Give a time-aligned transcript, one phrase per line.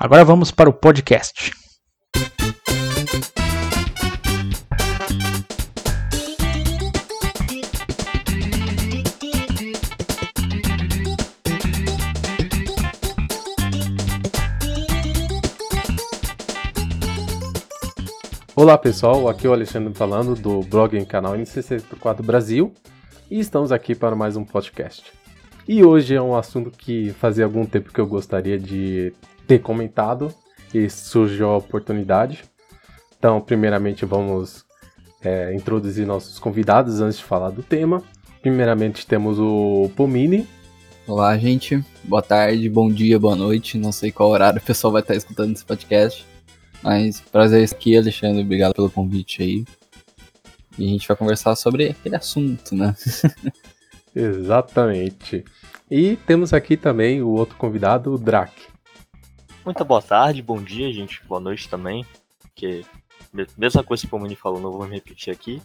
[0.00, 1.50] Agora vamos para o podcast.
[18.54, 22.72] Olá pessoal, aqui é o Alexandre falando do blog e canal NC64 Brasil
[23.28, 25.12] e estamos aqui para mais um podcast.
[25.66, 29.12] E hoje é um assunto que fazia algum tempo que eu gostaria de
[29.48, 30.32] ter comentado
[30.74, 32.44] e surgiu a oportunidade.
[33.18, 34.64] Então, primeiramente, vamos
[35.22, 38.02] é, introduzir nossos convidados antes de falar do tema.
[38.42, 40.46] Primeiramente, temos o Pomini.
[41.06, 41.82] Olá, gente.
[42.04, 43.78] Boa tarde, bom dia, boa noite.
[43.78, 46.26] Não sei qual horário o pessoal vai estar escutando esse podcast.
[46.82, 48.42] Mas prazer estar aqui, Alexandre.
[48.42, 49.64] Obrigado pelo convite aí.
[50.78, 52.94] E a gente vai conversar sobre aquele assunto, né?
[54.14, 55.42] Exatamente.
[55.90, 58.52] E temos aqui também o outro convidado, o Drac.
[59.68, 61.22] Muita boa tarde, bom dia, gente.
[61.26, 62.02] Boa noite também.
[62.54, 62.86] Que
[63.54, 65.60] mesma coisa que o Mani falou, não vou me repetir aqui.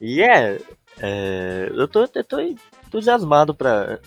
[0.00, 0.58] E é,
[0.98, 4.00] é eu, tô, eu tô entusiasmado para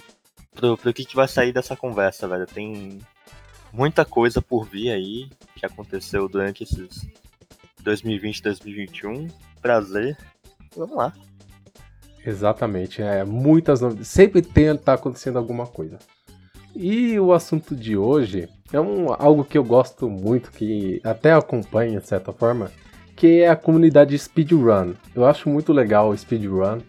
[0.55, 2.47] pro, pro que, que vai sair dessa conversa, velho.
[2.47, 2.97] Tem
[3.71, 7.07] muita coisa por vir aí que aconteceu durante esses
[7.83, 9.27] 2020 2021.
[9.61, 10.17] Prazer.
[10.75, 11.13] Vamos lá.
[12.25, 15.99] Exatamente, é muitas sempre tem tá acontecendo alguma coisa.
[16.75, 21.99] E o assunto de hoje é um, algo que eu gosto muito, que até acompanha
[21.99, 22.71] de certa forma,
[23.15, 24.93] que é a comunidade speedrun.
[25.13, 26.79] Eu acho muito legal o speedrun,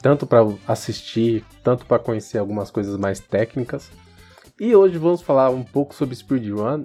[0.00, 3.88] tanto para assistir, tanto para conhecer algumas coisas mais técnicas.
[4.58, 6.82] E hoje vamos falar um pouco sobre speedrun,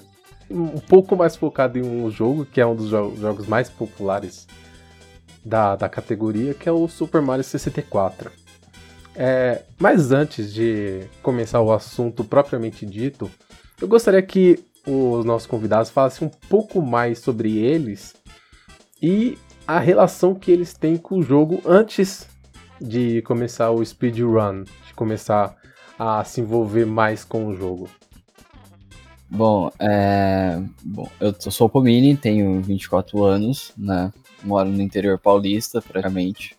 [0.50, 4.48] um pouco mais focado em um jogo que é um dos jo jogos mais populares
[5.44, 8.32] da, da categoria, que é o Super Mario 64.
[9.20, 13.30] É, mas antes de começar o assunto propriamente dito,
[13.82, 18.16] eu gostaria que os nossos convidados falassem um pouco mais sobre eles
[19.02, 22.28] e a relação que eles têm com o jogo antes
[22.80, 25.56] de começar o speedrun, de começar
[25.98, 27.90] a se envolver mais com o jogo.
[29.30, 30.62] Bom, é...
[30.84, 34.14] Bom eu sou o Pomini, tenho 24 anos, né?
[34.44, 36.56] Moro no interior paulista, praticamente.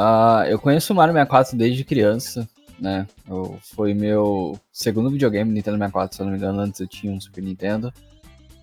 [0.00, 2.48] Uh, eu conheço o Mario 64 desde criança,
[2.80, 3.06] né?
[3.28, 7.12] Eu, foi meu segundo videogame Nintendo 64, se eu não me engano, antes eu tinha
[7.12, 7.92] um Super Nintendo.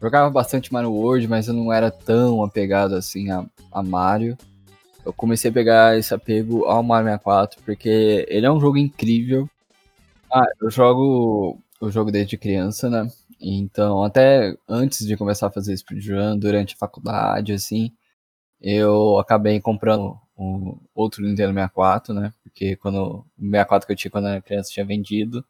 [0.02, 4.36] Jogava bastante Mario World, mas eu não era tão apegado assim a, a Mario.
[5.06, 9.48] Eu comecei a pegar esse apego ao Mario 64 porque ele é um jogo incrível.
[10.34, 13.08] Ah, eu jogo o jogo desde criança, né?
[13.40, 17.92] Então, até antes de começar a fazer speedrun, durante a faculdade, assim,
[18.60, 22.34] eu acabei comprando um outro Nintendo 64, né?
[22.44, 25.44] Porque quando o 64 que eu tinha quando era criança tinha vendido.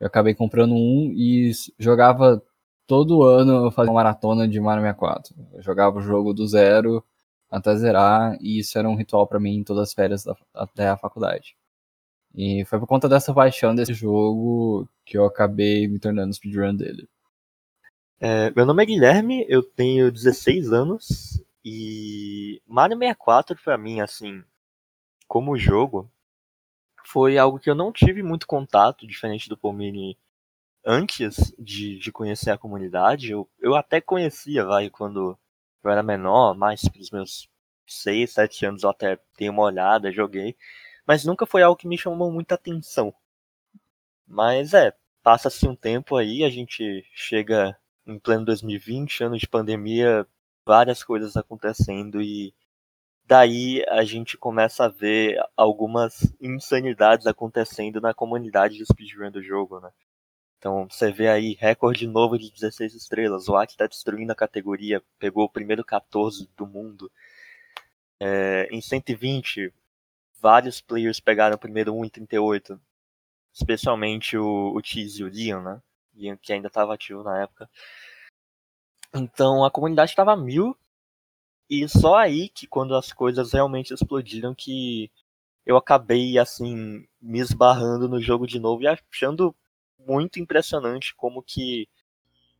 [0.00, 2.42] Eu acabei comprando um e jogava
[2.86, 5.34] todo ano eu fazia uma maratona de Mario 64.
[5.54, 7.04] Eu jogava o jogo do zero
[7.50, 10.88] até zerar e isso era um ritual para mim em todas as férias da, até
[10.88, 11.56] a faculdade.
[12.34, 17.08] E foi por conta dessa paixão desse jogo que eu acabei me tornando speedrun dele.
[18.20, 24.44] É, meu nome é Guilherme, eu tenho 16 anos e Mario 64 para mim, assim,
[25.26, 26.08] como jogo,
[27.04, 30.16] foi algo que eu não tive muito contato, diferente do Pomini
[30.84, 33.32] antes de, de conhecer a comunidade.
[33.32, 35.36] Eu, eu até conhecia, vai, quando
[35.82, 37.48] eu era menor, mais pelos meus
[37.84, 40.56] 6, 7 anos eu até dei uma olhada, joguei.
[41.04, 43.12] Mas nunca foi algo que me chamou muita atenção.
[44.24, 50.24] Mas é, passa-se um tempo aí, a gente chega em pleno 2020, ano de pandemia,
[50.66, 52.52] várias coisas acontecendo e
[53.24, 59.80] daí a gente começa a ver algumas insanidades acontecendo na comunidade de speedrun do jogo,
[59.80, 59.90] né?
[60.58, 65.02] Então você vê aí recorde novo de 16 estrelas, o Aki está destruindo a categoria,
[65.18, 67.10] pegou o primeiro 14 do mundo.
[68.18, 69.72] É, em 120,
[70.40, 72.80] vários players pegaram o primeiro 1 em 38,
[73.52, 75.82] especialmente o, o e o Leon, né?
[76.14, 77.70] Leon que ainda estava ativo na época.
[79.14, 80.76] Então a comunidade estava mil.
[81.68, 85.10] E só aí que quando as coisas realmente explodiram que
[85.64, 89.54] eu acabei assim me esbarrando no jogo de novo e achando
[89.98, 91.88] muito impressionante como que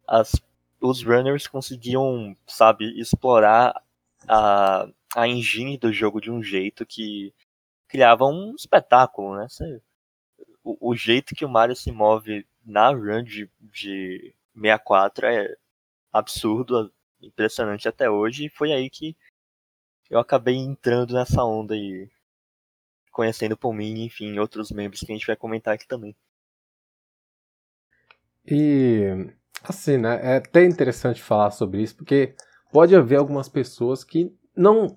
[0.07, 0.33] as
[0.81, 3.83] os runners conseguiam, sabe, explorar
[4.29, 7.33] a, a engine do jogo de um jeito que
[7.89, 9.47] criava um espetáculo, né?
[10.63, 15.57] o, o, jeito que o Mario se move na run de, de 64 é
[16.19, 19.17] absurdo, impressionante até hoje, e foi aí que
[20.11, 22.09] eu acabei entrando nessa onda e
[23.11, 26.15] conhecendo o Pomini, enfim, outros membros que a gente vai comentar aqui também.
[28.47, 29.33] E
[29.63, 30.21] assim, né?
[30.23, 32.35] É até interessante falar sobre isso, porque
[32.73, 34.95] pode haver algumas pessoas que não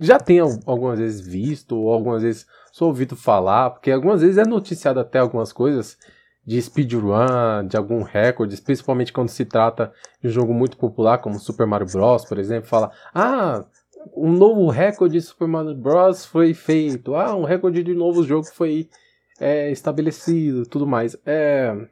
[0.00, 4.44] já tenham algumas vezes visto ou algumas vezes só ouvido falar, porque algumas vezes é
[4.44, 5.96] noticiado até algumas coisas
[6.48, 11.38] de speedrun, de algum recorde, principalmente quando se trata de um jogo muito popular como
[11.38, 13.66] Super Mario Bros, por exemplo, fala: "Ah,
[14.16, 17.14] um novo recorde de Super Mario Bros foi feito.
[17.14, 18.88] Ah, um recorde de novo jogo foi
[19.38, 21.18] é, estabelecido, tudo mais.
[21.26, 21.86] É,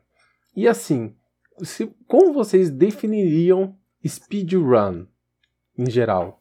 [0.57, 1.15] e assim,
[1.63, 3.77] se, como vocês definiriam
[4.07, 5.05] speedrun
[5.77, 6.41] em geral?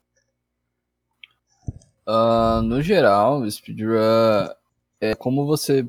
[2.08, 4.48] Uh, no geral, speedrun
[5.02, 5.86] é como você.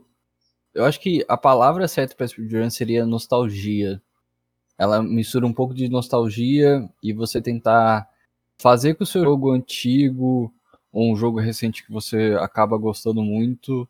[0.76, 4.00] Eu acho que a palavra certa para speedrun seria nostalgia.
[4.78, 8.06] Ela mistura um pouco de nostalgia e você tentar
[8.58, 10.52] fazer com o seu jogo antigo
[10.92, 13.88] ou um jogo recente que você acaba gostando muito,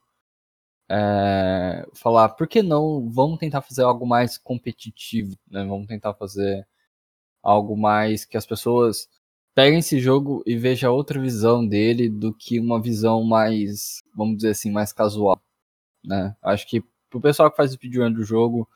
[0.88, 5.64] é, falar, por que não, vamos tentar fazer algo mais competitivo, né?
[5.64, 6.64] Vamos tentar fazer
[7.42, 9.08] algo mais que as pessoas
[9.54, 14.50] peguem esse jogo e vejam outra visão dele do que uma visão mais, vamos dizer
[14.50, 15.40] assim, mais casual,
[16.06, 16.36] né?
[16.42, 18.68] Acho que pro pessoal que faz speedrun do jogo,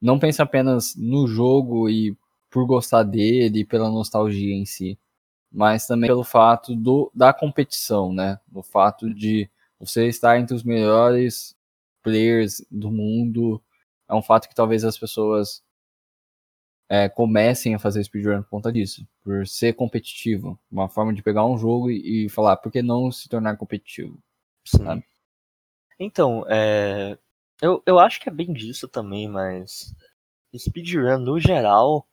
[0.00, 2.16] não pense apenas no jogo e
[2.50, 4.98] por gostar dele, pela nostalgia em si
[5.50, 8.38] mas também pelo fato do, da competição, né?
[8.52, 11.56] O fato de você estar entre os melhores
[12.02, 13.60] players do mundo
[14.08, 15.62] é um fato que talvez as pessoas
[16.88, 21.44] é, comecem a fazer speedrun por conta disso, por ser competitivo, uma forma de pegar
[21.46, 24.18] um jogo e, e falar por que não se tornar competitivo,
[24.64, 25.04] sabe?
[26.00, 27.18] Então, é,
[27.60, 29.94] eu, eu acho que é bem disso também, mas
[30.56, 32.08] speedrun no geral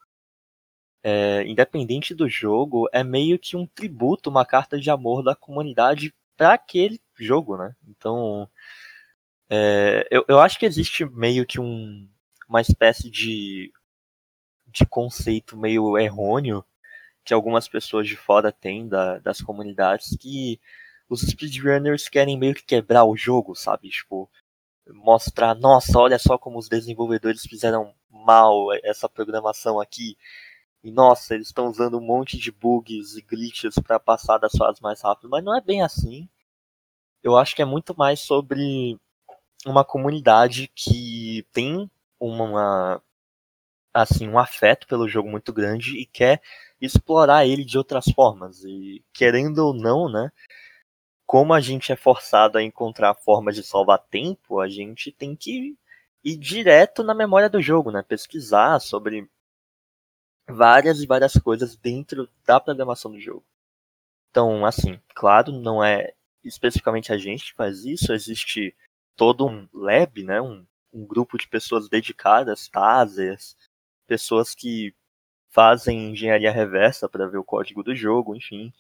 [1.01, 6.13] é, independente do jogo, é meio que um tributo, uma carta de amor da comunidade
[6.36, 7.74] para aquele jogo, né?
[7.88, 8.50] Então,
[9.50, 12.10] é, eu, eu acho que existe meio que um,
[12.50, 13.72] uma espécie de,
[14.68, 16.63] de conceito meio errôneo
[17.24, 20.60] que algumas pessoas de fora têm da, das comunidades que
[21.09, 23.89] os speedrunners querem meio que quebrar o jogo, sabe?
[23.89, 24.30] Tipo,
[24.89, 30.18] mostrar, nossa, olha só como os desenvolvedores fizeram mal essa programação aqui.
[30.83, 34.81] E nossa, eles estão usando um monte de bugs e glitches para passar das fases
[34.81, 36.30] mais rápido, mas não é bem assim.
[37.24, 38.98] Eu acho que é muito mais sobre
[39.65, 41.89] uma comunidade que tem
[42.19, 43.01] uma
[43.94, 46.42] assim um afeto pelo jogo muito grande e quer
[46.80, 50.31] explorar ele de outras formas e querendo ou não, né?
[51.27, 55.77] Como a gente é forçado a encontrar formas de salvar tempo, a gente tem que
[56.24, 58.01] ir direto na memória do jogo, né?
[58.01, 59.29] Pesquisar sobre
[60.50, 63.45] várias e várias coisas dentro da programação do jogo.
[64.31, 66.13] Então, assim, claro, não é
[66.44, 68.75] especificamente a gente que faz isso, existe
[69.15, 73.57] todo um lab, né, um, um grupo de pessoas dedicadas, tasers,
[74.06, 74.95] pessoas que
[75.50, 78.72] fazem engenharia reversa para ver o código do jogo, enfim.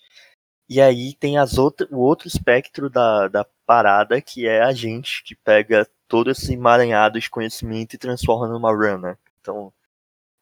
[0.69, 5.23] E aí tem as outra, o outro espectro da, da parada, que é a gente
[5.23, 9.17] que pega todo esse emaranhado de conhecimento e transforma numa run, né?
[9.41, 9.71] Então,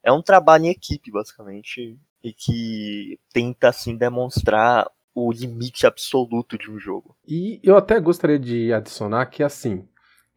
[0.03, 6.70] é um trabalho em equipe, basicamente, e que tenta, assim, demonstrar o limite absoluto de
[6.70, 7.15] um jogo.
[7.27, 9.88] E eu até gostaria de adicionar que, assim,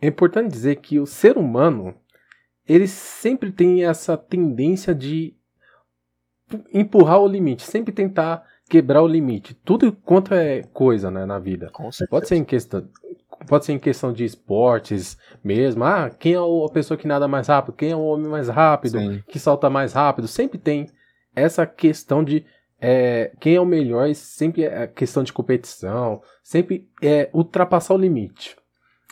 [0.00, 1.95] é importante dizer que o ser humano,
[2.66, 5.35] ele sempre tem essa tendência de
[6.73, 9.54] empurrar o limite, sempre tentar quebrar o limite.
[9.54, 11.70] Tudo quanto é coisa, né, na vida.
[12.08, 12.87] Pode ser em questão,
[13.46, 15.84] pode ser em questão de esportes mesmo.
[15.84, 17.75] Ah, quem é a pessoa que nada mais rápido?
[17.75, 18.98] Quem é o homem mais rápido?
[18.98, 19.22] Sim.
[19.26, 20.28] Que salta mais rápido?
[20.28, 20.87] Sempre tem
[21.34, 22.44] essa questão de
[22.80, 28.56] é, quem é o melhor, sempre é questão de competição, sempre é ultrapassar o limite.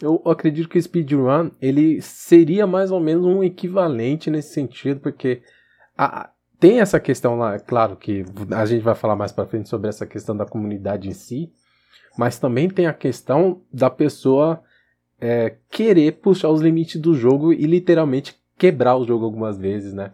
[0.00, 5.42] Eu acredito que o speedrun ele seria mais ou menos um equivalente nesse sentido, porque
[5.96, 9.88] a, tem essa questão lá, claro que a gente vai falar mais para frente sobre
[9.88, 11.52] essa questão da comunidade em si,
[12.16, 14.62] mas também tem a questão da pessoa
[15.20, 20.12] é, querer puxar os limites do jogo e literalmente quebrar o jogo algumas vezes, né?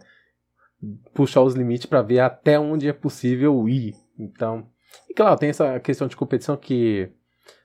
[1.13, 3.95] Puxar os limites para ver até onde é possível ir.
[4.19, 4.67] Então,
[5.09, 7.09] e claro, tem essa questão de competição que,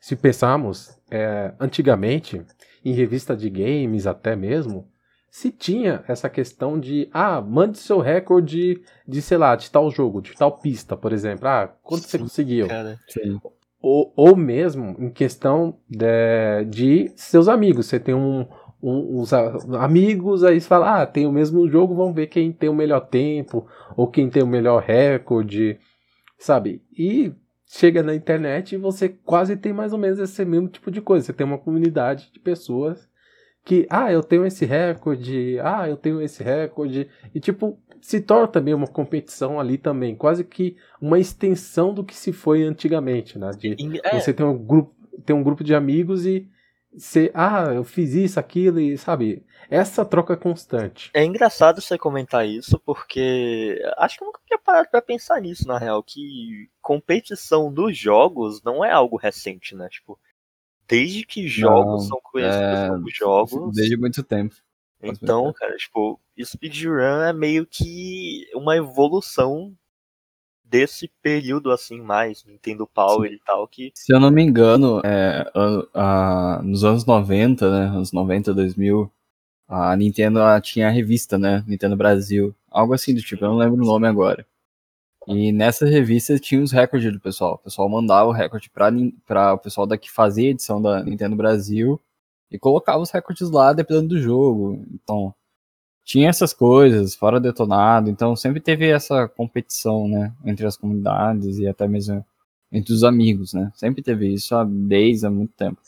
[0.00, 2.44] se pensarmos, é, antigamente,
[2.84, 4.88] em revista de games até mesmo,
[5.30, 10.22] se tinha essa questão de, ah, mande seu recorde de, sei lá, de tal jogo,
[10.22, 11.46] de tal pista, por exemplo.
[11.46, 12.68] Ah, quanto Sim, você conseguiu?
[12.68, 12.98] Cara.
[13.80, 17.86] Ou, ou mesmo em questão de, de seus amigos.
[17.86, 18.46] Você tem um,
[18.82, 22.68] um, uns amigos, aí você fala, ah, tem o mesmo jogo, vamos ver quem tem
[22.68, 23.66] o melhor tempo,
[23.96, 25.78] ou quem tem o melhor recorde,
[26.38, 26.82] sabe?
[26.96, 27.32] E
[27.66, 31.26] chega na internet e você quase tem mais ou menos esse mesmo tipo de coisa.
[31.26, 33.08] Você tem uma comunidade de pessoas
[33.68, 38.48] que, ah, eu tenho esse recorde, ah, eu tenho esse recorde, e tipo, se torna
[38.48, 43.50] também uma competição ali também, quase que uma extensão do que se foi antigamente, né?
[43.50, 44.18] De é.
[44.18, 46.48] você tem um grupo, tem um grupo de amigos e
[46.96, 51.10] você, ah, eu fiz isso, aquilo, e sabe, essa troca constante.
[51.12, 55.68] É engraçado você comentar isso, porque acho que eu nunca tinha parado pra pensar nisso,
[55.68, 59.90] na real, que competição dos jogos não é algo recente, né?
[59.90, 60.18] Tipo,
[60.88, 63.74] desde que jogos não, são conhecidos é, como jogos.
[63.74, 64.56] Desde muito tempo.
[65.00, 69.76] Então, cara, tipo, speedrun é meio que uma evolução
[70.64, 73.36] desse período assim mais Nintendo Power Sim.
[73.36, 75.50] e tal que se eu não me engano é,
[75.94, 79.10] a, a, nos anos 90 né anos 90 2000
[79.66, 83.82] a Nintendo tinha a revista né Nintendo Brasil algo assim do tipo eu não lembro
[83.82, 84.46] o nome agora
[85.28, 87.54] e nessa revista tinha os recordes do pessoal.
[87.54, 92.00] O pessoal mandava o recorde para o pessoal daqui fazer a edição da Nintendo Brasil
[92.50, 94.86] e colocava os recordes lá dependendo do jogo.
[94.90, 95.34] Então,
[96.02, 98.08] tinha essas coisas, fora detonado.
[98.08, 102.24] Então, sempre teve essa competição, né, entre as comunidades e até mesmo
[102.72, 103.70] entre os amigos, né?
[103.74, 105.80] Sempre teve isso há, desde há muito tempo.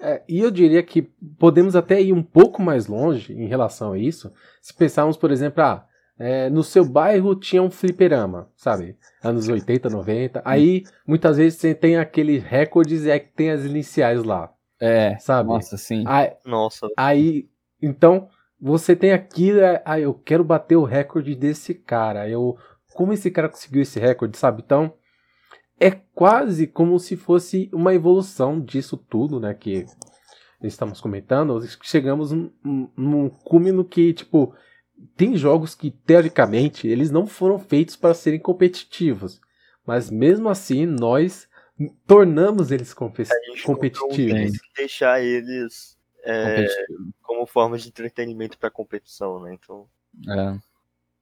[0.00, 1.02] É, e eu diria que
[1.38, 4.30] podemos até ir um pouco mais longe em relação a isso,
[4.60, 5.86] se pensarmos, por exemplo, ah,
[6.18, 8.96] é, no seu bairro tinha um fliperama, sabe?
[9.22, 10.42] Anos 80, 90.
[10.44, 14.50] Aí, muitas vezes, você tem aqueles recordes e é que tem as iniciais lá.
[14.80, 15.48] É, sabe?
[15.48, 16.04] Nossa, sim.
[16.06, 16.88] Aí, nossa.
[16.96, 17.48] Aí,
[17.82, 18.28] então,
[18.60, 22.28] você tem aquilo, ah, eu quero bater o recorde desse cara.
[22.28, 22.56] Eu,
[22.94, 24.62] como esse cara conseguiu esse recorde, sabe?
[24.64, 24.94] Então,
[25.78, 29.52] é quase como se fosse uma evolução disso tudo, né?
[29.52, 29.84] Que
[30.62, 31.60] estamos comentando.
[31.82, 34.54] Chegamos num, num cume no que, tipo,
[35.16, 39.40] tem jogos que, teoricamente, eles não foram feitos para serem competitivos.
[39.86, 41.48] Mas mesmo assim, nós
[42.06, 44.58] tornamos eles competitivos.
[44.76, 46.66] deixar eles é,
[47.22, 49.54] como forma de entretenimento para competição, né?
[49.54, 49.86] Então.
[50.28, 50.58] É.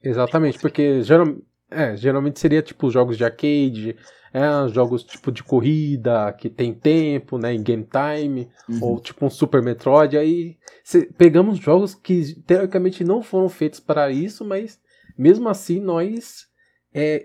[0.08, 1.36] Exatamente, porque geral,
[1.74, 3.96] é, geralmente seria tipo jogos de arcade,
[4.32, 8.78] é, jogos tipo de corrida que tem tempo, né, em game time, uhum.
[8.82, 10.16] ou tipo um Super Metroid.
[10.16, 14.80] Aí cê, pegamos jogos que teoricamente não foram feitos para isso, mas
[15.16, 16.48] mesmo assim nós
[16.92, 17.24] é,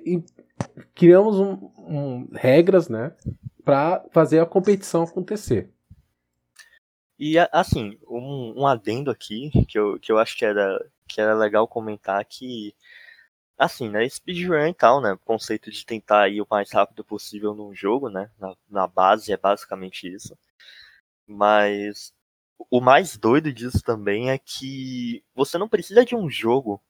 [0.94, 3.14] criamos um, um, regras, né,
[3.64, 5.72] para fazer a competição acontecer.
[7.18, 11.34] E assim, um, um adendo aqui que eu, que eu acho que era, que era
[11.34, 12.74] legal comentar que
[13.60, 17.54] assim, né, speedrun e tal, né, o conceito de tentar ir o mais rápido possível
[17.56, 20.38] num jogo, né, na, na base é basicamente isso.
[21.28, 22.14] Mas
[22.72, 26.82] o mais doido disso também é que você não precisa de um jogo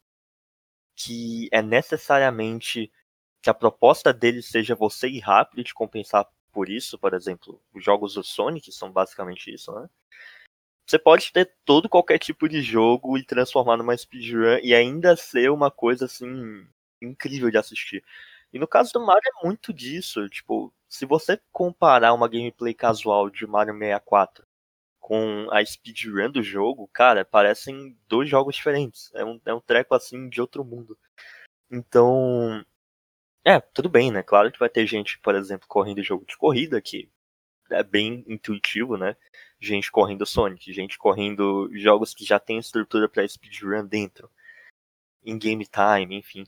[0.95, 2.91] que é necessariamente
[3.41, 7.61] que a proposta dele seja você ir rápido e te compensar por isso, por exemplo,
[7.73, 9.89] os jogos do Sonic são basicamente isso, né?
[10.89, 15.51] Você pode ter todo qualquer tipo de jogo e transformar numa speedrun e ainda ser
[15.51, 16.67] uma coisa assim
[17.00, 18.03] incrível de assistir.
[18.51, 23.29] E no caso do Mario é muito disso, tipo, se você comparar uma gameplay casual
[23.29, 24.43] de Mario 64
[25.00, 29.12] com a speedrun do jogo, cara, parecem dois jogos diferentes.
[29.13, 30.98] É um, é um treco assim de outro mundo.
[31.69, 32.65] Então,
[33.46, 34.24] é, tudo bem, né?
[34.24, 37.12] Claro que vai ter gente, por exemplo, correndo jogo de corrida que
[37.69, 39.15] é bem intuitivo, né?
[39.59, 44.29] Gente correndo Sonic, gente correndo jogos que já tem estrutura para speedrun dentro,
[45.23, 46.45] em game time, enfim.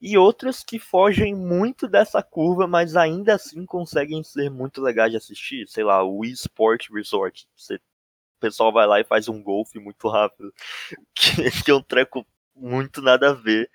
[0.00, 5.16] E outros que fogem muito dessa curva, mas ainda assim conseguem ser muito legais de
[5.16, 5.68] assistir.
[5.68, 7.48] Sei lá, o Wii Sport Resort.
[7.56, 10.52] Você, o pessoal vai lá e faz um golfe muito rápido.
[11.14, 13.68] Que, que é um treco muito nada a ver.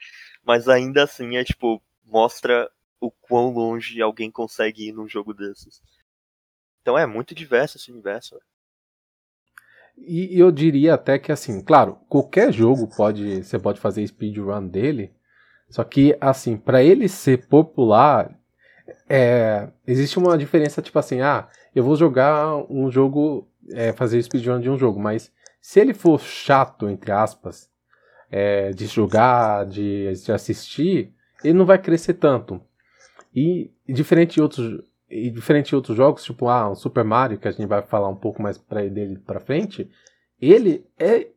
[0.44, 2.72] Mas ainda assim é tipo, mostra
[3.02, 5.82] o quão longe alguém consegue ir num jogo desses.
[6.84, 8.38] Então é muito diverso esse universo.
[9.98, 15.14] E eu diria até que assim, claro, qualquer jogo pode, você pode fazer speedrun dele,
[15.70, 18.38] só que assim, para ele ser popular,
[19.08, 24.60] é, existe uma diferença tipo assim, ah, eu vou jogar um jogo, é, fazer speedrun
[24.60, 27.70] de um jogo, mas se ele for chato entre aspas,
[28.30, 31.14] é, de jogar, de, de assistir,
[31.44, 32.60] ele não vai crescer tanto.
[33.34, 34.82] E diferente de outros
[35.14, 38.10] e diferente de outros jogos, tipo, ah, um Super Mario, que a gente vai falar
[38.10, 39.90] um pouco mais pra dele pra frente,
[40.42, 41.28] ele é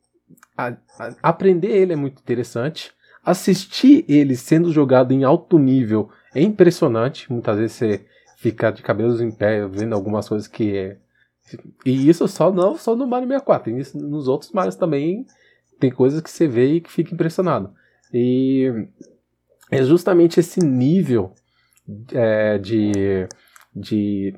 [0.56, 0.68] a,
[0.98, 2.92] a, aprender ele é muito interessante.
[3.24, 7.30] Assistir ele sendo jogado em alto nível é impressionante.
[7.30, 8.06] Muitas vezes você
[8.36, 10.96] fica de cabelos em pé vendo algumas coisas que é.
[11.84, 13.78] E isso só não só no Mario 64.
[13.78, 15.26] Isso, nos outros Marios também
[15.78, 17.72] tem coisas que você vê e que fica impressionado.
[18.12, 18.88] E
[19.70, 21.32] é justamente esse nível
[22.12, 23.28] é, de,
[23.76, 24.34] de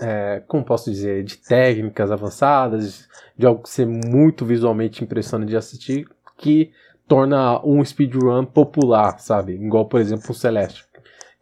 [0.00, 3.06] é, como posso dizer, de técnicas avançadas,
[3.36, 6.72] de algo ser muito visualmente impressionante de assistir, que
[7.06, 9.52] torna um speedrun popular, sabe?
[9.52, 10.84] Igual, por exemplo, o Celeste,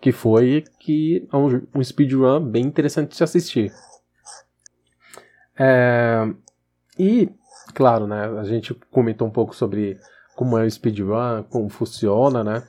[0.01, 3.73] que foi que é um, um speedrun bem interessante de assistir.
[5.57, 6.29] É,
[6.99, 7.31] e,
[7.75, 9.99] claro, né, a gente comentou um pouco sobre
[10.35, 12.67] como é o speedrun, como funciona, né?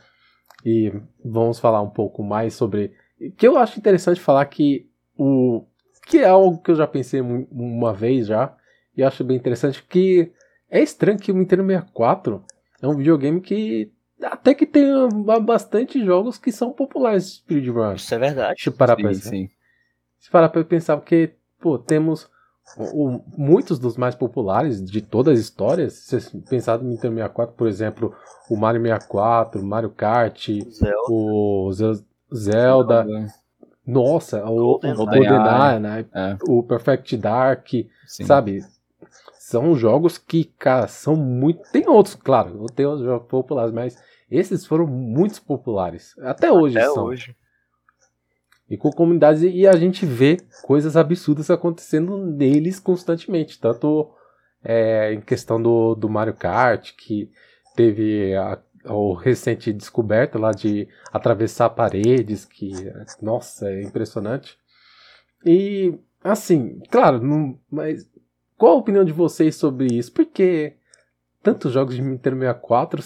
[0.66, 0.94] E
[1.24, 2.94] vamos falar um pouco mais sobre.
[3.38, 5.66] Que eu acho interessante falar que o.
[6.08, 8.56] Que é algo que eu já pensei uma vez já.
[8.96, 10.32] E acho bem interessante que
[10.70, 12.44] é estranho que o Nintendo 64
[12.82, 13.92] é um videogame que
[14.22, 14.86] até que tem
[15.44, 17.94] bastante jogos que são populares de speedrun.
[17.94, 18.62] Isso é verdade.
[18.62, 19.30] Se parar sim, pra pensar.
[19.30, 19.50] Sim.
[20.20, 22.30] Se parar pra pensar, porque, pô, temos
[22.78, 27.56] o, muitos dos mais populares de todas as histórias, se você pensar no Nintendo 64,
[27.56, 28.16] por exemplo,
[28.50, 30.96] o Mario 64, o Mario Kart, Zelda.
[31.10, 32.04] o Zelda,
[32.36, 33.06] Zelda
[33.86, 36.06] nossa, Golden o, o GoldenEye, né?
[36.14, 36.38] É.
[36.48, 37.68] o Perfect Dark,
[38.08, 38.26] Sim.
[38.26, 38.62] sabe?
[39.34, 41.62] São jogos que, cara, são muito.
[41.72, 46.18] Tem outros, claro, tem outros jogos populares, mas esses foram muito populares.
[46.20, 47.06] Até hoje Até são.
[47.06, 47.36] Hoje
[48.70, 54.10] e com comunidades e a gente vê coisas absurdas acontecendo neles constantemente, tanto
[54.64, 57.30] é, em questão do, do Mario Kart, que
[57.76, 62.72] teve a, a recente descoberta lá de atravessar paredes, que,
[63.22, 64.58] nossa, é impressionante.
[65.46, 68.10] E, assim, claro, não, mas
[68.58, 70.12] qual a opinião de vocês sobre isso?
[70.12, 70.76] Porque
[71.42, 73.04] tantos jogos de Nintendo 64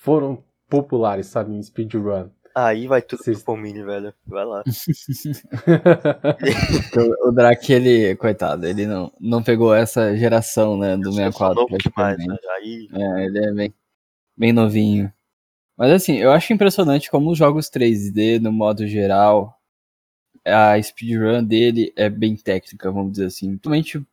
[0.00, 2.30] foram populares, sabe, em speedrun.
[2.54, 3.38] Aí vai tudo Cês...
[3.38, 4.12] pro Pomini, velho.
[4.26, 4.62] Vai lá.
[7.24, 11.66] o, o Drake, ele, coitado, ele não, não pegou essa geração, né, do 64.
[11.78, 12.36] Demais, né?
[12.58, 12.88] Aí...
[12.92, 13.74] É, ele é bem,
[14.42, 15.12] bem novinho.
[15.76, 19.56] Mas assim, eu acho impressionante como os jogos 3D, no modo geral,
[20.44, 23.50] a speedrun dele é bem técnica, vamos dizer assim.
[23.50, 24.04] Principalmente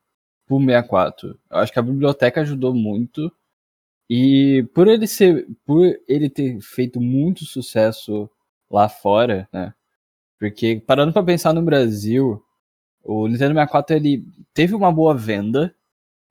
[0.45, 1.39] pro 64.
[1.49, 3.31] Eu acho que a biblioteca ajudou muito
[4.07, 8.29] e por ele ser, por ele ter feito muito sucesso
[8.69, 9.73] lá fora, né?
[10.39, 12.43] Porque parando para pensar no Brasil,
[13.03, 15.75] o Nintendo 64 ele teve uma boa venda,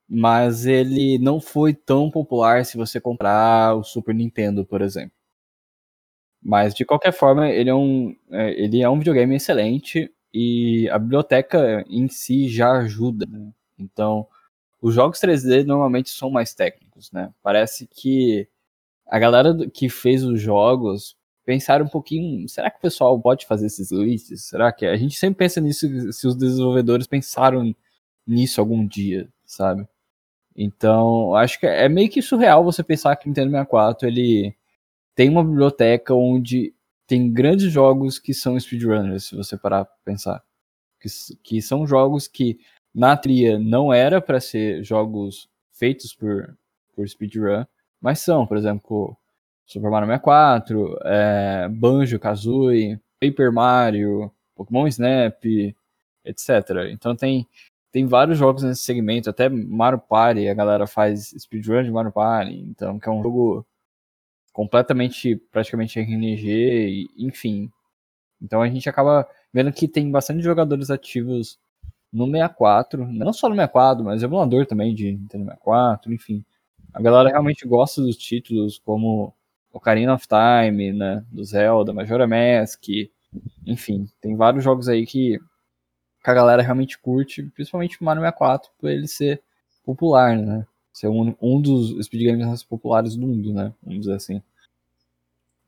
[0.08, 5.12] mas ele não foi tão popular se você comprar o Super Nintendo, por exemplo.
[6.42, 10.98] Mas de qualquer forma, ele é um, é, ele é um videogame excelente e a
[10.98, 13.26] biblioteca em si já ajuda.
[13.26, 13.50] Né?
[13.78, 14.26] Então,
[14.80, 17.32] os jogos 3D normalmente são mais técnicos, né?
[17.42, 18.48] Parece que
[19.06, 23.66] a galera que fez os jogos pensaram um pouquinho, será que o pessoal pode fazer
[23.66, 24.44] esses glitches?
[24.44, 27.74] Será que a gente sempre pensa nisso se os desenvolvedores pensaram
[28.26, 29.88] nisso algum dia, sabe?
[30.60, 34.52] Então, acho que é meio que surreal você pensar que o Nintendo 64 ele
[35.14, 36.74] tem uma biblioteca onde
[37.06, 40.42] tem grandes jogos que são speedrunners, se você parar pra pensar.
[41.00, 41.08] Que,
[41.44, 42.58] que são jogos que
[42.92, 46.58] na tria não era para ser jogos feitos por,
[46.92, 47.64] por speedrun,
[48.00, 49.16] mas são, por exemplo,
[49.64, 55.44] Super Mario 64, é, Banjo Kazooie, Paper Mario, Pokémon Snap,
[56.24, 56.90] etc.
[56.90, 57.46] Então tem,
[57.98, 62.54] tem vários jogos nesse segmento, até Mario Party, a galera faz speedrun de Mario Party,
[62.54, 63.66] então que é um jogo
[64.52, 67.68] completamente, praticamente RNG, enfim.
[68.40, 71.58] Então a gente acaba vendo que tem bastante jogadores ativos
[72.12, 76.44] no 64, não só no 64, mas emulador também de Nintendo 64, enfim.
[76.94, 79.34] A galera realmente gosta dos títulos como
[79.72, 82.84] Ocarina of Time, né, do Zelda, Majora Mask,
[83.66, 85.40] enfim, tem vários jogos aí que,
[86.22, 89.42] que a galera realmente curte, principalmente o Mario 64, por ele ser
[89.84, 94.14] popular, né, ser um, um dos speed games mais populares do mundo, né, vamos dizer
[94.14, 94.42] assim.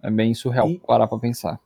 [0.03, 0.79] É bem surreal e...
[0.79, 1.61] parar pra pensar.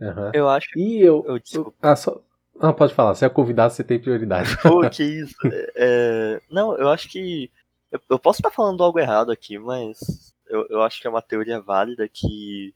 [0.00, 0.30] Uhum.
[0.32, 0.66] Eu acho.
[0.78, 1.24] E eu.
[1.26, 2.20] eu, eu ah, só,
[2.60, 3.14] não, pode falar.
[3.14, 4.56] Se é convidado, você tem prioridade.
[4.62, 5.34] Pô, que isso.
[5.74, 7.50] É, não, eu acho que.
[7.90, 11.22] Eu, eu, posso estar falando algo errado aqui, mas eu, eu acho que é uma
[11.22, 12.74] teoria válida que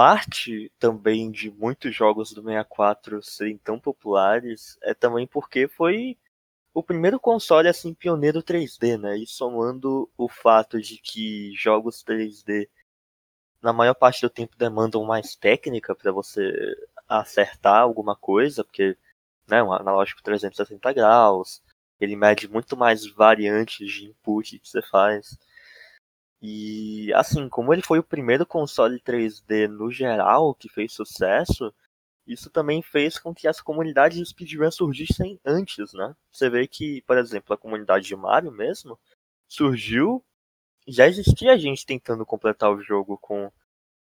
[0.00, 6.16] parte também de muitos jogos do 64 serem tão populares é também porque foi
[6.72, 9.18] o primeiro console assim pioneiro 3D, né?
[9.18, 12.66] E somando o fato de que jogos 3D
[13.60, 16.50] na maior parte do tempo demandam mais técnica para você
[17.06, 18.96] acertar alguma coisa, porque
[19.46, 21.62] né, um analógico 360 graus,
[22.00, 25.38] Ele mede muito mais variantes de input que você faz.
[26.42, 31.72] E assim, como ele foi o primeiro console 3D no geral que fez sucesso,
[32.26, 36.14] isso também fez com que as comunidades de speedrun surgissem antes, né?
[36.32, 38.98] Você vê que, por exemplo, a comunidade de Mario mesmo
[39.48, 40.24] surgiu,
[40.86, 43.50] já existia gente tentando completar o jogo com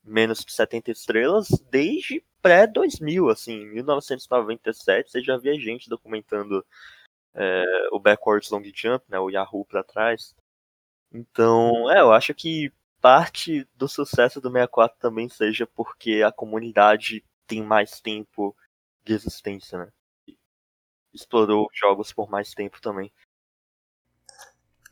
[0.05, 6.64] menos de 70 estrelas desde pré-2000, assim, 1997, você já via gente documentando
[7.35, 10.35] é, o backwards long jump, né, o Yahoo para trás.
[11.12, 17.24] Então, é, eu acho que parte do sucesso do 64 também seja porque a comunidade
[17.46, 18.54] tem mais tempo
[19.04, 19.88] de existência, né?
[21.12, 23.10] Explorou jogos por mais tempo também.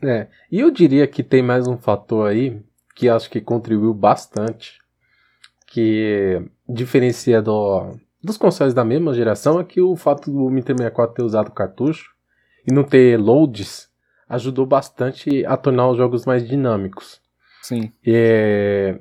[0.02, 2.62] É, e eu diria que tem mais um fator aí
[2.94, 4.78] que acho que contribuiu bastante,
[5.66, 11.14] que diferencia do, dos consoles da mesma geração, é que o fato do Nintendo 64
[11.14, 12.14] ter usado cartucho
[12.66, 13.90] e não ter loads
[14.28, 17.20] ajudou bastante a tornar os jogos mais dinâmicos.
[17.62, 17.92] Sim.
[18.04, 18.98] É,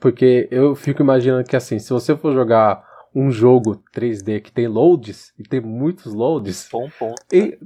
[0.00, 4.68] porque eu fico imaginando que assim, se você for jogar um jogo 3D que tem
[4.68, 7.20] loads, e tem muitos loads, Bom ponto.
[7.32, 7.58] e,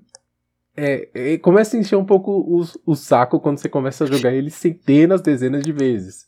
[0.77, 4.33] é, e começa a encher um pouco o, o saco quando você começa a jogar
[4.33, 6.27] ele centenas, dezenas de vezes.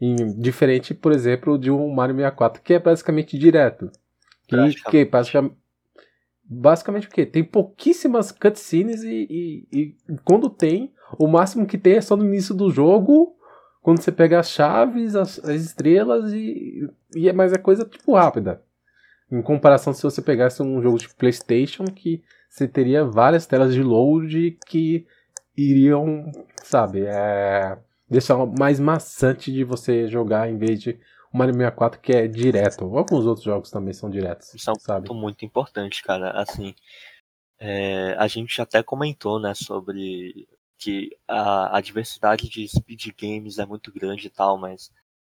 [0.00, 3.90] Em, diferente, por exemplo, de um Mario 64, que é basicamente direto.
[4.48, 4.90] Que, Praticamente.
[4.90, 5.56] que basicamente,
[6.52, 7.24] basicamente o quê?
[7.24, 12.24] Tem pouquíssimas cutscenes e, e, e quando tem, o máximo que tem é só no
[12.24, 13.34] início do jogo,
[13.80, 18.14] quando você pega as chaves, as, as estrelas e, e é mais é coisa tipo
[18.14, 18.62] rápida.
[19.30, 23.82] Em comparação se você pegasse um jogo de PlayStation que você teria várias telas de
[23.82, 25.06] load que
[25.56, 26.30] iriam,
[26.62, 30.98] sabe, é, deixar mais maçante de você jogar em vez de
[31.32, 32.84] Mario 64 que é direto.
[32.96, 35.08] Alguns outros jogos também são diretos, Isso é um sabe?
[35.08, 36.30] ponto muito importante, cara.
[36.32, 36.74] Assim,
[37.58, 43.64] é, a gente até comentou, né, sobre que a, a diversidade de speed games é
[43.64, 44.90] muito grande e tal, mas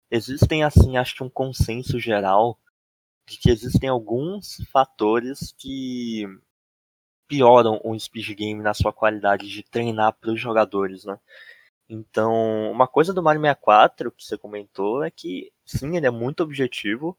[0.10, 2.58] existem, assim, acho que um consenso geral
[3.28, 6.26] de que existem alguns fatores que
[7.28, 11.18] pioram um speed game na sua qualidade de treinar para os jogadores, né?
[11.88, 16.44] Então, uma coisa do Mario 64 que você comentou é que, sim, ele é muito
[16.44, 17.18] objetivo.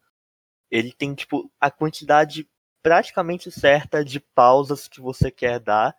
[0.71, 2.49] Ele tem, tipo, a quantidade
[2.83, 5.97] praticamente certa de pausas que você quer dar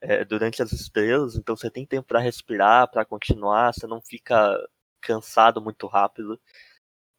[0.00, 1.36] é, durante as estrelas.
[1.36, 4.56] Então, você tem tempo para respirar, para continuar, você não fica
[5.00, 6.40] cansado muito rápido.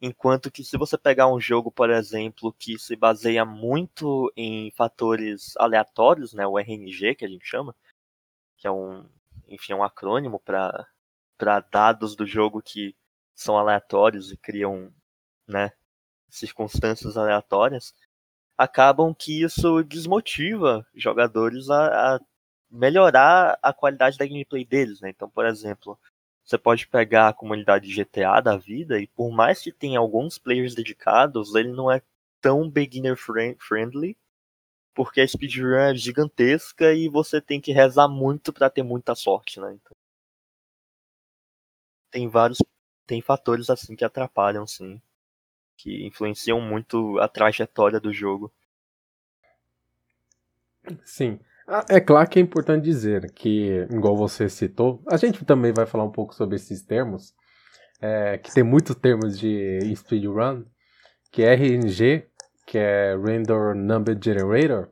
[0.02, 5.56] Enquanto que se você pegar um jogo, por exemplo, que se baseia muito em fatores
[5.58, 7.76] aleatórios, né, o RNG que a gente chama,
[8.58, 9.06] que é um,
[9.48, 12.96] enfim, é um acrônimo para dados do jogo que
[13.42, 14.92] são aleatórios e criam,
[15.48, 15.72] né,
[16.30, 17.94] circunstâncias aleatórias,
[18.58, 22.22] acabam que isso desmotiva jogadores a, a
[22.72, 25.10] melhorar a qualidade da gameplay deles, né?
[25.10, 26.00] Então, por exemplo,
[26.44, 30.76] você pode pegar a comunidade GTA da vida e por mais que tenha alguns players
[30.76, 32.02] dedicados, ele não é
[32.42, 34.18] tão beginner friend- friendly,
[34.94, 39.60] porque a speedrun é gigantesca e você tem que rezar muito pra ter muita sorte,
[39.60, 39.74] né?
[39.74, 39.96] Então,
[42.12, 42.60] tem vários
[43.10, 45.02] tem fatores assim que atrapalham, sim,
[45.76, 48.54] que influenciam muito a trajetória do jogo.
[51.04, 51.40] Sim.
[51.68, 55.88] Ah, É claro que é importante dizer que, igual você citou, a gente também vai
[55.88, 57.34] falar um pouco sobre esses termos,
[58.00, 60.64] é, que tem muitos termos de speedrun,
[61.32, 62.28] que é RNG,
[62.68, 64.90] que é Render Number Generator,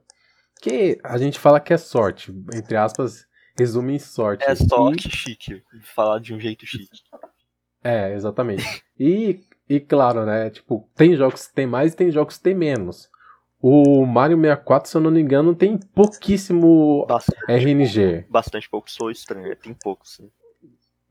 [0.61, 3.27] que a gente fala que é sorte, entre aspas,
[3.57, 4.45] resume em sorte.
[4.47, 5.63] É E- sorte chique,
[5.95, 6.89] falar de um jeito chique.
[7.87, 8.83] É, exatamente.
[8.99, 10.49] E, e claro, né?
[10.49, 13.09] Tipo, tem jogos que tem mais e tem jogos que tem menos.
[13.61, 18.25] O Mario 64, se eu não me engano, tem pouquíssimo Bastante, RNG.
[18.29, 20.29] bastante pouco, sou estranho, tem pouco, sim.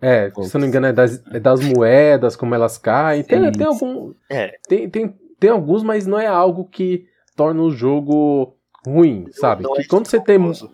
[0.00, 3.22] É, se eu não me engano, é das, é das moedas, como elas caem.
[3.24, 3.52] Tem, Sim.
[3.52, 4.12] tem algum.
[4.28, 8.54] É, Tem, tem, tem alguns, mas não é algo que torna o jogo
[8.86, 9.62] ruim, sabe?
[9.64, 10.36] não que é quando você tem.
[10.38, 10.70] famoso.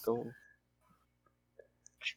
[0.00, 0.24] Então,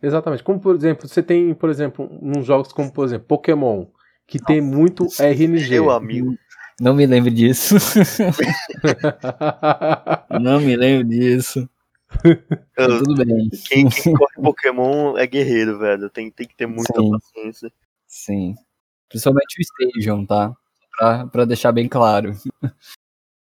[0.02, 0.44] Exatamente.
[0.44, 3.86] Como, por exemplo, você tem, por exemplo, uns jogos como, por exemplo, Pokémon,
[4.28, 5.70] que tem muito RNG.
[5.70, 6.36] meu amigo,
[6.80, 7.76] Não me lembro disso.
[10.42, 11.70] Não me lembro disso.
[12.78, 13.50] eu- Tudo bem.
[13.68, 16.10] quem, quem corre Pokémon é guerreiro, velho.
[16.10, 17.12] Tem, tem que ter muita Sim.
[17.12, 17.72] paciência.
[18.08, 18.56] Sim.
[19.10, 20.56] Principalmente o Station, tá?
[20.98, 22.34] Pra, pra deixar bem claro.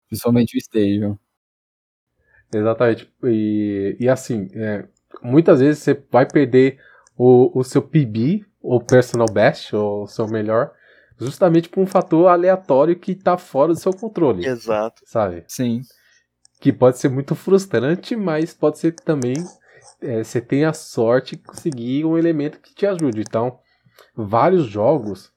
[0.08, 1.18] Principalmente o Station.
[2.54, 3.10] Exatamente.
[3.24, 4.84] E, e assim, é,
[5.22, 6.78] muitas vezes você vai perder
[7.16, 10.72] o, o seu PB, ou Personal Best, ou o seu melhor,
[11.18, 15.02] justamente por um fator aleatório que tá fora do seu controle, Exato.
[15.04, 15.44] sabe?
[15.46, 15.82] Sim.
[16.60, 19.34] que pode ser muito frustrante, mas pode ser que também
[20.00, 23.20] é, você tenha a sorte de conseguir um elemento que te ajude.
[23.20, 23.58] Então,
[24.14, 25.32] vários jogos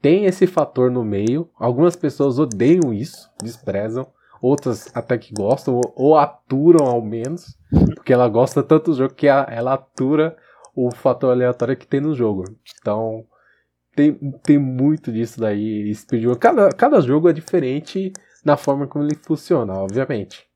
[0.00, 1.50] têm esse fator no meio.
[1.58, 4.06] Algumas pessoas odeiam isso, desprezam.
[4.40, 7.58] Outras até que gostam, ou, aturam ao menos,
[7.94, 10.36] porque ela gosta tanto do jogo que ela atura
[10.74, 12.44] o fator aleatório que tem no jogo.
[12.80, 13.26] Então,
[13.94, 15.92] tem, tem muito disso daí.
[16.38, 18.12] Cada, cada jogo é diferente
[18.44, 20.48] na forma como ele funciona, obviamente.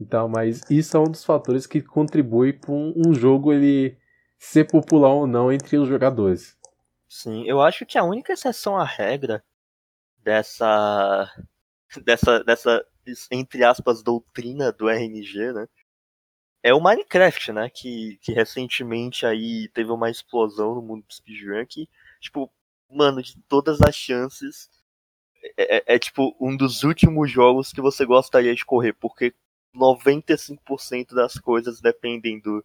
[0.00, 3.96] Então, mas isso é um dos fatores que contribui para um, um, jogo ele
[4.36, 6.56] ser popular ou não entre os jogadores.
[7.08, 9.44] Sim, eu acho que a única exceção à regra
[10.24, 11.30] dessa
[12.04, 12.84] dessa dessa
[13.30, 15.68] entre aspas doutrina do RNG, né?
[16.62, 17.70] É o Minecraft, né?
[17.70, 21.88] Que, que recentemente aí teve uma explosão no mundo do speedrun que,
[22.20, 22.52] tipo,
[22.90, 24.70] mano, de todas as chances,
[25.56, 29.34] é, é, é, tipo um dos últimos jogos que você gostaria de correr, porque
[29.74, 32.64] 95% das coisas dependem do,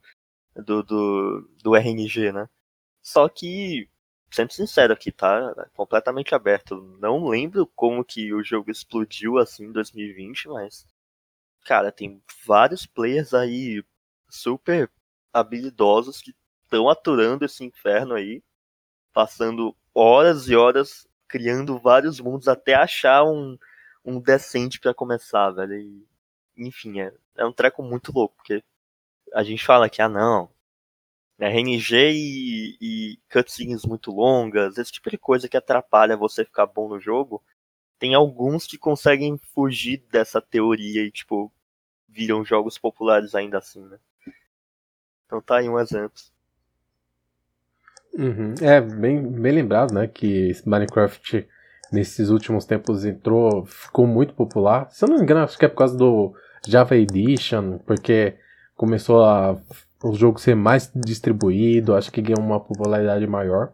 [0.56, 2.48] do, do, do RNG, né?
[3.02, 3.90] Só que,
[4.32, 5.54] sendo sincero aqui, tá?
[5.74, 6.82] Completamente aberto.
[7.00, 10.86] Não lembro como que o jogo explodiu assim em 2020, mas.
[11.66, 13.84] Cara, tem vários players aí
[14.30, 14.90] super
[15.34, 18.42] habilidosos que estão aturando esse inferno aí,
[19.14, 23.58] passando horas e horas criando vários mundos até achar um,
[24.04, 25.74] um decente para começar, velho.
[25.76, 26.08] E,
[26.58, 28.64] enfim, é, é um treco muito louco, porque
[29.34, 30.50] a gente fala que, ah, não,
[31.40, 36.90] RNG e, e cutscenes muito longas, esse tipo de coisa que atrapalha você ficar bom
[36.90, 37.44] no jogo,
[38.00, 41.52] tem alguns que conseguem fugir dessa teoria e, tipo,
[42.08, 43.98] viram jogos populares ainda assim, né?
[45.26, 46.22] Então tá aí um exemplo.
[48.14, 48.56] Uhum.
[48.62, 50.08] É, bem, bem lembrado, né?
[50.08, 51.48] Que Minecraft
[51.92, 54.90] nesses últimos tempos entrou, ficou muito popular.
[54.90, 56.34] Se eu não me engano, acho que é por causa do
[56.66, 58.36] Java Edition, porque
[58.76, 59.60] começou a
[60.04, 63.74] o jogo ser mais distribuído, acho que ganhou uma popularidade maior.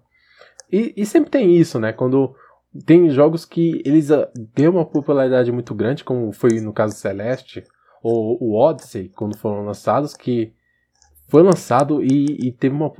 [0.71, 1.93] E, e sempre tem isso, né?
[1.93, 2.35] Quando
[2.85, 7.63] tem jogos que eles uh, ganham uma popularidade muito grande, como foi no caso Celeste,
[8.01, 10.53] ou o Odyssey, quando foram lançados, que
[11.27, 12.91] foi lançado e, e teve uma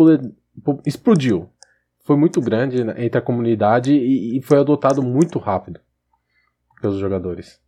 [0.86, 1.50] explodiu.
[2.04, 5.80] Foi muito grande entre a comunidade e, e foi adotado muito rápido
[6.82, 7.62] pelos jogadores.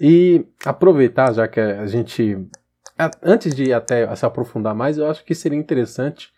[0.00, 2.48] E aproveitar, já que a gente.
[3.22, 6.30] Antes de até se aprofundar mais, eu acho que seria interessante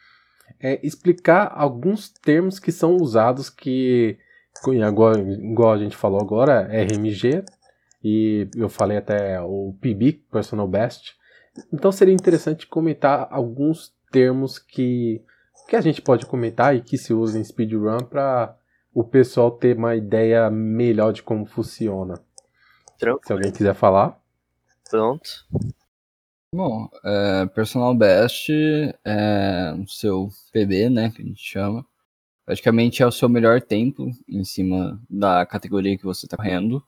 [0.60, 4.18] é, explicar alguns termos que são usados que,
[4.84, 7.44] agora, igual a gente falou agora, RMG,
[8.02, 11.14] e eu falei até o PB, Personal Best.
[11.72, 15.22] Então seria interessante comentar alguns termos que,
[15.68, 18.56] que a gente pode comentar e que se usa em speedrun para
[18.94, 22.14] o pessoal ter uma ideia melhor de como funciona.
[22.98, 23.26] Tranquilo.
[23.26, 24.20] Se alguém quiser falar.
[24.90, 25.28] Pronto.
[26.54, 28.50] Bom, é, Personal Best
[29.04, 31.84] é o seu PB, né, que a gente chama.
[32.44, 36.84] Praticamente é o seu melhor tempo em cima da categoria que você está correndo.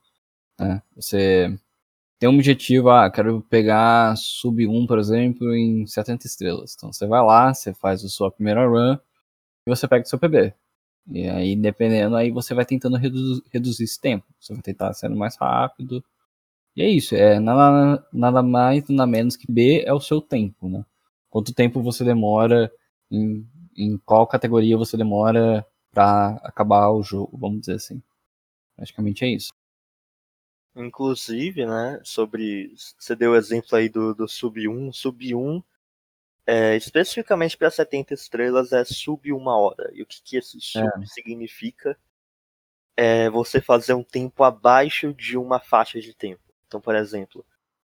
[0.60, 0.82] Né?
[0.96, 1.58] Você
[2.18, 6.74] tem um objetivo, ah, quero pegar sub 1, por exemplo, em 70 estrelas.
[6.76, 8.98] Então você vai lá, você faz a sua primeira run
[9.66, 10.54] e você pega o seu PB.
[11.12, 14.26] E aí, dependendo, aí você vai tentando reduzir, reduzir esse tempo.
[14.40, 16.04] Você vai tentar ser mais rápido.
[16.76, 20.68] E é isso, é nada, nada mais, nada menos que B é o seu tempo,
[20.68, 20.84] né?
[21.30, 22.72] Quanto tempo você demora,
[23.10, 28.02] em, em qual categoria você demora para acabar o jogo, vamos dizer assim.
[28.76, 29.52] Praticamente é isso.
[30.76, 32.74] Inclusive, né, sobre.
[32.98, 34.92] Você deu o exemplo aí do, do Sub 1.
[34.92, 35.62] Sub 1,
[36.46, 39.90] é, especificamente para 70 estrelas, é sub uma hora.
[39.94, 41.06] E o que, que esse sub é.
[41.06, 41.96] significa?
[42.96, 46.42] É você fazer um tempo abaixo de uma faixa de tempo.
[46.66, 47.44] Então, por exemplo,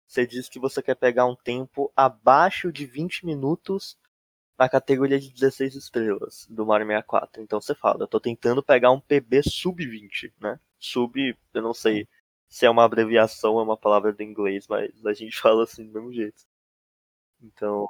[0.07, 3.99] você diz que você quer pegar um tempo abaixo de 20 minutos
[4.59, 7.43] na categoria de 16 estrelas do Mario 64.
[7.43, 10.59] Então você fala, eu tô tentando pegar um PB sub 20, né?
[10.79, 12.09] Sub, eu não sei
[12.49, 15.93] se é uma abreviação, é uma palavra do inglês, mas a gente fala assim do
[15.93, 16.45] mesmo jeito.
[17.43, 17.89] Então,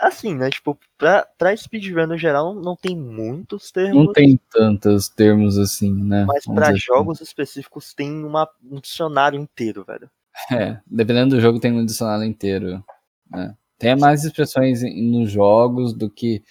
[0.00, 0.50] assim, né?
[0.50, 4.06] Tipo, pra, pra speedrun no geral não tem muitos termos.
[4.06, 6.24] Não tem tantos termos assim, né?
[6.26, 6.78] Mas pra assim.
[6.78, 7.24] jogos assim.
[7.24, 10.10] específicos tem uma, um dicionário inteiro, velho.
[10.50, 12.82] É, dependendo do jogo tem um dicionário inteiro.
[13.30, 13.54] Né?
[13.78, 16.42] Tem mais expressões nos jogos do que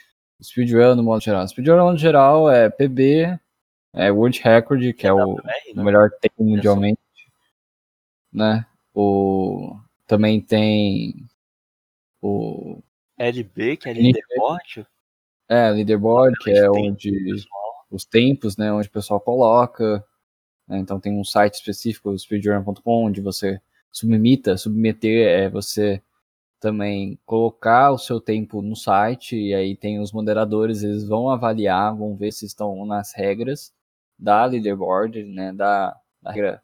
[0.42, 1.48] speedrun no modo geral.
[1.48, 3.40] Speedrun no modo geral é PB,
[3.94, 5.54] é World Record, que é, é o, né?
[5.76, 7.00] o melhor tempo mundialmente
[8.32, 8.66] né?
[8.94, 9.76] O
[10.08, 11.28] também tem
[12.22, 12.82] o
[13.20, 14.88] LB, que é leaderboard.
[15.48, 17.12] É, leaderboard, que é onde
[17.92, 20.04] os tempos, né, onde o pessoal coloca.
[20.68, 20.80] Né?
[20.80, 23.60] Então tem um site específico, speedrun.com, onde você
[23.92, 26.02] submita, submeter é você
[26.60, 31.96] também colocar o seu tempo no site e aí tem os moderadores, eles vão avaliar,
[31.96, 33.74] vão ver se estão nas regras
[34.18, 36.62] da leaderboard, né, da, da regra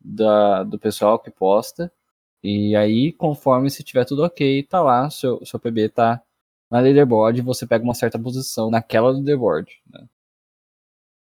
[0.00, 1.92] da, do pessoal que posta.
[2.44, 6.22] E aí, conforme se tiver tudo ok, tá lá, seu, seu PB tá
[6.70, 9.80] na leaderboard, você pega uma certa posição naquela leaderboard.
[9.90, 10.06] Né?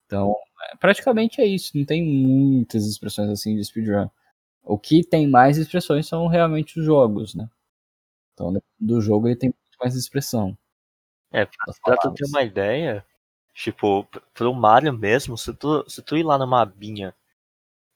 [0.06, 0.34] Então,
[0.72, 4.08] é, praticamente é isso, não tem muitas expressões assim de speedrun.
[4.64, 7.50] O que tem mais expressões são realmente os jogos, né?
[8.34, 10.58] Então, do jogo ele tem muito mais expressão.
[11.30, 11.46] É,
[11.84, 13.06] pra tu ter uma ideia,
[13.54, 17.14] tipo, pro Mario mesmo, se tu, se tu ir lá numa abinha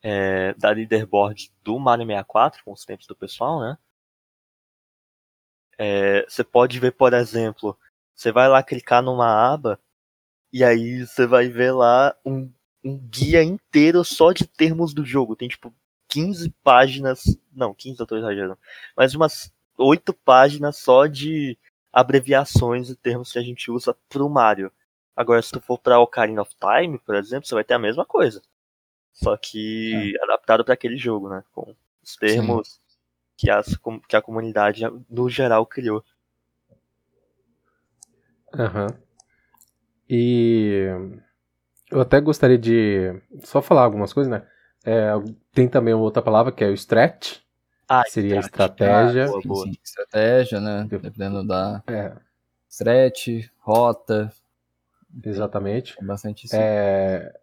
[0.08, 3.76] é, da leaderboard do Mario 64, com os tempos do pessoal, né?
[5.80, 7.76] É, você pode ver, por exemplo,
[8.14, 9.80] você vai lá clicar numa aba
[10.54, 12.52] e aí você vai ver lá um,
[12.84, 15.36] um guia inteiro só de termos do jogo.
[15.36, 15.74] Tem tipo
[16.08, 17.24] 15 páginas.
[17.52, 18.60] Não, 15 eu tô exagerando.
[18.96, 21.58] Mas umas 8 páginas só de
[21.92, 24.72] abreviações e termos que a gente usa pro Mario.
[25.16, 28.06] Agora, se tu for pra Ocarina of Time, por exemplo, você vai ter a mesma
[28.06, 28.42] coisa.
[29.16, 30.24] Só que é.
[30.24, 31.44] adaptado para aquele jogo, né?
[31.54, 31.74] Com
[32.04, 32.82] os termos
[33.38, 36.04] que, as, que a comunidade, no geral, criou.
[38.54, 38.88] Aham.
[38.88, 39.06] Uhum.
[40.08, 40.86] E
[41.90, 44.46] eu até gostaria de só falar algumas coisas, né?
[44.86, 45.14] É,
[45.52, 47.40] tem também outra palavra que é o stretch.
[47.88, 48.46] Ah, seria stretch.
[48.46, 49.24] estratégia.
[49.24, 49.66] Ah, boa, boa.
[49.66, 50.86] Sim, estratégia, né?
[50.88, 52.16] Dependendo da é.
[52.70, 54.32] stretch, rota.
[55.24, 55.96] Exatamente.
[55.96, 56.56] Tem bastante isso.
[56.56, 57.34] É,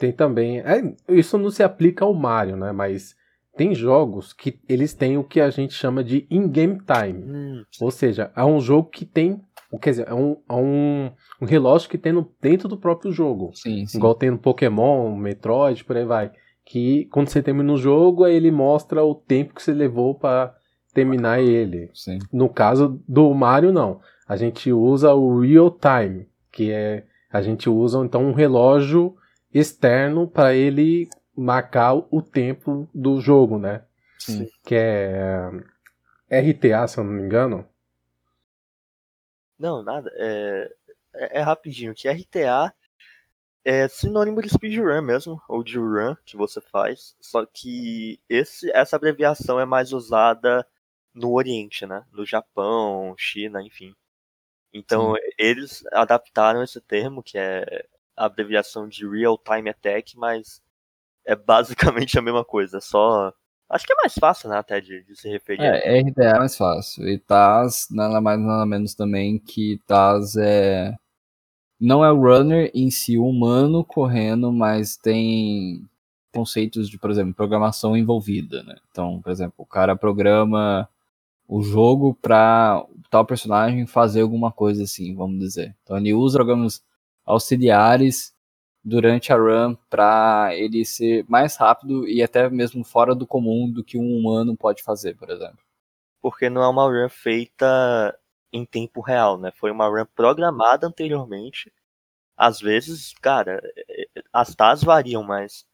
[0.00, 0.60] tem também.
[0.60, 2.72] É, isso não se aplica ao Mario, né?
[2.72, 3.14] Mas
[3.56, 7.22] tem jogos que eles têm o que a gente chama de in-game time.
[7.22, 7.62] Hum.
[7.80, 9.40] Ou seja, é um jogo que tem.
[9.80, 11.10] Quer dizer, é um, é um,
[11.42, 13.50] um relógio que tem no, dentro do próprio jogo.
[13.54, 13.98] Sim, sim.
[13.98, 16.32] Igual tem no Pokémon, Metroid, por aí vai.
[16.64, 20.54] Que quando você termina o jogo, aí ele mostra o tempo que você levou para
[20.94, 21.90] terminar ele.
[21.94, 22.18] Sim.
[22.32, 24.00] No caso do Mario, não.
[24.26, 27.04] A gente usa o real time, que é.
[27.30, 29.14] A gente usa então um relógio
[29.52, 33.84] externo para ele marcar o tempo do jogo, né?
[34.18, 34.48] Sim.
[34.64, 35.50] Que é
[36.30, 37.66] RTA, se eu não me engano.
[39.58, 40.10] Não, nada.
[40.14, 40.72] É,
[41.14, 41.94] é, é rapidinho.
[41.94, 42.72] Que RTA
[43.64, 47.16] é sinônimo de speedrun mesmo, ou de run que você faz.
[47.20, 50.66] Só que esse, essa abreviação é mais usada
[51.12, 52.04] no Oriente, né?
[52.12, 53.94] No Japão, China, enfim.
[54.72, 55.20] Então Sim.
[55.36, 57.86] eles adaptaram esse termo, que é
[58.20, 60.60] a abreviação de Real Time Attack, mas
[61.26, 63.32] é basicamente a mesma coisa, só.
[63.66, 65.62] Acho que é mais fácil, né, até de, de se referir.
[65.62, 67.08] É, RDA é mais fácil.
[67.08, 70.94] E TAS, nada mais nada menos também que TAS é.
[71.80, 75.88] Não é o runner em si humano correndo, mas tem
[76.34, 78.76] conceitos de, por exemplo, programação envolvida, né?
[78.90, 80.86] Então, por exemplo, o cara programa
[81.48, 85.74] o jogo para tal personagem fazer alguma coisa assim, vamos dizer.
[85.82, 86.82] Então ele usa programas
[87.30, 88.34] auxiliares
[88.84, 93.84] durante a run para ele ser mais rápido e até mesmo fora do comum do
[93.84, 95.58] que um humano pode fazer, por exemplo.
[96.20, 98.18] Porque não é uma run feita
[98.52, 99.50] em tempo real, né?
[99.52, 101.72] Foi uma run programada anteriormente.
[102.36, 103.60] Às vezes, cara,
[104.32, 105.66] as TAs variam, mas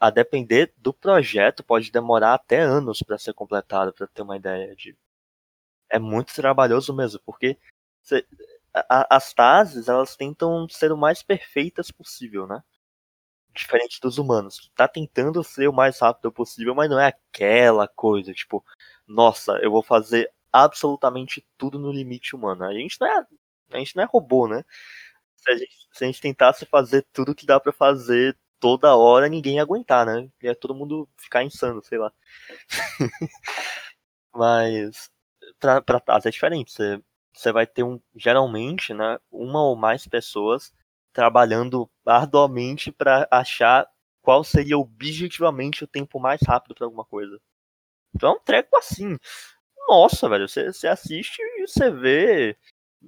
[0.00, 4.74] a depender do projeto pode demorar até anos para ser completado, para ter uma ideia
[4.74, 4.96] de
[5.90, 7.58] é muito trabalhoso mesmo, porque
[8.88, 12.62] as TASes, elas tentam ser o mais perfeitas possível, né?
[13.54, 14.70] Diferente dos humanos.
[14.76, 18.64] Tá tentando ser o mais rápido possível, mas não é aquela coisa, tipo,
[19.06, 22.64] nossa, eu vou fazer absolutamente tudo no limite humano.
[22.64, 23.26] A gente não é,
[23.72, 24.64] a gente não é robô, né?
[25.36, 29.28] Se a gente, se a gente tentasse fazer tudo que dá para fazer toda hora,
[29.28, 30.28] ninguém ia aguentar, né?
[30.42, 32.12] Ia todo mundo ficar insano, sei lá.
[34.34, 35.10] mas
[35.58, 36.72] pra, pra TAS é diferente.
[36.72, 37.02] Você
[37.38, 40.72] você vai ter um, geralmente, né, uma ou mais pessoas
[41.12, 43.88] trabalhando arduamente para achar
[44.22, 47.40] qual seria objetivamente o tempo mais rápido para alguma coisa.
[48.14, 49.16] Então é um treco assim.
[49.88, 52.56] Nossa, velho, você, você assiste e você vê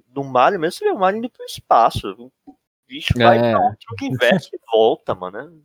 [0.07, 2.31] no Mario mesmo, você vê o Mario indo pro espaço.
[2.45, 2.55] O
[2.87, 3.51] bicho vai é.
[3.51, 5.63] pra outro que investe e volta, mano.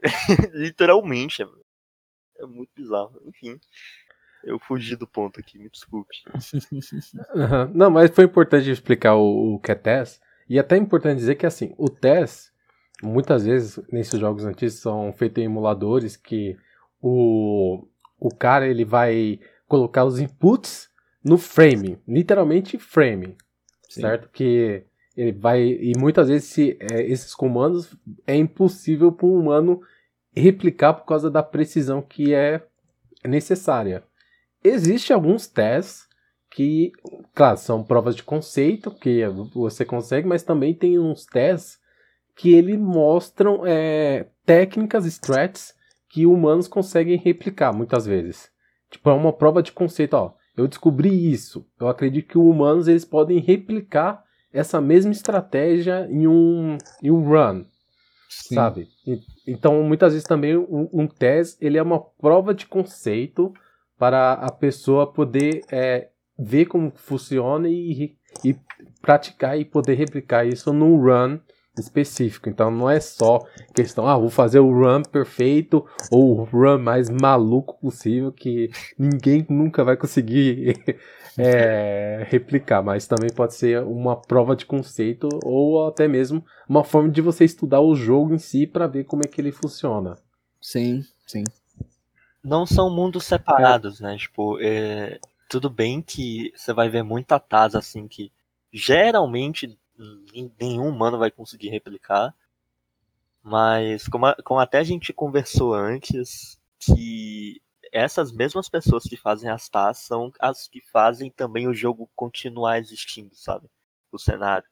[0.52, 1.42] Literalmente.
[1.42, 1.46] É,
[2.40, 3.20] é muito bizarro.
[3.24, 3.58] Enfim.
[4.44, 6.16] Eu fugi do ponto aqui, me desculpe.
[7.34, 7.70] uhum.
[7.74, 10.20] Não, mas foi importante explicar o, o que é TES.
[10.48, 12.52] E é até importante dizer que assim, o TES,
[13.02, 16.56] muitas vezes nesses jogos antigos são feitos em emuladores que
[17.00, 17.86] o,
[18.18, 20.90] o cara ele vai colocar os inputs
[21.24, 23.36] no frame, literalmente frame,
[23.88, 24.02] Sim.
[24.02, 24.28] certo?
[24.30, 24.84] Que
[25.16, 29.80] ele vai e muitas vezes se, é, esses comandos é impossível para um humano
[30.34, 32.66] replicar por causa da precisão que é
[33.24, 34.02] necessária.
[34.64, 36.08] Existem alguns testes
[36.50, 36.92] que,
[37.34, 41.78] claro, são provas de conceito que você consegue, mas também tem uns testes
[42.36, 45.74] que ele mostram é, técnicas, strats
[46.08, 48.48] que humanos conseguem replicar muitas vezes.
[48.90, 50.32] Tipo, é uma prova de conceito, ó.
[50.56, 51.66] Eu descobri isso.
[51.78, 57.64] Eu acredito que humanos eles podem replicar essa mesma estratégia em um, em um run,
[58.28, 58.54] Sim.
[58.54, 58.88] sabe?
[59.46, 63.52] Então, muitas vezes também um, um teste ele é uma prova de conceito
[64.04, 68.54] para a pessoa poder é, ver como funciona e, e
[69.00, 71.38] praticar e poder replicar isso num run
[71.78, 72.50] específico.
[72.50, 73.38] Então não é só
[73.74, 79.46] questão, ah, vou fazer o run perfeito ou o run mais maluco possível que ninguém
[79.48, 80.76] nunca vai conseguir
[81.38, 87.08] é, replicar, mas também pode ser uma prova de conceito ou até mesmo uma forma
[87.08, 90.14] de você estudar o jogo em si para ver como é que ele funciona.
[90.60, 91.44] Sim, sim.
[92.44, 94.04] Não são mundos separados, é.
[94.04, 94.18] né?
[94.18, 95.18] Tipo, é,
[95.48, 98.30] tudo bem que você vai ver muita TAS assim que
[98.70, 99.78] geralmente
[100.60, 102.34] nenhum humano vai conseguir replicar.
[103.42, 109.48] Mas como, a, como até a gente conversou antes, que essas mesmas pessoas que fazem
[109.48, 113.70] as TAs são as que fazem também o jogo continuar existindo, sabe?
[114.10, 114.66] O cenário.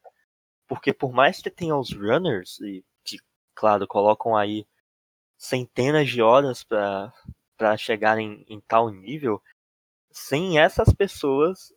[0.67, 3.19] Porque por mais que tenha os runners, e que,
[3.55, 4.67] claro, colocam aí
[5.37, 7.13] centenas de horas para
[7.77, 9.43] chegar em, em tal nível,
[10.13, 11.73] sem essas pessoas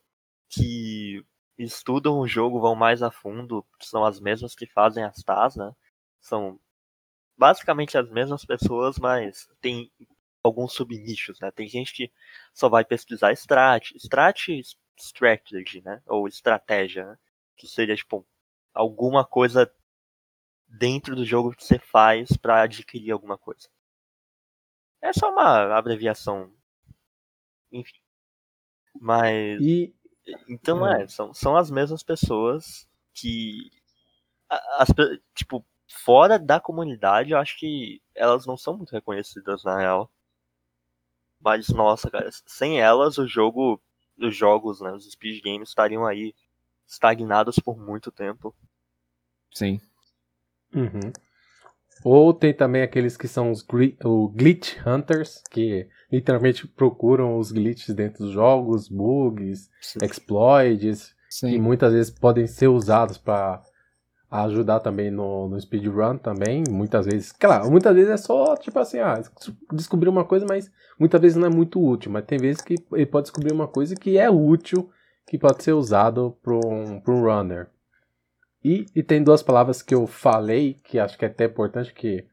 [0.49, 1.25] que
[1.57, 5.73] estudam o jogo, vão mais a fundo, são as mesmas que fazem as TAs, né?
[6.21, 6.59] São
[7.37, 9.91] basicamente as mesmas pessoas, mas tem
[10.43, 11.51] alguns subnichos, né?
[11.51, 12.11] Tem gente que
[12.53, 14.49] só vai pesquisar strat, strat
[14.97, 16.01] strategy, né?
[16.07, 17.17] Ou estratégia, né?
[17.57, 18.25] Que seria tipo
[18.73, 19.71] alguma coisa
[20.67, 23.69] dentro do jogo que você faz para adquirir alguma coisa.
[25.05, 26.51] É só uma abreviação,
[27.71, 28.01] enfim.
[28.99, 29.61] Mas.
[29.61, 29.93] E...
[30.49, 33.69] Então é, é são, são as mesmas pessoas que.
[34.49, 34.89] As,
[35.35, 40.11] tipo, fora da comunidade, eu acho que elas não são muito reconhecidas na real.
[41.39, 43.79] Mas, nossa, cara, sem elas o jogo.
[44.17, 44.91] Os jogos, né?
[44.91, 46.33] Os speed games estariam aí
[46.87, 48.55] estagnados por muito tempo.
[49.53, 49.79] Sim.
[50.73, 51.11] Uhum.
[52.07, 57.51] Ou tem também aqueles que são os gl o glitch hunters, que literalmente procuram os
[57.51, 59.97] glitches dentro dos jogos, bugs, Sim.
[60.03, 61.55] exploits, Sim.
[61.55, 63.59] e muitas vezes podem ser usados para
[64.29, 67.31] ajudar também no, no speedrun também, muitas vezes.
[67.31, 69.19] Claro, muitas vezes é só, tipo assim, ah,
[69.73, 72.11] descobrir uma coisa, mas muitas vezes não é muito útil.
[72.11, 74.91] Mas tem vezes que ele pode descobrir uma coisa que é útil,
[75.25, 77.67] que pode ser usado para um, um runner.
[78.67, 82.25] E, e tem duas palavras que eu falei, que acho que é até importante, que,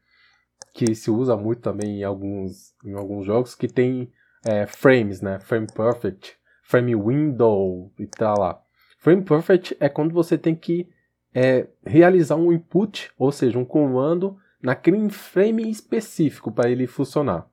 [0.73, 4.11] que se usa muito também em alguns, em alguns jogos, que tem
[4.43, 5.37] é, frames, né?
[5.37, 8.59] Frame perfect, frame window e tal lá.
[8.97, 10.89] Frame perfect é quando você tem que
[11.35, 17.47] é, realizar um input, ou seja, um comando naquele frame específico para ele funcionar.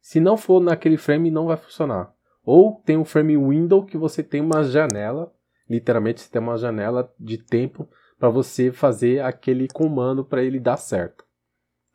[0.00, 2.12] Se não for naquele frame, não vai funcionar.
[2.42, 5.32] Ou tem um frame window que você tem uma janela,
[5.68, 7.88] literalmente você tem uma janela de tempo
[8.20, 11.24] para você fazer aquele comando para ele dar certo.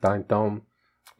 [0.00, 0.18] Tá?
[0.18, 0.60] Então,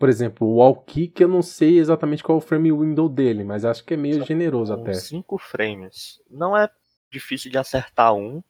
[0.01, 3.45] por exemplo, o wall kick eu não sei exatamente qual é o frame window dele,
[3.45, 4.93] mas acho que é meio generoso até.
[4.95, 6.21] Cinco frames.
[6.29, 6.69] Não é
[7.09, 8.43] difícil de acertar um,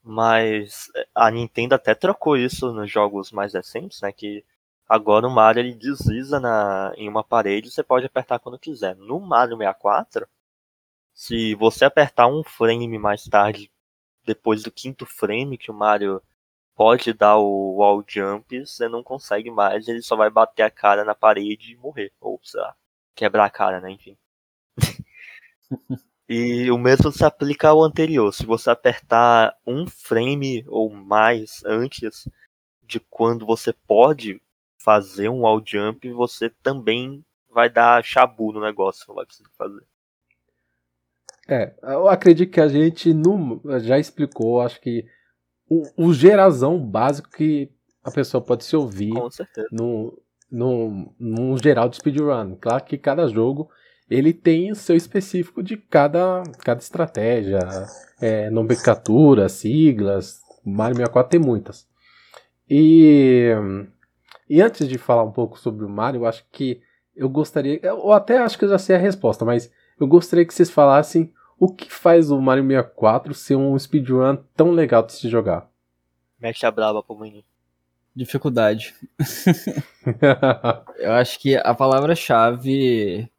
[0.00, 4.12] mas a Nintendo até trocou isso nos jogos mais recentes, né?
[4.12, 4.44] Que
[4.88, 8.94] agora o Mario ele desliza na, em uma parede e você pode apertar quando quiser.
[8.94, 10.28] No Mario 64,
[11.12, 13.71] se você apertar um frame mais tarde
[14.24, 16.22] depois do quinto frame que o Mario
[16.74, 21.04] pode dar o wall jump, você não consegue mais, ele só vai bater a cara
[21.04, 22.12] na parede e morrer.
[22.20, 22.74] Ou, sei lá,
[23.14, 23.90] quebrar a cara, né?
[23.90, 24.16] Enfim.
[26.28, 28.32] e o mesmo se aplica ao anterior.
[28.32, 32.28] Se você apertar um frame ou mais antes
[32.82, 34.40] de quando você pode
[34.78, 39.86] fazer um wall jump, você também vai dar chabu no negócio, não vai conseguir fazer.
[41.48, 45.04] É, eu acredito que a gente não, já explicou, acho que
[45.68, 47.70] o, o gerazão básico que
[48.04, 49.66] a pessoa pode se ouvir Com certeza.
[49.72, 50.16] No,
[50.50, 52.56] no, no geral de speedrun.
[52.60, 53.70] Claro que cada jogo
[54.10, 57.60] ele tem o seu específico de cada, cada estratégia,
[58.20, 60.40] é, nomenclatura, siglas.
[60.64, 61.88] Mario 64 tem muitas.
[62.68, 63.50] E,
[64.48, 66.80] e antes de falar um pouco sobre o Mario, eu acho que
[67.16, 70.54] eu gostaria, ou até acho que eu já sei a resposta, mas eu gostaria que
[70.54, 75.28] vocês falassem o que faz o Mario 64 ser um speedrun tão legal de se
[75.28, 75.70] jogar.
[76.40, 77.44] Mexe a braba pro menino.
[78.14, 78.94] Dificuldade.
[80.98, 83.30] Eu acho que a palavra-chave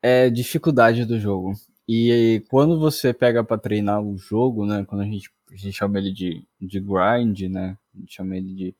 [0.00, 1.54] é dificuldade do jogo.
[1.88, 4.84] E quando você pega para treinar o jogo, né?
[4.84, 7.76] Quando a gente, a gente chama ele de, de grind, né?
[7.94, 8.76] A gente chama ele de.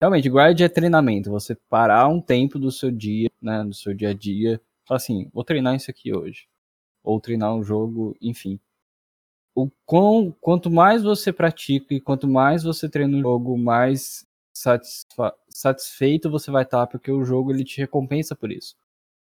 [0.00, 1.30] Realmente, grind é treinamento.
[1.30, 3.62] Você parar um tempo do seu dia, né?
[3.64, 4.60] Do seu dia a dia.
[4.94, 6.46] Assim, vou treinar isso aqui hoje.
[7.02, 8.60] Ou treinar um jogo, enfim.
[9.54, 14.26] O quão, quanto mais você pratica e quanto mais você treina o jogo, mais
[15.48, 18.76] satisfeito você vai estar, porque o jogo ele te recompensa por isso.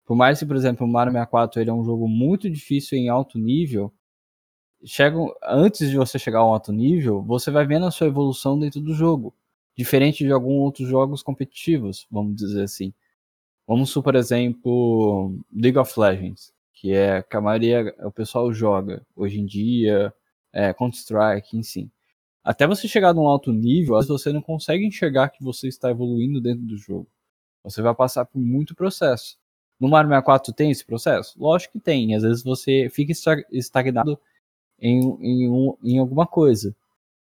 [0.04, 3.08] Por mais que, por exemplo, o Mario 64 ele é um jogo muito difícil em
[3.08, 3.92] alto nível,
[4.84, 8.80] chega, antes de você chegar ao alto nível, você vai vendo a sua evolução dentro
[8.80, 9.34] do jogo.
[9.76, 12.92] Diferente de alguns outros jogos competitivos, vamos dizer assim.
[13.68, 19.06] Vamos supor, por exemplo, League of Legends, que é que a maioria o pessoal joga
[19.14, 20.12] hoje em dia,
[20.52, 21.88] é, Counter-Strike, enfim
[22.48, 25.90] até você chegar num alto nível, às vezes você não consegue enxergar que você está
[25.90, 27.06] evoluindo dentro do jogo.
[27.62, 29.36] Você vai passar por muito processo.
[29.78, 31.38] No Mario 64 tem esse processo?
[31.38, 32.14] Lógico que tem.
[32.14, 33.12] Às vezes você fica
[33.52, 34.18] estagnado
[34.80, 36.74] em, em, em alguma coisa.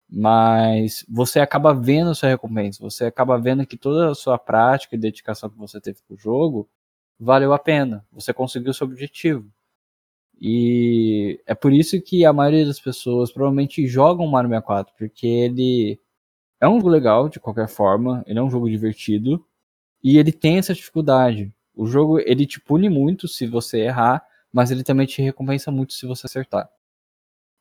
[0.09, 2.83] Mas você acaba vendo a sua recompensa.
[2.83, 6.69] Você acaba vendo que toda a sua prática e dedicação que você teve pro jogo
[7.19, 8.05] valeu a pena.
[8.11, 9.49] Você conseguiu seu objetivo.
[10.39, 15.99] E é por isso que a maioria das pessoas provavelmente jogam Mario 64, porque ele
[16.61, 19.45] é um jogo legal de qualquer forma, ele é um jogo divertido
[20.03, 21.53] e ele tem essa dificuldade.
[21.75, 25.93] O jogo ele te pune muito se você errar, mas ele também te recompensa muito
[25.93, 26.69] se você acertar.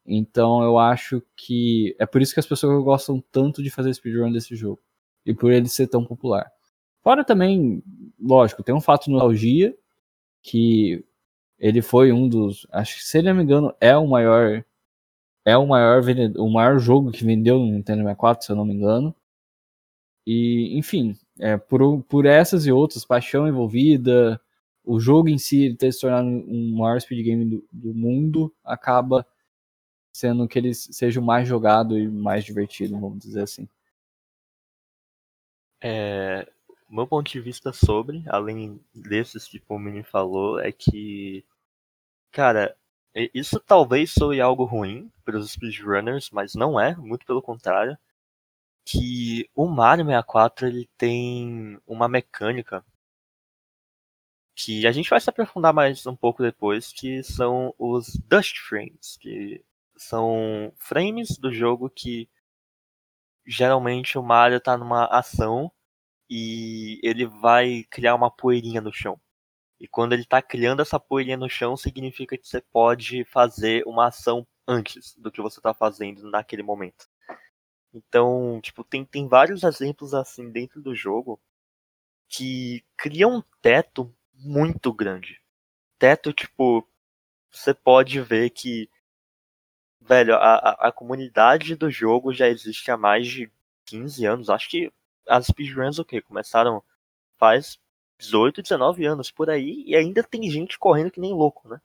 [0.06, 4.30] Então eu acho que é por isso que as pessoas gostam tanto de fazer speedrun
[4.30, 4.80] desse jogo
[5.24, 6.50] e por ele ser tão popular.
[7.02, 7.82] Fora também,
[8.20, 9.76] lógico, tem um fato de nostalgia
[10.42, 11.04] que
[11.58, 14.64] ele foi um dos, acho que se não me engano, é o maior
[15.44, 16.02] é o maior
[16.38, 19.14] o maior jogo que vendeu no Nintendo 64, se eu não me engano.
[20.26, 24.40] E, enfim, é, por, por essas e outras, paixão envolvida,
[24.84, 29.26] o jogo em si ter se tornado um maior speed game do, do mundo, acaba
[30.14, 33.68] sendo que ele seja o mais jogado e mais divertido, vamos dizer assim.
[35.82, 36.50] É,
[36.88, 41.44] meu ponto de vista sobre, além desses que o Mini falou, é que
[42.34, 42.76] Cara,
[43.32, 47.96] isso talvez soe algo ruim para os speedrunners, mas não é, muito pelo contrário.
[48.84, 52.84] Que o Mario 64 ele tem uma mecânica
[54.56, 59.16] que a gente vai se aprofundar mais um pouco depois, que são os Dust Frames,
[59.20, 59.64] que
[59.96, 62.28] são frames do jogo que
[63.46, 65.70] geralmente o Mario está numa ação
[66.28, 69.20] e ele vai criar uma poeirinha no chão.
[69.78, 74.06] E quando ele está criando essa poeirinha no chão, significa que você pode fazer uma
[74.08, 77.06] ação antes do que você está fazendo naquele momento.
[77.92, 81.40] Então, tipo, tem, tem vários exemplos assim dentro do jogo
[82.28, 85.40] que criam um teto muito grande.
[85.98, 86.86] Teto, tipo,
[87.50, 88.90] você pode ver que,
[90.06, 93.50] velho, a, a, a comunidade do jogo já existe há mais de
[93.86, 94.50] 15 anos.
[94.50, 94.92] Acho que
[95.26, 96.20] as speedruns, o quê?
[96.20, 96.82] Começaram
[97.38, 97.78] faz
[98.18, 101.80] 18, 19 anos por aí, e ainda tem gente correndo que nem louco, né?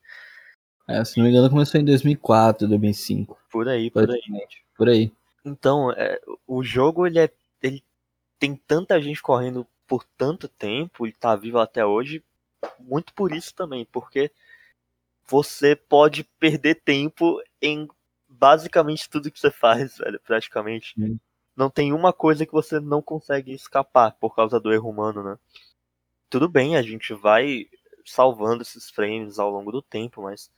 [0.87, 3.37] É, se não me engano, começou em 2004, 2005.
[3.51, 4.21] Por aí, por aí.
[4.75, 5.11] Por aí.
[5.45, 7.29] Então, é, o jogo, ele, é,
[7.61, 7.83] ele
[8.39, 12.23] tem tanta gente correndo por tanto tempo e tá vivo até hoje,
[12.79, 14.31] muito por isso também, porque
[15.27, 17.87] você pode perder tempo em
[18.39, 20.93] basicamente tudo que você faz, velho, praticamente.
[21.55, 25.37] Não tem uma coisa que você não consegue escapar por causa do erro humano, né?
[26.29, 27.67] tudo bem, a gente vai
[28.05, 30.51] salvando esses frames ao longo do tempo, mas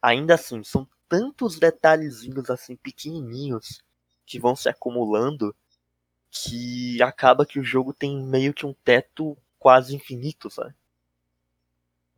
[0.00, 3.82] ainda assim, são tantos detalhezinhos assim pequenininhos
[4.26, 5.56] que vão se acumulando
[6.30, 10.74] que acaba que o jogo tem meio que um teto quase infinito, sabe?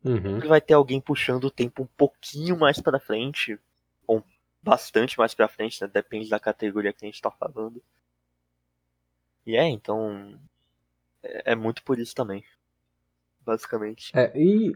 [0.05, 0.41] Uhum.
[0.41, 3.59] Vai ter alguém puxando o tempo um pouquinho mais para frente,
[4.63, 5.89] bastante mais para frente, né?
[5.89, 7.83] Depende da categoria que a gente tá falando.
[9.47, 10.39] E é, então.
[11.23, 12.45] É, é muito por isso também
[13.45, 14.13] basicamente.
[14.17, 14.73] É, e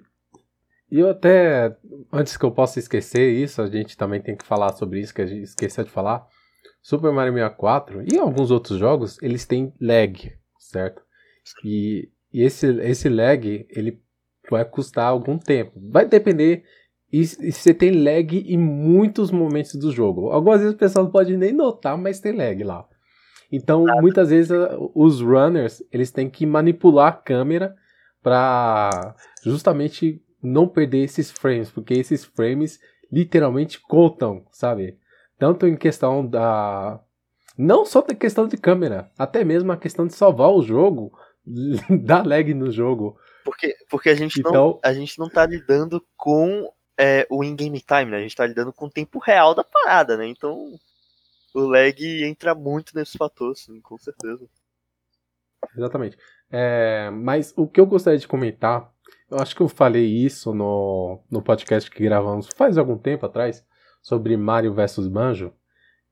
[0.90, 1.76] eu até,
[2.12, 5.22] antes que eu possa esquecer isso, a gente também tem que falar sobre isso, que
[5.22, 6.26] a gente esqueceu de falar.
[6.82, 11.02] Super Mario 64 e alguns outros jogos, eles têm lag, certo?
[11.64, 14.02] E, e esse, esse lag, ele
[14.50, 15.80] vai custar algum tempo.
[15.90, 16.64] Vai depender
[17.14, 20.30] e, e você tem lag em muitos momentos do jogo.
[20.30, 22.84] Algumas vezes o pessoal não pode nem notar, mas tem lag lá.
[23.52, 24.50] Então, muitas vezes
[24.96, 27.76] os runners, eles têm que manipular a câmera
[28.20, 32.80] para justamente não perder esses frames, porque esses frames
[33.12, 34.98] literalmente contam, sabe?
[35.38, 37.00] Tanto em questão da
[37.56, 41.12] Não só da questão de câmera, até mesmo a questão de salvar o jogo,
[42.04, 43.16] dá lag no jogo.
[43.44, 47.80] Porque, porque a, gente Então- não, a gente não tá lidando com é, o in-game
[47.80, 48.18] time, né?
[48.18, 50.26] A gente tá lidando com o tempo real da parada, né?
[50.26, 50.72] Então
[51.54, 54.46] o lag entra muito nesse fator, com certeza.
[55.76, 56.16] Exatamente.
[56.50, 58.92] É, mas o que eu gostaria de comentar,
[59.30, 63.64] eu acho que eu falei isso no, no podcast que gravamos faz algum tempo atrás,
[64.02, 65.52] sobre Mario vs Banjo,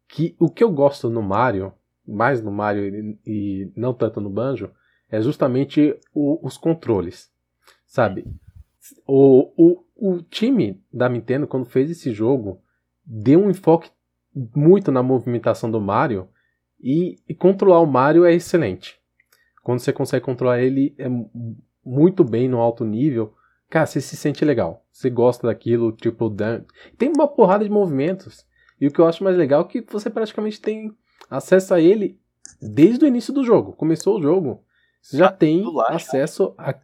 [0.09, 1.73] que o que eu gosto no Mario,
[2.07, 4.71] mais no Mario e, e não tanto no Banjo,
[5.11, 7.31] é justamente o- os controles,
[7.87, 8.25] sabe?
[9.07, 12.61] O, o, o time da Nintendo, quando fez esse jogo,
[13.05, 13.91] deu um enfoque
[14.55, 16.29] muito na movimentação do Mario
[16.81, 19.01] e, e controlar o Mario é excelente
[19.63, 21.31] quando você consegue controlar ele é mu-
[21.85, 23.33] muito bem no alto nível,
[23.71, 24.85] cara, você se sente legal.
[24.93, 26.65] Você gosta daquilo, tipo, dan-
[26.99, 28.45] tem uma porrada de movimentos.
[28.81, 30.93] E o que eu acho mais legal é que você praticamente tem
[31.31, 32.19] acesso a ele
[32.61, 33.73] desde o início do jogo.
[33.75, 34.65] Começou o jogo,
[35.01, 36.75] você já tem acesso a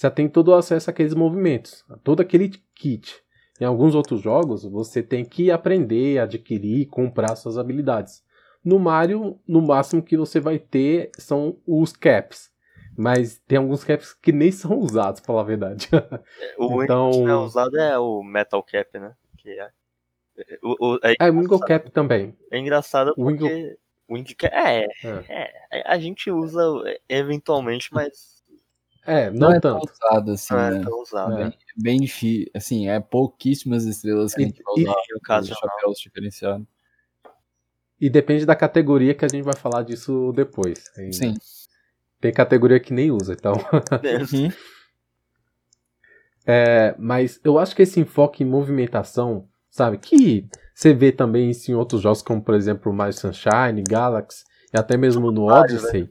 [0.00, 3.22] já tem todo o acesso àqueles movimentos, a todo aquele kit.
[3.60, 8.22] Em alguns outros jogos, você tem que aprender, adquirir, comprar suas habilidades.
[8.64, 12.50] No Mario, no máximo que você vai ter são os caps.
[12.96, 15.88] Mas tem alguns caps que nem são usados, pra falar a verdade.
[16.58, 19.14] O Então- único que é usado é o Metal Cap, né?
[19.38, 19.68] Que é,
[20.62, 22.36] o, o- é, é, o Wingle Cap também.
[22.50, 23.78] é engraçado Wingle- porque
[24.08, 26.62] o Wing Cap, é, É, é, a gente usa
[27.08, 28.33] eventualmente, mas
[29.06, 29.92] É, não, é tão tanto.
[29.92, 30.80] usado assim, não é né?
[30.84, 31.32] tão usado.
[31.38, 31.44] É.
[31.44, 31.52] né?
[31.76, 35.52] Bem difícil, assim, é pouquíssimas estrelas que a E- gente vai e- usar No caso,
[35.52, 36.66] os chapéus diferenciados.
[38.00, 40.90] E depende da categoria que a gente vai falar disso depois.
[40.96, 41.12] ainda.
[41.12, 41.34] Sim.
[42.20, 43.52] Tem categoria que nem usa, então.
[44.34, 44.50] Uhum.
[46.46, 51.70] É, mas eu acho que esse enfoque em movimentação, sabe, que você vê também isso
[51.70, 55.76] em outros jogos, como por exemplo o Mario Sunshine, Galaxy, e até mesmo no Mario,
[55.76, 56.10] Odyssey.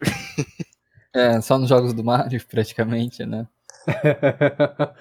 [1.14, 3.46] É, só nos jogos do Mario, praticamente, né?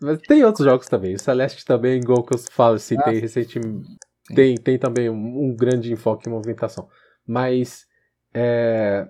[0.00, 1.14] Mas tem outros jogos também.
[1.14, 3.96] O Celeste também, igual que eu falo, citei Ah, recentemente.
[4.34, 6.88] Tem, tem também um, um grande enfoque em movimentação.
[7.26, 7.86] Mas
[8.34, 9.08] é,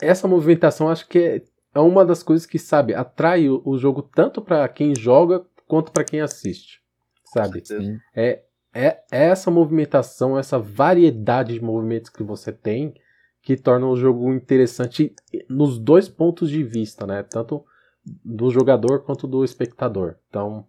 [0.00, 1.42] essa movimentação acho que é,
[1.74, 5.90] é uma das coisas que, sabe, atrai o, o jogo tanto para quem joga quanto
[5.90, 6.80] para quem assiste.
[7.32, 7.62] Sabe?
[7.64, 7.98] Sim.
[8.14, 12.94] É, é essa movimentação, essa variedade de movimentos que você tem
[13.46, 15.14] que torna o jogo interessante
[15.48, 17.22] nos dois pontos de vista, né?
[17.22, 17.64] Tanto
[18.04, 20.16] do jogador quanto do espectador.
[20.28, 20.66] Então,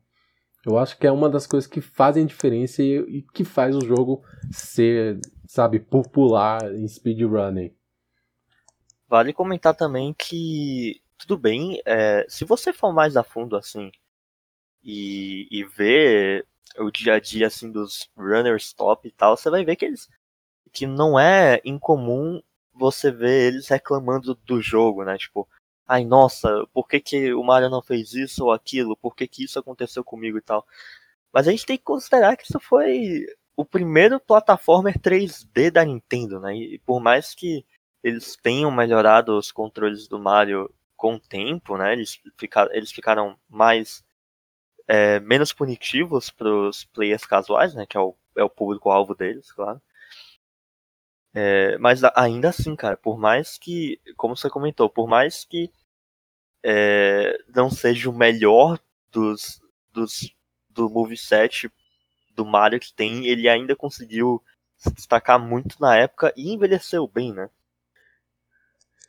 [0.63, 3.84] eu acho que é uma das coisas que fazem diferença e, e que faz o
[3.84, 7.75] jogo ser, sabe, popular em speedrunning.
[9.09, 13.89] Vale comentar também que, tudo bem, é, se você for mais a fundo assim
[14.84, 16.45] e, e ver
[16.78, 20.07] o dia a dia assim dos runners top e tal, você vai ver que eles
[20.71, 22.39] que não é incomum
[22.78, 25.17] você ver eles reclamando do jogo, né?
[25.17, 25.47] Tipo,
[25.88, 28.97] ai nossa, por que, que o Mario não fez isso ou aquilo?
[28.97, 30.65] Por que, que isso aconteceu comigo e tal?
[31.34, 33.25] Mas a gente tem que considerar que isso foi
[33.55, 36.55] o primeiro plataformer 3D da Nintendo, né?
[36.55, 37.65] E por mais que
[38.03, 41.93] eles tenham melhorado os controles do Mario com o tempo, né?
[41.93, 44.03] Eles, ficaram, eles ficaram mais
[44.88, 47.86] é, menos punitivos para os players casuais, né?
[47.86, 49.82] Que é o, é o público-alvo deles, claro.
[51.40, 55.72] É, mas ainda assim, cara, por mais que, como você comentou, por mais que
[56.64, 58.80] é, não seja o melhor
[59.12, 59.62] dos,
[59.94, 60.36] dos
[60.68, 61.72] do moveset
[62.34, 64.42] do Mario que tem, ele ainda conseguiu
[64.78, 67.52] se destacar muito na época e envelheceu bem, né?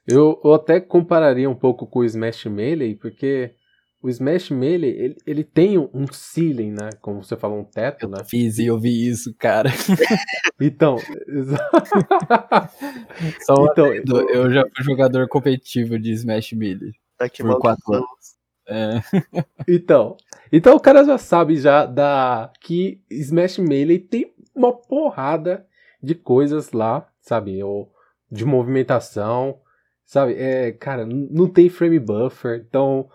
[0.07, 3.55] Eu, eu até compararia um pouco com o Smash Melee, porque
[4.01, 6.91] o Smash Melee, ele, ele tem um ceiling, né?
[7.01, 8.23] Como você falou, um teto, Eu né?
[8.25, 9.71] fiz e eu vi isso, cara.
[10.61, 10.97] Então,
[13.47, 16.93] Só um então adendo, eu já fui jogador competitivo de Smash Melee.
[17.17, 18.39] Tá que Por quatro maldição.
[18.69, 19.01] É,
[19.69, 20.17] Então,
[20.53, 25.67] então o cara já sabe já da que Smash Melee tem uma porrada
[26.03, 27.63] de coisas lá, sabe?
[27.63, 27.91] Ou
[28.31, 29.59] de movimentação,
[30.05, 30.35] sabe?
[30.35, 33.09] É, cara, não tem frame buffer, então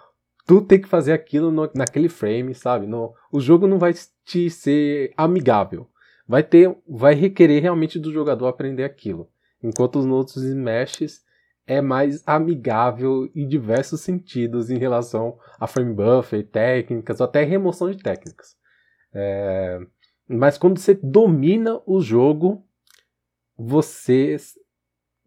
[0.45, 2.85] tu tem que fazer aquilo no- naquele frame, sabe?
[2.87, 3.93] No, o jogo não vai
[4.25, 5.89] te ser amigável.
[6.27, 9.29] Vai ter, vai requerer realmente do jogador aprender aquilo.
[9.61, 11.21] Enquanto os outros Smashes
[11.65, 17.89] é mais amigável em diversos sentidos em relação a frame buffer, técnicas, ou até remoção
[17.89, 18.57] de técnicas.
[19.13, 19.79] É,
[20.27, 22.65] Mas quando você domina o jogo,
[23.57, 24.37] você,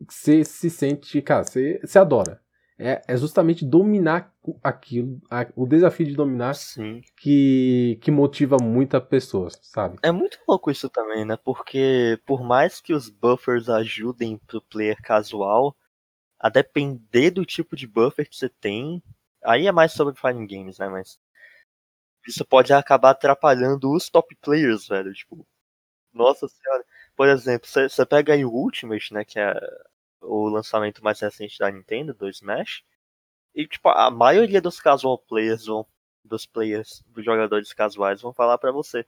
[0.09, 2.41] você se sente, cara, você, você adora.
[2.79, 7.03] É, é justamente dominar aquilo, a, o desafio de dominar Sim.
[7.17, 9.99] que, que motiva muita pessoas, sabe?
[10.03, 11.37] É muito louco isso também, né?
[11.43, 15.75] Porque por mais que os buffers ajudem pro player casual,
[16.39, 19.03] a depender do tipo de buffer que você tem,
[19.43, 20.89] aí é mais sobre fighting games, né?
[20.89, 21.19] Mas
[22.27, 25.13] isso pode acabar atrapalhando os top players, velho.
[25.15, 25.47] Tipo,
[26.13, 26.85] nossa senhora.
[27.17, 29.25] Por exemplo, você pega aí o Ultimate, né?
[29.25, 29.55] Que é
[30.27, 32.83] o lançamento mais recente da Nintendo, do Smash.
[33.55, 35.87] E, tipo, a maioria dos casual players vão.
[36.25, 39.07] Dos players, dos jogadores casuais vão falar para você.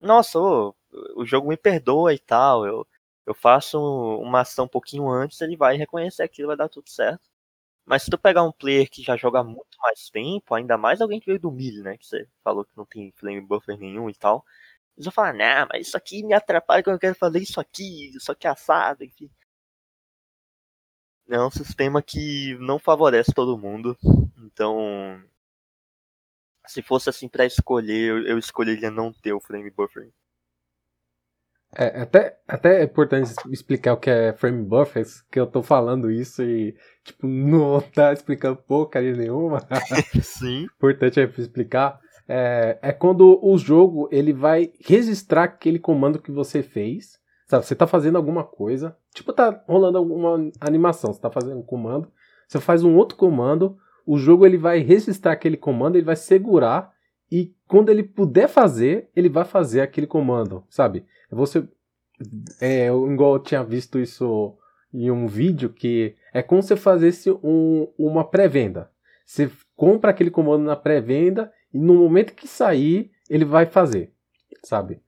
[0.00, 0.74] Nossa, ô,
[1.16, 2.66] o jogo me perdoa e tal.
[2.66, 2.86] Eu,
[3.26, 3.78] eu faço
[4.20, 7.28] uma ação um pouquinho antes, ele vai reconhecer aquilo, vai dar tudo certo.
[7.86, 11.20] Mas se tu pegar um player que já joga muito mais tempo, ainda mais alguém
[11.20, 11.96] que veio do milho, né?
[11.98, 14.44] Que você falou que não tem flame buffer nenhum e tal.
[14.96, 18.10] Eles vão falar, nah, mas isso aqui me atrapalha quando eu quero fazer isso aqui,
[18.16, 19.30] isso aqui é assado, enfim.
[21.30, 23.96] É um sistema que não favorece todo mundo.
[24.36, 25.22] Então,
[26.66, 30.10] se fosse assim para escolher, eu escolheria não ter o frame buffering.
[31.76, 36.10] É, até, até é importante explicar o que é frame buffers, que eu tô falando
[36.10, 36.74] isso e,
[37.04, 39.60] tipo, não tá explicando porcaria nenhuma.
[40.20, 40.64] Sim.
[40.64, 42.00] importante é explicar.
[42.26, 47.19] É, é quando o jogo, ele vai registrar aquele comando que você fez,
[47.50, 47.66] sabe?
[47.66, 52.08] Você tá fazendo alguma coisa, tipo, tá rolando alguma animação, você tá fazendo um comando,
[52.46, 53.76] você faz um outro comando,
[54.06, 56.92] o jogo ele vai registrar aquele comando, ele vai segurar
[57.30, 61.04] e quando ele puder fazer, ele vai fazer aquele comando, sabe?
[61.30, 61.66] Você.
[62.60, 64.56] É, igual eu tinha visto isso
[64.92, 68.90] em um vídeo que é como se fizesse um, uma pré-venda.
[69.24, 74.12] Você compra aquele comando na pré-venda e no momento que sair, ele vai fazer,
[74.62, 75.00] sabe?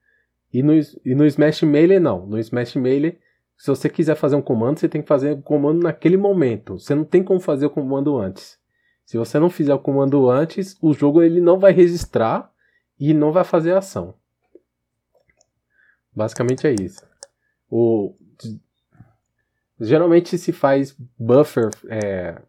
[0.53, 2.27] E no, e no Smash Melee não.
[2.27, 3.17] No Smash Melee,
[3.57, 6.77] se você quiser fazer um comando, você tem que fazer o comando naquele momento.
[6.77, 8.59] Você não tem como fazer o comando antes.
[9.05, 12.51] Se você não fizer o comando antes, o jogo ele não vai registrar
[12.99, 14.13] e não vai fazer ação.
[16.15, 17.01] Basicamente é isso.
[17.69, 18.15] O,
[19.79, 22.39] geralmente se faz buffer é,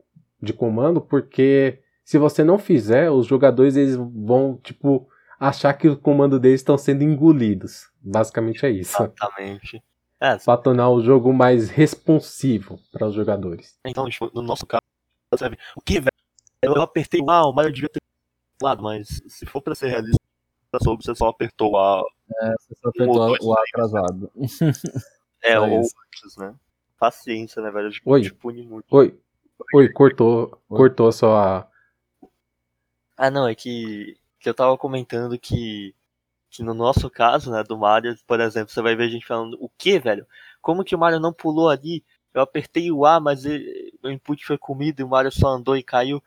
[0.41, 5.09] de comando porque se você não fizer, os jogadores eles vão tipo
[5.41, 7.89] achar que o comando deles estão sendo engolidos.
[8.05, 9.03] Basicamente é isso.
[9.03, 9.83] Exatamente.
[10.21, 13.79] É, para tornar o jogo mais responsivo para os jogadores.
[13.85, 14.83] Então, tipo, no nosso caso,
[15.37, 16.11] sabe, o que velho?
[16.63, 18.01] Eu apertei o A, o Mario devia ter
[18.63, 20.19] lado, mas se for para ser realista,
[20.83, 22.03] soube, você só apertou o A
[22.43, 24.31] é, você só apertou o A atrasado.
[25.43, 26.55] É, ou antes, né?
[26.99, 27.91] Paciência, né, velho?
[28.07, 28.23] Oi.
[28.23, 28.87] Te pune muito.
[28.91, 29.19] Oi.
[29.75, 30.77] Oi, cortou, Oi.
[30.79, 31.69] cortou só a.
[33.17, 35.95] Ah, não, é que, que eu tava comentando que,
[36.55, 39.57] que no nosso caso, né, do Mario, por exemplo, você vai ver a gente falando,
[39.61, 40.25] o que, velho?
[40.63, 42.05] Como que o Mario não pulou ali?
[42.33, 45.77] Eu apertei o A, mas ele, o input foi comido e o Mario só andou
[45.77, 46.23] e caiu.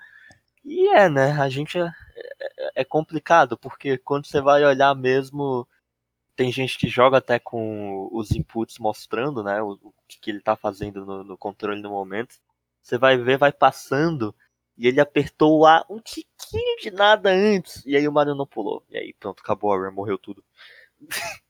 [0.65, 1.31] E é, né?
[1.31, 1.93] A gente é,
[2.39, 5.65] é, é complicado, porque quando você vai olhar mesmo,
[6.35, 10.55] tem gente que joga até com os inputs mostrando, né, o, o que ele está
[10.57, 12.35] fazendo no, no, controle no momento.
[12.81, 14.35] Você vai ver, vai passando,
[14.77, 18.83] e ele apertou lá um tiquinho de nada antes, e aí o Mario não pulou.
[18.89, 20.43] E aí pronto, acabou a run, morreu tudo.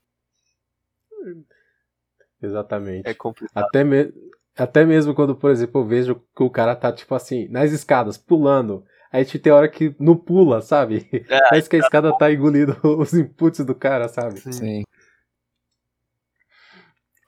[2.40, 3.08] Exatamente.
[3.08, 3.64] É complicado.
[3.64, 4.12] Até, me...
[4.56, 8.16] até mesmo quando, por exemplo, eu vejo que o cara tá, tipo assim, nas escadas,
[8.16, 8.84] pulando.
[9.10, 11.08] Aí tem hora que não pula, sabe?
[11.12, 14.38] É, Parece que a escada tá engolindo os inputs do cara, sabe?
[14.40, 14.52] Sim.
[14.52, 14.82] Sim.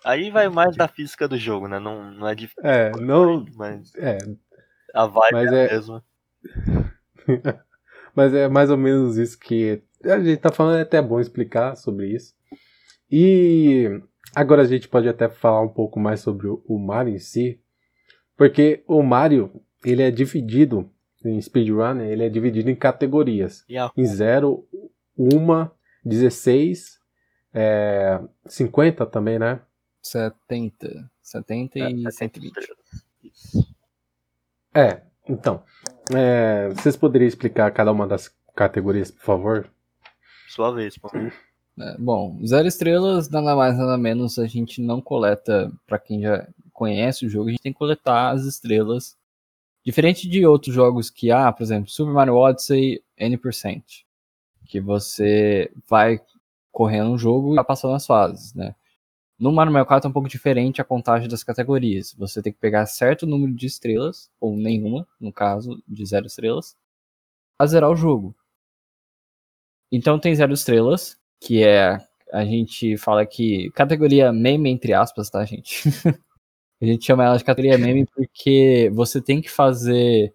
[0.05, 1.78] Aí vai mais da física do jogo, né?
[1.78, 2.62] Não, não é difícil.
[2.64, 3.44] É, não.
[3.55, 3.94] Mas.
[3.96, 4.16] É.
[4.95, 6.05] A vibe mas é é a mesma.
[8.14, 9.82] mas é mais ou menos isso que.
[10.05, 12.34] A gente tá falando, é até bom explicar sobre isso.
[13.11, 14.01] E
[14.34, 17.61] agora a gente pode até falar um pouco mais sobre o Mario em si.
[18.36, 20.91] Porque o Mario, ele é dividido
[21.24, 23.64] em speedrun, ele é dividido em categorias.
[23.68, 23.93] Yeah.
[23.97, 24.66] Em 0,
[25.18, 25.68] 1,
[26.05, 26.99] 16,
[27.53, 29.61] é, 50 também, né?
[30.03, 31.11] 70.
[31.22, 32.55] 70 e É, 120.
[34.74, 35.62] É, então.
[36.14, 39.70] é, vocês poderiam explicar cada uma das categorias, por favor?
[40.48, 41.10] Sua vez, pô.
[41.78, 46.46] É, bom, zero estrelas, nada mais, nada menos, a gente não coleta, pra quem já
[46.72, 49.16] conhece o jogo, a gente tem que coletar as estrelas.
[49.84, 53.82] Diferente de outros jogos que, ah, por exemplo, Super Mario Odyssey N%,
[54.66, 56.20] que você vai
[56.70, 58.74] correndo um jogo e vai passando as fases, né?
[59.41, 62.14] No Mario 64 é um pouco diferente a contagem das categorias.
[62.18, 66.76] Você tem que pegar certo número de estrelas, ou nenhuma, no caso de zero estrelas,
[67.59, 68.36] a zerar o jogo.
[69.91, 71.99] Então tem zero estrelas, que é
[72.30, 75.82] a gente fala que categoria meme entre aspas, tá, gente?
[76.82, 80.34] A gente chama ela de categoria meme porque você tem que fazer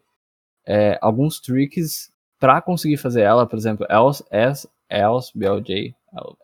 [0.64, 5.96] é, alguns tricks para conseguir fazer ela, por exemplo, else, else, else BLJ,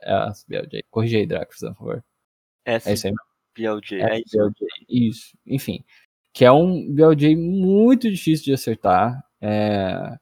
[0.01, 0.84] else BLJ.
[0.89, 2.03] Corrija aí, Draco, por favor.
[2.66, 2.91] S É
[4.01, 4.38] é isso.
[4.38, 4.68] BLJ.
[4.89, 5.84] Isso, enfim.
[6.34, 9.24] Que é um BLJ muito difícil de acertar.
[9.41, 10.18] É...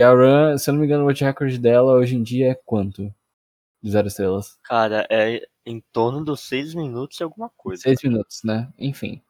[0.00, 2.52] E a run, se eu não me engano, o world record dela hoje em dia
[2.52, 3.12] é quanto?
[3.82, 4.58] De zero estrelas?
[4.64, 7.82] Cara, é em torno dos 6 minutos e alguma coisa.
[7.82, 8.72] Seis minutos, né?
[8.78, 9.22] Enfim.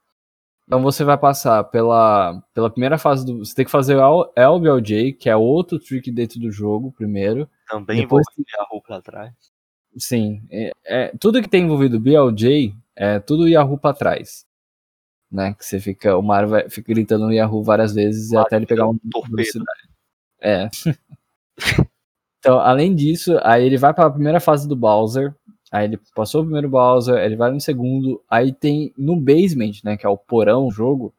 [0.67, 3.45] Então você vai passar pela, pela primeira fase do.
[3.45, 7.49] Você tem que fazer o LBLJ, que é outro trick dentro do jogo, primeiro.
[7.69, 9.35] Também Depois vou Yahoo pra trás.
[9.97, 10.43] Sim.
[10.51, 14.45] É, é- tudo que tem envolvido BLJ é tudo Yahoo pra trás.
[15.31, 15.55] Né?
[15.55, 16.17] Que você fica.
[16.17, 19.37] O Mario vai, fica gritando no Yahoo várias vezes Mario até ele pegar um torpedo.
[19.37, 19.89] velocidade.
[20.41, 20.69] É.
[22.39, 25.35] então, além disso, aí ele vai para a primeira fase do Bowser.
[25.71, 28.23] Aí ele passou o primeiro Bowser, ele vai no segundo.
[28.29, 29.97] Aí tem no basement, né?
[29.97, 31.15] Que é o porão do jogo.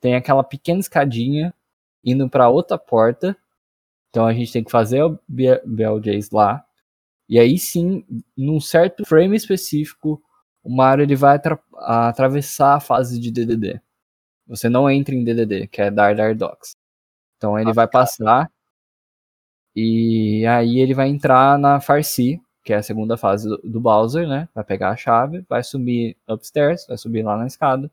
[0.00, 1.54] Tem aquela pequena escadinha
[2.04, 3.34] indo para outra porta.
[4.10, 6.64] Então a gente tem que fazer o BLJs lá.
[7.28, 8.04] E aí sim,
[8.36, 10.22] num certo frame específico,
[10.62, 13.80] o Mario ele vai atra- atravessar a fase de DDD.
[14.46, 16.76] Você não entra em DDD, que é Dar Dar Docks.
[17.38, 18.50] Então ele vai passar
[19.74, 24.28] e aí ele vai entrar na Farsi, que é a segunda fase do, do Bowser,
[24.28, 24.48] né?
[24.54, 27.90] Vai pegar a chave, vai subir upstairs, vai subir lá na escada,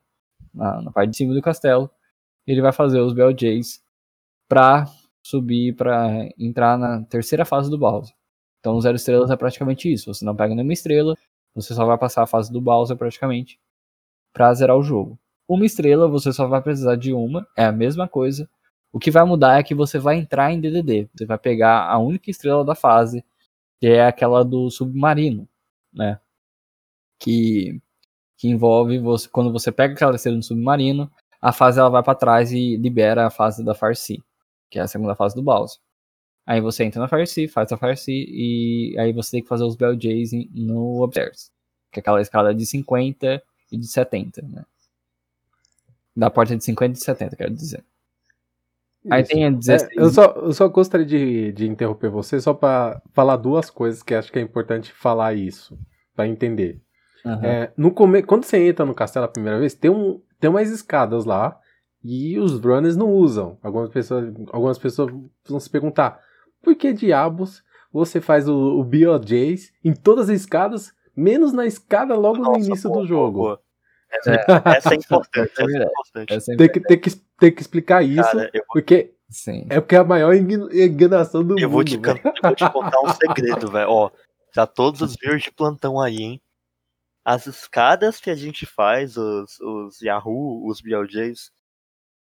[0.53, 1.89] na, na parte de cima do castelo.
[2.47, 3.83] E ele vai fazer os BLJs
[4.49, 4.85] pra
[5.23, 6.09] subir, pra
[6.39, 8.15] entrar na terceira fase do Bowser.
[8.61, 10.13] Então, zero estrelas é praticamente isso.
[10.13, 11.17] Você não pega nenhuma estrela,
[11.53, 13.59] você só vai passar a fase do Bowser praticamente
[14.31, 15.19] pra zerar o jogo.
[15.47, 18.49] Uma estrela, você só vai precisar de uma, é a mesma coisa.
[18.93, 21.09] O que vai mudar é que você vai entrar em DDD.
[21.13, 23.25] Você vai pegar a única estrela da fase,
[23.79, 25.47] que é aquela do submarino,
[25.93, 26.19] né?
[27.19, 27.81] Que,
[28.37, 32.15] que envolve você quando você pega aquela estrela no submarino, a fase ela vai pra
[32.15, 34.23] trás e libera a fase da Farsi,
[34.69, 35.81] que é a segunda fase do Bowser.
[36.45, 39.75] Aí você entra na Farsi, faz a Farsi e aí você tem que fazer os
[39.75, 41.51] BLJs em- no Upstairs,
[41.91, 44.65] que é aquela escala de 50 e de 70, né?
[46.15, 47.83] Da porta de 50 e de 70, quero dizer.
[49.09, 49.31] Aí Isso.
[49.31, 49.91] tem a É, 16.
[49.95, 54.13] eu, só, eu só gostaria de, de interromper você só para falar duas coisas que
[54.13, 55.77] acho que é importante falar isso,
[56.15, 56.81] para entender.
[57.25, 57.45] Aham.
[57.45, 58.21] É, no come...
[58.23, 61.57] Quando você entra no castelo a primeira vez, tem, um, tem umas escadas lá
[62.03, 63.57] e os runners não usam.
[63.63, 65.11] Algumas pessoas, algumas pessoas
[65.47, 66.19] vão se perguntar
[66.61, 72.15] por que diabos você faz o, o BOJs em todas as escadas, menos na escada
[72.15, 73.37] logo no Nossa, início boa, do jogo.
[73.39, 73.61] boa, boa.
[74.13, 74.31] Essa,
[74.77, 75.51] essa é importante.
[75.57, 76.33] É essa é importante.
[76.33, 77.09] Essa é Tem que, tem, que,
[77.39, 79.65] tem que explicar isso, Cara, eu, porque Sim.
[79.69, 81.71] é porque é a maior engana- enganação do eu mundo.
[81.71, 82.01] vou te, eu
[82.43, 83.89] vou te contar um segredo, velho.
[83.89, 84.11] Ó,
[84.53, 86.41] já todos os viewers de plantão aí, hein?
[87.23, 91.51] As escadas que a gente faz, os, os Yahoo, os BLJs,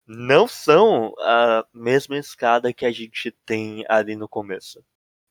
[0.07, 4.83] não são a mesma escada que a gente tem ali no começo.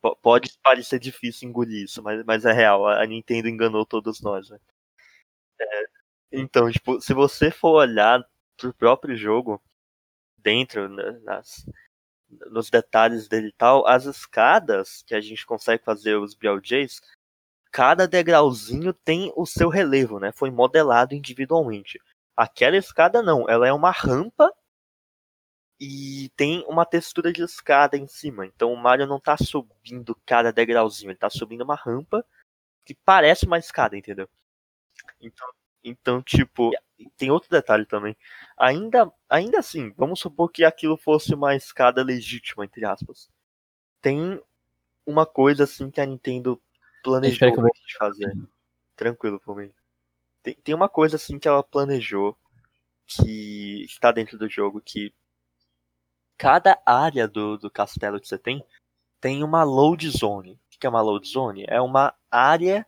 [0.03, 2.87] P- pode parecer difícil engolir isso, mas, mas é real.
[2.89, 4.59] A Nintendo enganou todos nós, né?
[5.61, 5.85] É,
[6.33, 8.23] então, tipo, se você for olhar
[8.57, 9.63] pro próprio jogo,
[10.39, 11.67] dentro, né, nas,
[12.51, 17.01] nos detalhes dele e tal, as escadas que a gente consegue fazer os BLJs,
[17.73, 20.33] cada degrauzinho tem o seu relevo, né?
[20.33, 22.01] Foi modelado individualmente.
[22.37, 24.53] Aquela escada não, ela é uma rampa
[25.81, 28.45] e tem uma textura de escada em cima.
[28.45, 32.25] Então o Mario não tá subindo cada degrauzinho, ele tá subindo uma rampa
[32.85, 34.29] que parece uma escada, entendeu?
[35.21, 35.49] Então,
[35.83, 36.71] então tipo,
[37.17, 38.15] tem outro detalhe também.
[38.59, 43.31] Ainda, ainda assim, vamos supor que aquilo fosse uma escada legítima, entre aspas.
[44.03, 44.39] Tem
[45.07, 46.61] uma coisa assim que a Nintendo
[47.03, 48.37] planejou que eu vou- fazer.
[48.97, 49.73] Tranquilo por mim.
[50.43, 52.37] Tem, tem uma coisa assim que ela planejou
[53.07, 55.13] que está dentro do jogo que
[56.41, 58.65] cada área do, do castelo que você tem
[59.21, 60.55] tem uma load zone.
[60.75, 61.67] O que é uma load zone?
[61.69, 62.87] É uma área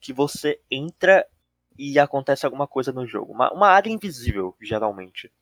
[0.00, 1.24] que você entra
[1.78, 3.32] e acontece alguma coisa no jogo.
[3.32, 5.32] Uma, uma área invisível, geralmente.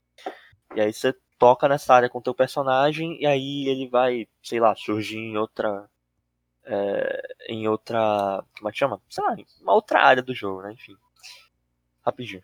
[0.75, 4.61] E aí você toca nessa área com o teu personagem e aí ele vai, sei
[4.61, 5.89] lá, surgir em outra.
[6.65, 8.45] é, em outra.
[8.59, 9.01] Como é que chama?
[9.09, 10.73] Sei lá, em uma outra área do jogo, né?
[10.75, 10.97] Enfim.
[12.05, 12.43] Rapidinho.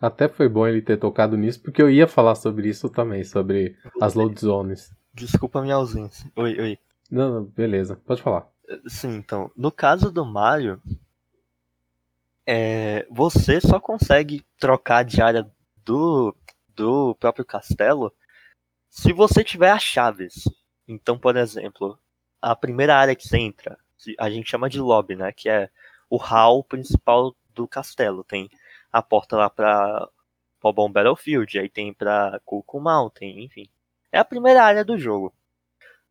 [0.00, 3.76] Até foi bom ele ter tocado nisso, porque eu ia falar sobre isso também, sobre
[4.00, 4.94] as load zones.
[5.12, 6.30] Desculpa a minha ausência.
[6.36, 6.78] Oi, oi.
[7.10, 8.48] Não, não, beleza, pode falar.
[8.86, 10.80] Sim, então, no caso do Mario,
[12.46, 15.50] é, você só consegue trocar de área
[15.84, 16.34] do,
[16.74, 18.12] do próprio castelo
[18.88, 20.44] se você tiver as chaves.
[20.86, 21.98] Então, por exemplo,
[22.40, 23.78] a primeira área que você entra,
[24.18, 25.30] a gente chama de lobby, né?
[25.32, 25.68] Que é
[26.08, 28.24] o hall principal do castelo.
[28.24, 28.50] Tem
[28.92, 30.08] a porta lá pra
[30.60, 33.68] Pobom Battlefield, aí tem pra Cuckoo Mountain, enfim.
[34.12, 35.32] É a primeira área do jogo.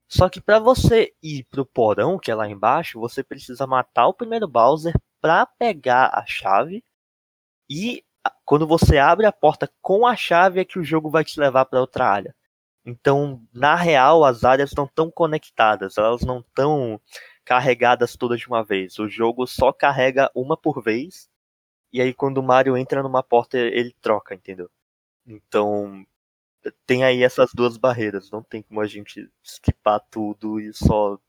[0.08, 4.14] Só que para você ir pro porão, que é lá embaixo, você precisa matar o
[4.14, 6.84] primeiro Bowser para pegar a chave.
[7.70, 8.04] E
[8.44, 11.66] quando você abre a porta com a chave é que o jogo vai te levar
[11.66, 12.36] para outra área.
[12.84, 17.00] Então, na real, as áreas não estão conectadas, elas não estão
[17.46, 18.98] carregadas todas de uma vez.
[18.98, 21.30] O jogo só carrega uma por vez.
[21.92, 24.70] E aí quando o Mario entra numa porta, ele troca, entendeu?
[25.26, 26.06] Então,
[26.86, 28.32] tem aí essas duas barreiras.
[28.32, 31.20] Não tem como a gente skipar tudo e só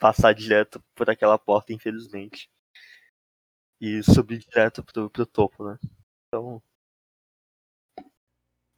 [0.00, 2.50] passar direto por aquela porta, infelizmente.
[3.80, 5.78] E subir direto pro, pro topo, né?
[6.28, 6.62] Então.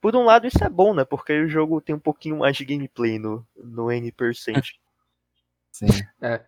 [0.00, 1.04] Por um lado, isso é bom, né?
[1.04, 4.12] Porque o jogo tem um pouquinho mais de gameplay no, no N%.
[5.72, 5.86] Sim.
[6.20, 6.44] É.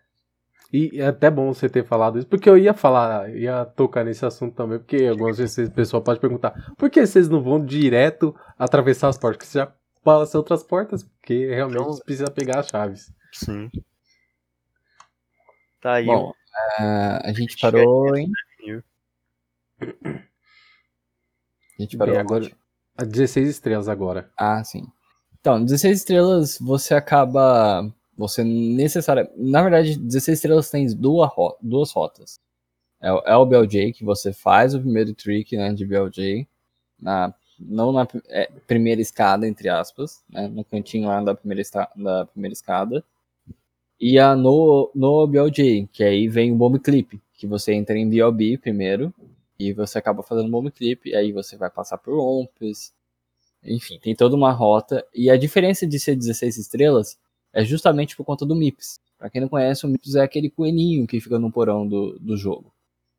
[0.73, 4.25] E é até bom você ter falado isso, porque eu ia falar, ia tocar nesse
[4.25, 8.35] assunto também, porque algumas vezes o pessoal pode perguntar por que vocês não vão direto
[8.57, 9.39] atravessar as portas?
[9.39, 9.73] Porque você já
[10.05, 13.13] passa outras portas, porque realmente Então- precisa pegar as chaves.
[13.33, 13.69] Sim.
[15.81, 16.07] Tá aí.
[16.07, 16.33] Bom,
[16.79, 18.31] é, a gente parou em.
[21.79, 22.51] A gente parou Bem, agora,
[22.97, 24.31] a 16 estrelas agora.
[24.37, 24.87] Ah, sim.
[25.41, 27.91] Então, 16 estrelas você acaba.
[28.21, 29.31] Você necessária.
[29.35, 31.31] Na verdade, 16 estrelas tem duas,
[31.63, 32.39] duas rotas.
[33.01, 36.47] É, o- é o BLJ, que você faz o primeiro trick né, de BLJ.
[37.01, 40.23] Na, não na é, primeira escada, entre aspas.
[40.29, 41.63] Né, no cantinho lá da primeira,
[41.97, 43.03] da primeira escada.
[43.99, 47.19] E a no, no BLJ, que aí vem o Bomb Clip.
[47.35, 49.15] Que você entra em BLB primeiro.
[49.59, 51.09] E você acaba fazendo Bomb Clip.
[51.09, 52.93] E aí você vai passar por Ompes.
[53.65, 55.07] Enfim, tem toda uma rota.
[55.15, 57.19] E a diferença de ser 16 estrelas
[57.53, 59.01] é justamente por conta do MIPS.
[59.19, 62.37] Pra quem não conhece, o MIPS é aquele coelhinho que fica no porão do, do
[62.37, 62.73] jogo.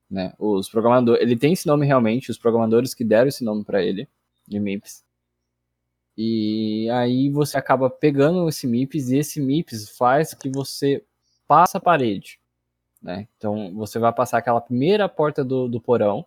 [0.10, 0.34] Né?
[0.38, 4.08] Os programadores, ele tem esse nome realmente, os programadores que deram esse nome pra ele,
[4.48, 5.04] de MIPS.
[6.18, 11.04] E aí você acaba pegando esse MIPS e esse MIPS faz que você
[11.48, 12.40] passa a parede.
[13.02, 13.28] Né?
[13.38, 16.26] Então você vai passar aquela primeira porta do, do porão,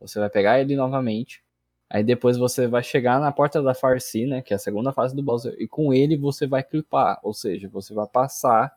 [0.00, 1.42] você vai pegar ele novamente,
[1.90, 5.16] Aí depois você vai chegar na porta da Farsi, né, que é a segunda fase
[5.16, 8.76] do Bowser, e com ele você vai clipar, ou seja, você vai passar,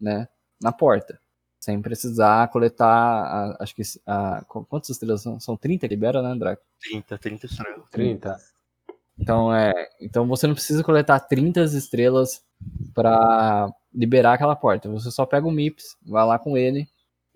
[0.00, 0.28] né,
[0.60, 1.18] na porta,
[1.58, 5.40] sem precisar coletar, a- acho que, a, qu- quantas estrelas são?
[5.40, 6.62] São 30 que libera, né, Draco?
[6.80, 7.88] 30, 30 estrelas.
[7.90, 8.36] 30.
[9.18, 12.44] Então, é, então você não precisa coletar 30 estrelas
[12.92, 16.86] para liberar aquela porta, você só pega o MIPS, vai lá com ele,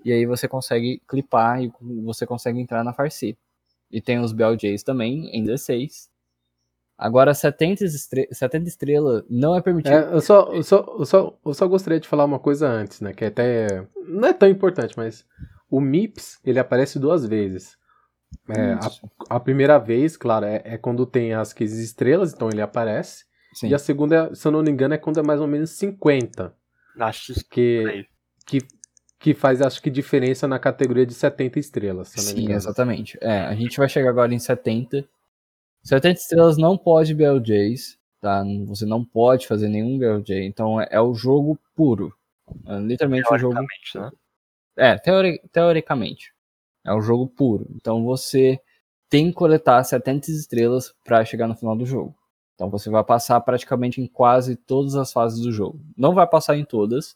[0.05, 1.73] e aí você consegue clipar e
[2.05, 3.39] você consegue entrar na Farsi.
[3.91, 6.09] E tem os BLJs também, em 16.
[6.99, 9.93] Agora, 70, estre 70 estrelas não é permitido.
[9.93, 13.01] É, eu, só, eu, só, eu, só, eu só gostaria de falar uma coisa antes,
[13.01, 13.13] né?
[13.13, 15.25] Que até não é tão importante, mas
[15.71, 17.79] o MIPS ele aparece duas vezes.
[18.49, 22.61] É, a, a primeira vez, claro, é, é quando tem as 15 estrelas, então ele
[22.61, 23.25] aparece.
[23.55, 25.71] Sim, E a segunda, se eu não me engano, é quando é mais ou menos
[25.71, 26.55] 50.
[26.99, 28.07] Acho que
[28.45, 28.59] Que.
[29.19, 32.53] Que, faz, acho que, diferença na categoria de 70 estrelas, se eu não me Sim,
[32.53, 33.19] exatamente.
[33.21, 35.09] É, a gente vai chegar agora em 70.
[35.83, 38.45] 70 estrelas não pode BLJs, tá?
[38.67, 40.45] Você não pode fazer nenhum BLJ.
[40.47, 42.15] Então é, é o jogo puro.
[42.67, 44.11] É literalmente o jogo teoricamente, né?
[44.77, 46.33] É, teori- teoricamente.
[46.85, 47.67] É um jogo puro.
[47.75, 48.61] Então você
[49.11, 52.15] tem que coletar 70 estrelas para chegar no final do jogo.
[52.55, 55.81] Então você vai passar praticamente em quase todas as fases do jogo.
[55.97, 57.15] Não vai passar em todas,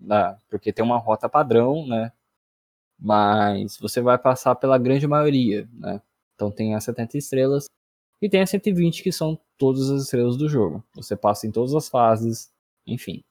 [0.00, 2.12] né, porque tem uma rota padrão, né?
[2.98, 6.00] Mas você vai passar pela grande maioria, né?
[6.34, 7.66] Então tem as 70 estrelas
[8.22, 10.84] e tem as 120 que são todas as estrelas do jogo.
[10.94, 12.50] Você passa em todas as fases,
[12.86, 13.24] enfim.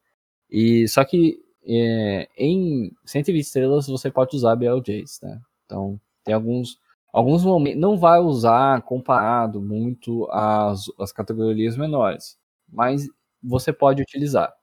[0.49, 5.41] E só que é, em 120 estrelas você pode usar BLJs, né?
[5.65, 6.79] Então tem alguns
[7.13, 13.07] alguns momentos não vai usar comparado muito às, às categorias menores, mas
[13.41, 14.53] você pode utilizar,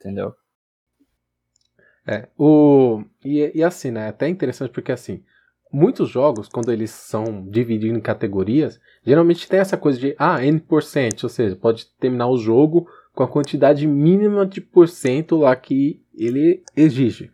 [0.00, 0.34] entendeu?
[2.06, 4.06] É, o, e, e assim, né?
[4.06, 5.22] É até interessante porque assim,
[5.72, 11.24] muitos jogos, quando eles são divididos em categorias, geralmente tem essa coisa de ah, N%,
[11.24, 16.62] ou seja, pode terminar o jogo com a quantidade mínima de porcento lá que ele
[16.76, 17.30] exige.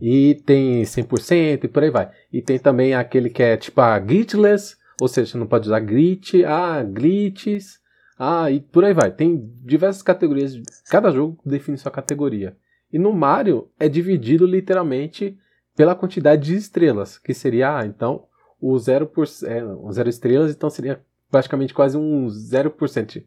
[0.00, 2.10] E tem 100% e por aí vai.
[2.32, 5.80] E tem também aquele que é tipo a glitchless, ou seja, você não pode usar
[5.80, 7.78] glitch, ah, glitches,
[8.18, 9.10] ah, e por aí vai.
[9.10, 12.56] Tem diversas categorias, cada jogo define sua categoria.
[12.94, 15.36] E no Mario é dividido literalmente
[15.74, 18.28] pela quantidade de estrelas, que seria, ah, então,
[18.60, 23.24] o 0%, é, o 0 estrelas, então seria praticamente quase um 0%,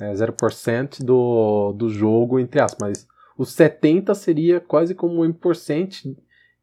[0.00, 6.16] é, 0% do, do jogo, entre aspas, mas os 70 seria quase como um 1%,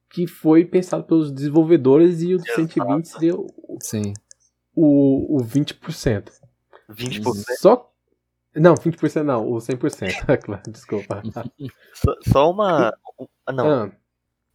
[0.09, 3.47] que foi pensado pelos desenvolvedores e o 120 seria o,
[3.79, 4.13] Sim.
[4.75, 6.31] o, o 20%.
[6.89, 7.21] 20%.
[7.59, 7.93] Só.
[8.59, 9.77] Não, 20% não, o 100%.
[10.43, 11.21] Claro, Desculpa.
[12.27, 12.93] Só, uma.
[13.19, 13.91] um- ah, Não, Ah,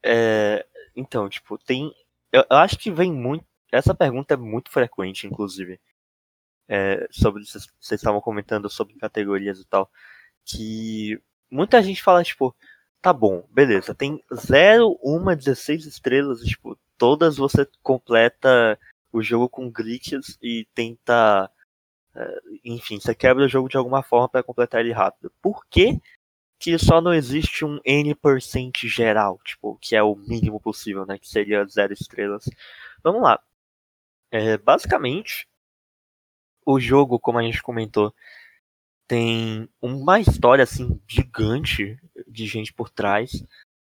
[0.03, 0.67] é.
[0.97, 1.93] Então, tipo, tem.
[2.33, 3.45] Eu, eu acho que vem muito.
[3.71, 5.81] Essa pergunta é muito frequente, inclusive.
[6.69, 7.45] É, sobre.
[7.45, 9.91] Vocês estavam comentando sobre categorias e tal.
[10.45, 12.55] Que muita gente fala, tipo,
[13.01, 18.79] tá bom, beleza, tem 0, 1, 16 estrelas, tipo, todas você completa
[19.13, 21.51] o jogo com glitches e tenta.
[22.65, 25.33] Enfim, você quebra o jogo de alguma forma para completar ele rápido.
[25.41, 26.01] Por que,
[26.59, 31.19] que só não existe um N% geral, tipo, que é o mínimo possível, né?
[31.19, 32.49] Que seria zero estrelas.
[33.03, 33.41] Vamos lá.
[34.31, 35.49] É, basicamente,
[36.65, 38.15] o jogo, como a gente comentou,
[39.07, 43.45] tem uma história assim gigante de gente por trás.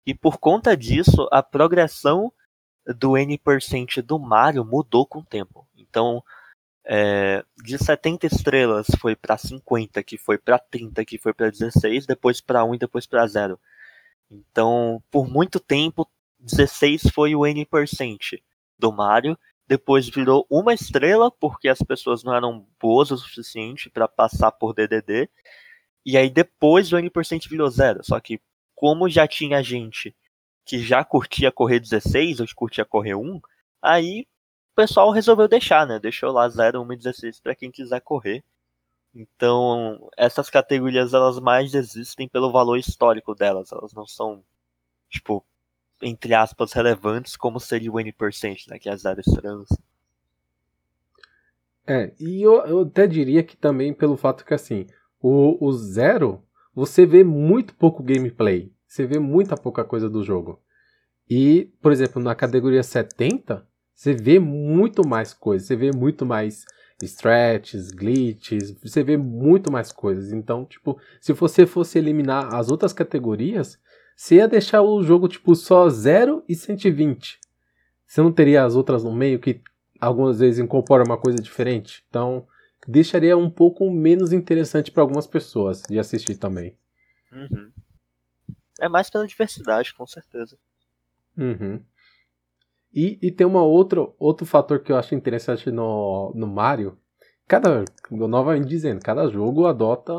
[0.07, 2.33] E por conta disso, a progressão
[2.99, 5.67] do N% do Mario mudou com o tempo.
[5.77, 6.23] Então,
[6.87, 12.07] é, de 70 estrelas foi para 50, que foi para 30, que foi para 16,
[12.07, 13.59] depois para 1 e depois para 0.
[14.31, 16.09] Então, por muito tempo,
[16.39, 18.43] 16 foi o N%
[18.79, 19.39] do Mario.
[19.67, 24.75] Depois virou uma estrela, porque as pessoas não eram boas o suficiente para passar por
[24.75, 25.31] DDD.
[26.05, 28.05] E aí depois o N% virou zero.
[28.05, 28.41] Só que,
[28.75, 30.15] como já tinha gente
[30.67, 33.41] que já curtia correr 16 ou que curtia correr 1,
[33.83, 34.27] aí
[34.75, 36.01] o pessoal resolveu deixar, né?
[36.01, 38.43] Deixou lá 0, 1 e 16 para quem quiser correr.
[39.15, 43.71] Então, essas categorias elas mais existem pelo valor histórico delas.
[43.71, 44.43] Elas não são,
[45.09, 45.47] tipo,
[46.03, 48.81] entre aspas, relevantes como seria o N%, né?
[48.81, 49.69] Que é zero estrelas.
[51.87, 54.87] É, e eu, eu até diria que também pelo fato que assim,
[55.21, 56.43] o, o zero,
[56.75, 58.73] você vê muito pouco gameplay.
[58.89, 60.61] Você vê muita pouca coisa do jogo.
[61.31, 63.65] E, por exemplo, na categoria 70,
[63.95, 65.69] você vê muito mais coisas.
[65.69, 66.65] Você vê muito mais
[67.03, 70.33] stretches, glitches, você vê muito mais coisas.
[70.33, 73.79] Então, tipo, se você fosse eliminar as outras categorias,
[74.17, 77.39] você ia deixar o jogo, tipo, só 0 e 120.
[78.07, 79.61] Você não teria as outras no meio que
[80.01, 82.05] algumas vezes incorpora uma coisa diferente.
[82.09, 82.47] Então,
[82.87, 86.77] deixaria um pouco menos interessante para algumas pessoas de assistir também.
[87.33, 87.71] Uhum.
[88.81, 90.57] É mais pela diversidade, com certeza.
[91.37, 91.83] Uhum.
[92.95, 96.97] E, e tem uma outra, outro fator que eu acho interessante no, no Mario.
[97.47, 100.13] Cada, novamente dizendo, cada jogo adota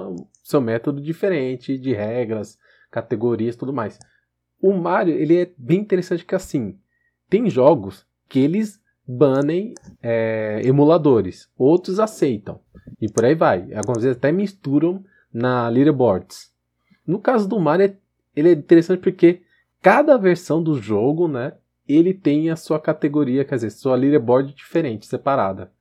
[0.43, 2.59] seu método diferente de regras,
[2.91, 3.97] categorias, tudo mais.
[4.61, 6.78] O Mario, ele é bem interessante que assim,
[7.30, 12.59] tem jogos que eles banem é, emuladores, outros aceitam
[12.99, 13.73] e por aí vai.
[13.73, 15.03] Algumas vezes até misturam
[15.34, 16.51] na leaderboards.
[17.05, 17.95] No caso do Mario,
[18.36, 19.41] ele é interessante porque
[19.82, 21.53] cada versão do jogo, né,
[21.88, 25.71] ele tem a sua categoria, quer dizer, sua leaderboard diferente, separada.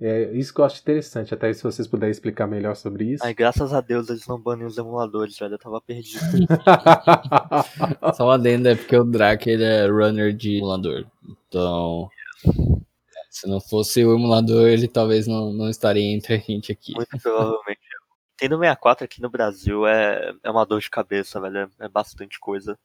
[0.00, 3.24] É isso que eu acho interessante, até se vocês puderem explicar melhor sobre isso.
[3.24, 5.54] Ai, graças a Deus eles não banem os emuladores, velho.
[5.54, 6.20] Eu tava perdido.
[8.14, 11.04] Só uma adenda é porque o Drake ele é runner de emulador.
[11.48, 12.08] Então,
[13.28, 16.94] se não fosse o emulador, ele talvez não, não estaria entre a gente aqui.
[16.94, 17.80] Muito provavelmente.
[18.40, 21.58] Nintendo 64 aqui no Brasil é, é uma dor de cabeça, velho.
[21.58, 22.78] É, é bastante coisa.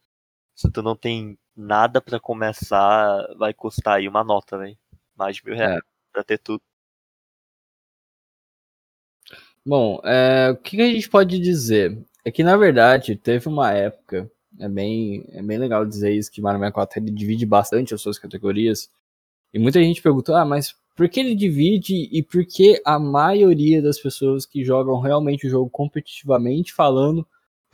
[0.52, 4.76] Se tu não tem nada pra começar, vai custar aí uma nota, velho.
[5.16, 5.82] Mais de mil reais
[6.12, 6.62] pra ter tudo.
[9.66, 11.98] Bom, é, o que, que a gente pode dizer?
[12.24, 16.40] É que, na verdade, teve uma época, é bem, é bem legal dizer isso, que
[16.40, 18.90] Mario 64 ele divide bastante as suas categorias.
[19.52, 23.82] E muita gente perguntou, ah, mas por que ele divide e por que a maioria
[23.82, 27.26] das pessoas que jogam realmente o jogo competitivamente falando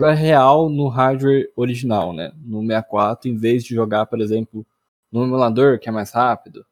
[0.07, 2.33] é real no hardware original, né?
[2.37, 4.67] No 64, em vez de jogar, por exemplo,
[5.11, 6.65] no emulador, que é mais rápido,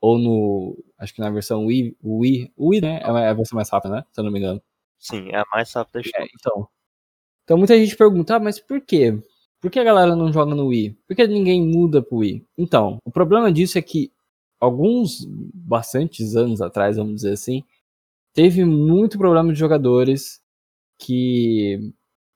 [0.00, 0.76] ou no.
[0.98, 1.96] Acho que na versão Wii.
[2.02, 3.00] Wii, Wii, né?
[3.02, 4.04] É a versão mais rápida, né?
[4.12, 4.62] Se eu não me engano.
[4.98, 6.68] Sim, é a mais rápida de É, então.
[7.44, 9.18] Então muita gente pergunta, ah, mas por quê?
[9.60, 10.96] Por que a galera não joga no Wii?
[11.06, 12.46] Por que ninguém muda pro Wii?
[12.56, 14.12] Então, o problema disso é que
[14.60, 17.64] alguns, bastantes anos atrás, vamos dizer assim,
[18.32, 20.40] teve muito problema de jogadores
[20.98, 21.92] que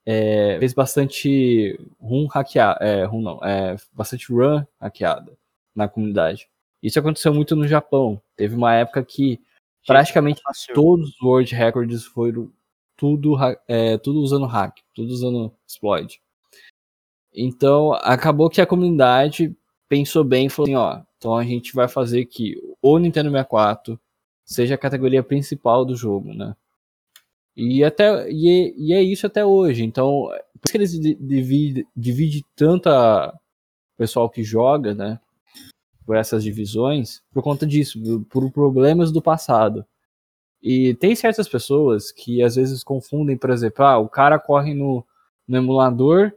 [0.06, 5.36] é, fez bastante run hackeado, é, run não, é, bastante run hackeada
[5.74, 6.48] na comunidade.
[6.82, 8.20] Isso aconteceu muito no Japão.
[8.36, 9.40] Teve uma época que
[9.86, 10.74] praticamente Fácil.
[10.74, 12.52] todos os World Records foram
[12.96, 13.36] tudo,
[13.66, 16.20] é, tudo usando hack, tudo usando exploit.
[17.34, 19.56] Então, acabou que a comunidade
[19.88, 23.98] pensou bem e falou assim, ó, então a gente vai fazer que o Nintendo 64
[24.44, 26.54] seja a categoria principal do jogo, né?
[27.56, 29.84] E, até, e, é- e é isso até hoje.
[29.84, 30.28] Então,
[30.60, 31.16] por que eles di-
[31.96, 33.32] divide, tanta
[33.96, 35.20] pessoal que joga, né,
[36.06, 38.00] por essas divisões, por conta disso,
[38.30, 39.84] por problemas do passado.
[40.62, 45.04] E tem certas pessoas que às vezes confundem, por exemplo, ah, o cara corre no,
[45.46, 46.32] no emulador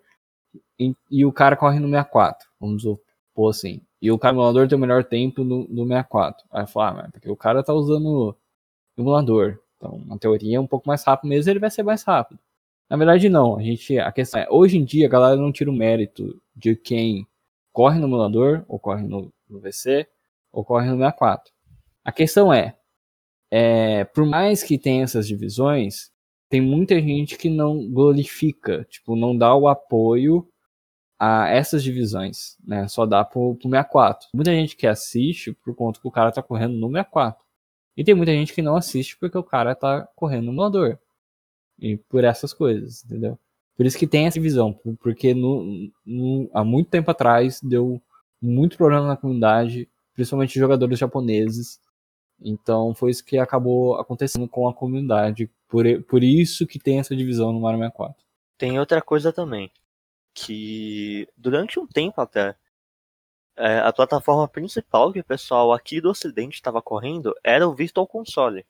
[0.80, 3.82] e, e, o cara corre no 64, vamos supor assim.
[4.02, 6.46] E o cara no emulador tem o melhor tempo no, no 64.
[6.52, 8.36] Aí fala, ah, mas porque o cara tá usando
[8.98, 9.60] emulador.
[9.78, 12.40] Então, na teoria, é um pouco mais rápido mesmo, ele vai ser mais rápido.
[12.90, 13.58] Na verdade, não.
[13.58, 16.76] A gente, a questão é, hoje em dia, a galera não tira o mérito de
[16.76, 17.28] quem
[17.72, 20.08] corre no emulador, ou corre no, no VC,
[20.52, 21.54] ou corre no 64.
[22.04, 22.76] A questão é,
[23.52, 26.12] é, por mais que tenha essas divisões,
[26.50, 30.48] tem muita gente que não glorifica, tipo, não dá o apoio
[31.20, 32.88] a essas divisões, né?
[32.88, 34.30] Só dá pro, pro 64.
[34.34, 37.44] Muita gente que assiste por conta que o cara tá correndo no 64.
[37.98, 40.98] E tem muita gente que não assiste porque o cara tá correndo no emulador.
[41.80, 43.38] E por essas coisas, entendeu?
[43.76, 48.02] Por isso que tem essa divisão, porque no, no, há muito tempo atrás deu
[48.42, 51.80] muito problema na comunidade, principalmente jogadores japoneses,
[52.42, 55.50] então foi isso que acabou acontecendo com a comunidade.
[55.68, 58.16] Por, por isso que tem essa divisão no Mario 64.
[58.58, 59.72] Tem outra coisa também.
[60.34, 62.56] Que durante um tempo até,
[63.58, 68.08] é, a plataforma principal que o pessoal aqui do ocidente estava correndo era o Virtual
[68.08, 68.66] Console.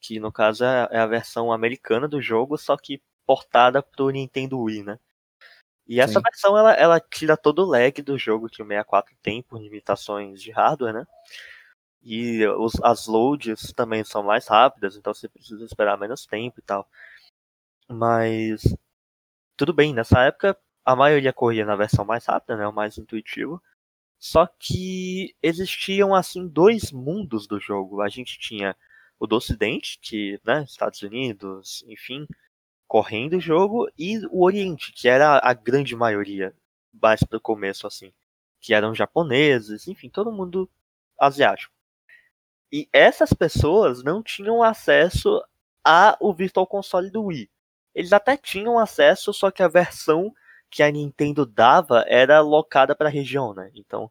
[0.00, 4.60] Que no caso é, é a versão americana do jogo, só que portada pro Nintendo
[4.60, 4.98] Wii, né?
[5.86, 6.22] E essa Sim.
[6.22, 10.42] versão ela, ela tira todo o lag do jogo que o 64 tem por limitações
[10.42, 11.06] de hardware, né?
[12.02, 16.62] E os, as loads também são mais rápidas, então você precisa esperar menos tempo e
[16.62, 16.86] tal.
[17.88, 18.62] Mas
[19.56, 23.62] tudo bem, nessa época a maioria corria na versão mais rápida, né, o mais intuitivo.
[24.18, 28.02] Só que existiam assim dois mundos do jogo.
[28.02, 28.76] A gente tinha
[29.18, 32.26] o do Ocidente, que, né, Estados Unidos, enfim,
[32.86, 36.54] correndo o jogo, e o Oriente, que era a grande maioria,
[36.92, 38.12] mais pro começo assim,
[38.60, 40.70] que eram japoneses, enfim, todo mundo
[41.18, 41.72] asiático.
[42.72, 45.42] E essas pessoas não tinham acesso
[45.84, 47.50] ao Virtual Console do Wii.
[47.94, 50.32] Eles até tinham acesso, só que a versão
[50.70, 53.70] que a Nintendo dava era locada para a região, né?
[53.74, 54.10] Então,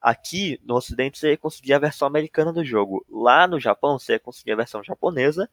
[0.00, 3.04] aqui no Ocidente você ia conseguir a versão americana do jogo.
[3.08, 5.48] Lá no Japão você ia conseguir a versão japonesa.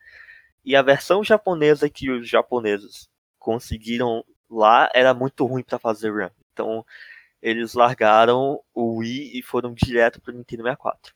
[0.65, 6.29] E a versão japonesa que os japoneses conseguiram lá era muito ruim para fazer run.
[6.53, 6.85] Então,
[7.41, 11.13] eles largaram o Wii e foram direto para Nintendo 64.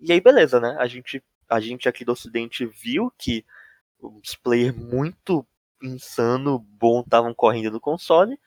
[0.00, 0.76] E aí, beleza, né?
[0.78, 3.44] A gente, a gente aqui do Ocidente viu que
[4.00, 5.46] os players muito
[5.82, 8.38] insano, bom, estavam correndo no console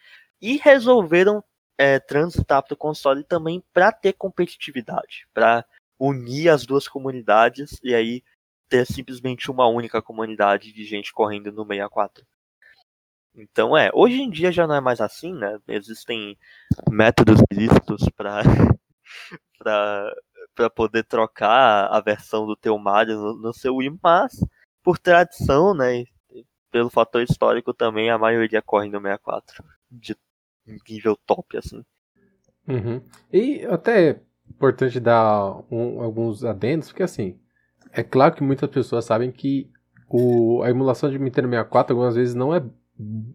[0.41, 1.43] e resolveram
[1.77, 5.65] é, transitar para o console também para ter competitividade, para
[5.99, 8.23] unir as duas comunidades e aí
[8.67, 12.25] ter simplesmente uma única comunidade de gente correndo no 64.
[13.35, 15.59] Então é, hoje em dia já não é mais assim, né?
[15.67, 16.37] Existem
[16.89, 18.41] métodos ilícitos para
[20.55, 24.33] para poder trocar a versão do teu Mario no, no seu Wii, mas
[24.83, 26.05] por tradição, né,
[26.71, 30.15] pelo fator histórico também, a maioria corre no 64, de
[30.89, 31.83] nível top, assim.
[32.67, 33.01] Uhum.
[33.31, 34.19] E até é
[34.49, 37.39] importante dar um, alguns adendos, porque assim,
[37.91, 39.69] é claro que muitas pessoas sabem que
[40.09, 42.63] o, a emulação de Nintendo 64 algumas vezes não é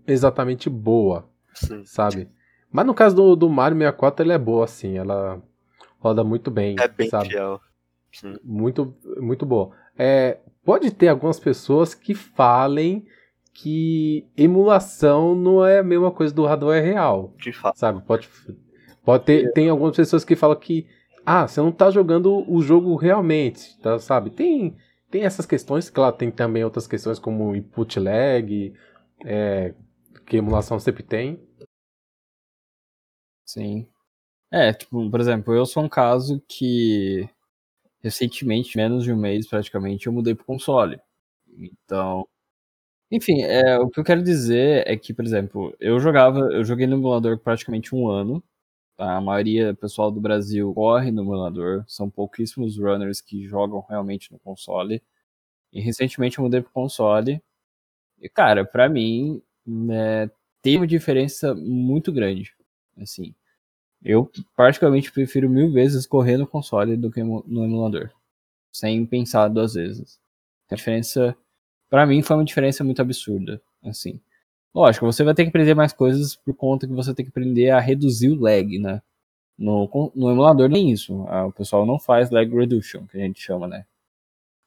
[0.07, 1.85] exatamente boa, Sim.
[1.85, 2.29] sabe?
[2.71, 5.43] Mas no caso do, do Mario 64 ela é boa, assim, ela
[5.99, 6.77] roda muito bem.
[6.79, 7.31] É bem sabe?
[7.31, 7.61] fiel.
[8.13, 8.37] Sim.
[8.43, 9.73] Muito, muito boa.
[9.99, 13.07] É, pode ter algumas pessoas que falem
[13.57, 17.33] que emulação não é a mesma coisa do hardware real.
[17.39, 17.79] De fato.
[17.79, 18.03] Sabe?
[18.03, 18.29] Pode,
[19.03, 19.51] pode ter.
[19.53, 20.87] Tem algumas pessoas que falam que.
[21.25, 24.31] Ah, você não tá jogando o jogo realmente, tá, sabe?
[24.31, 24.77] Tem,
[25.11, 28.75] tem essas questões, claro, tem também outras questões como input lag,
[29.25, 29.75] é,
[30.27, 31.41] que emulação sempre tem.
[33.45, 33.89] Sim.
[34.53, 37.29] É, tipo, por exemplo, eu sou um caso que
[38.03, 41.01] recentemente, menos de um mês praticamente, eu mudei pro console.
[41.59, 42.29] Então,
[43.11, 46.87] enfim, é, o que eu quero dizer é que, por exemplo, eu jogava, eu joguei
[46.87, 48.43] no emulador praticamente um ano.
[48.97, 49.17] Tá?
[49.17, 54.39] A maioria pessoal do Brasil corre no emulador, são pouquíssimos runners que jogam realmente no
[54.41, 55.03] console.
[55.73, 57.43] E recentemente eu mudei pro console.
[58.21, 60.31] E, cara, pra mim, né,
[60.63, 62.55] tem uma diferença muito grande.
[62.99, 63.35] Assim,
[64.03, 68.11] eu particularmente prefiro mil vezes correr no console do que no emulador.
[68.73, 70.21] Sem pensar duas vezes.
[70.71, 71.37] A diferença,
[71.91, 73.61] para mim, foi uma diferença muito absurda.
[73.85, 74.21] Assim,
[74.75, 77.71] lógico, você vai ter que aprender mais coisas por conta que você tem que aprender
[77.71, 79.03] a reduzir o lag, né?
[79.59, 81.15] No, no emulador nem isso.
[81.25, 83.87] O pessoal não faz lag reduction, que a gente chama, né?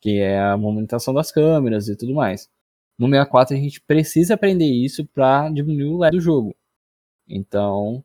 [0.01, 2.49] Que é a movimentação das câmeras e tudo mais.
[2.97, 6.55] No 64 a gente precisa aprender isso para diminuir o lag do jogo.
[7.27, 8.03] Então,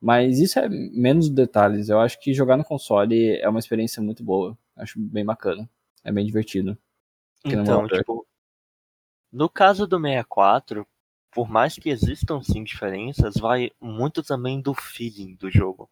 [0.00, 1.88] Mas isso é menos detalhes.
[1.88, 4.58] Eu acho que jogar no console é uma experiência muito boa.
[4.76, 5.68] Acho bem bacana.
[6.04, 6.76] É bem divertido.
[7.44, 8.26] Então, tipo,
[9.32, 10.86] no caso do 64,
[11.32, 15.90] por mais que existam sim diferenças, vai muito também do feeling do jogo.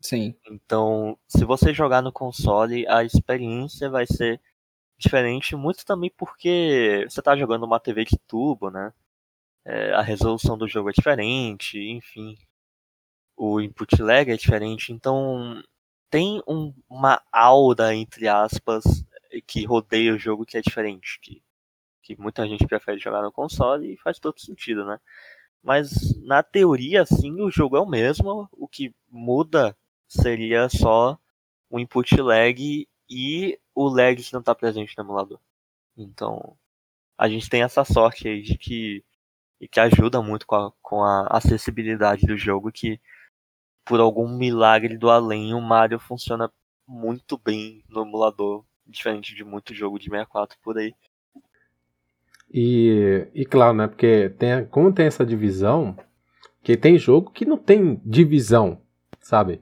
[0.00, 0.34] Sim.
[0.50, 4.40] Então, se você jogar no console, a experiência vai ser
[4.98, 8.92] diferente, muito também porque você está jogando uma TV de tubo, né?
[9.64, 12.36] É, a resolução do jogo é diferente, enfim.
[13.36, 15.62] O input lag é diferente, então
[16.10, 18.84] tem um, uma aura, entre aspas,
[19.46, 21.18] que rodeia o jogo que é diferente.
[21.20, 21.42] Que,
[22.06, 25.00] que muita gente prefere jogar no console e faz todo sentido, né?
[25.62, 25.90] Mas
[26.22, 28.48] na teoria, sim, o jogo é o mesmo.
[28.52, 29.76] O que muda
[30.06, 31.18] seria só
[31.68, 35.40] o input lag e o lag que não está presente no emulador.
[35.96, 36.56] Então,
[37.18, 39.04] a gente tem essa sorte aí de que
[39.60, 43.00] e que ajuda muito com a, com a acessibilidade do jogo que
[43.86, 46.52] por algum milagre do além o Mario funciona
[46.86, 50.94] muito bem no emulador, diferente de muito jogo de 64 por aí.
[52.58, 55.94] E, e claro, né, porque tem, como tem essa divisão,
[56.62, 58.80] que tem jogo que não tem divisão,
[59.20, 59.60] sabe?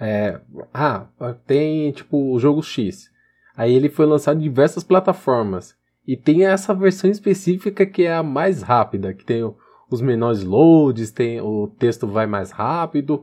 [0.00, 0.40] É,
[0.72, 1.06] ah,
[1.46, 3.10] tem tipo o jogo X.
[3.54, 5.76] Aí ele foi lançado em diversas plataformas.
[6.06, 9.42] E tem essa versão específica que é a mais rápida, que tem
[9.90, 13.22] os menores loads, tem o texto vai mais rápido.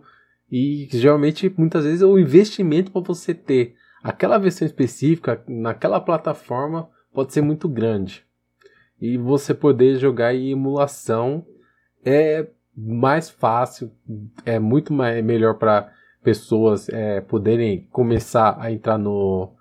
[0.52, 3.73] E geralmente, muitas vezes, o investimento para você ter
[4.03, 8.27] aquela versão específica naquela plataforma pode ser muito grande.
[8.99, 11.45] E você poder jogar em emulação
[12.03, 13.91] é mais fácil,
[14.45, 15.91] é muito mais, melhor para
[16.24, 19.52] pessoas é, poderem começar a entrar no,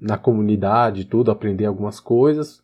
[0.00, 2.62] na comunidade tudo, aprender algumas coisas.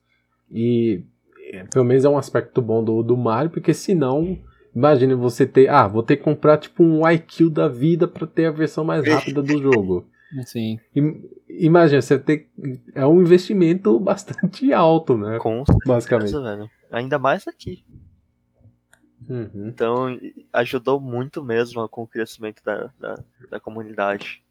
[0.51, 1.05] E
[1.53, 4.39] é, pelo menos é um aspecto bom do, do Mario, porque senão,
[4.75, 8.47] imagine você ter, ah, vou ter que comprar tipo um IQ da vida para ter
[8.47, 10.07] a versão mais rápida do jogo.
[10.45, 10.79] Sim.
[11.49, 12.49] Imagina, você ter.
[12.95, 15.39] É um investimento bastante alto, né?
[15.39, 16.33] Com basicamente.
[16.33, 16.71] Velho.
[16.91, 17.85] Ainda mais aqui.
[19.29, 19.69] Uhum.
[19.69, 20.21] Então,
[20.53, 24.43] ajudou muito mesmo com o crescimento da, da, da, comunidade.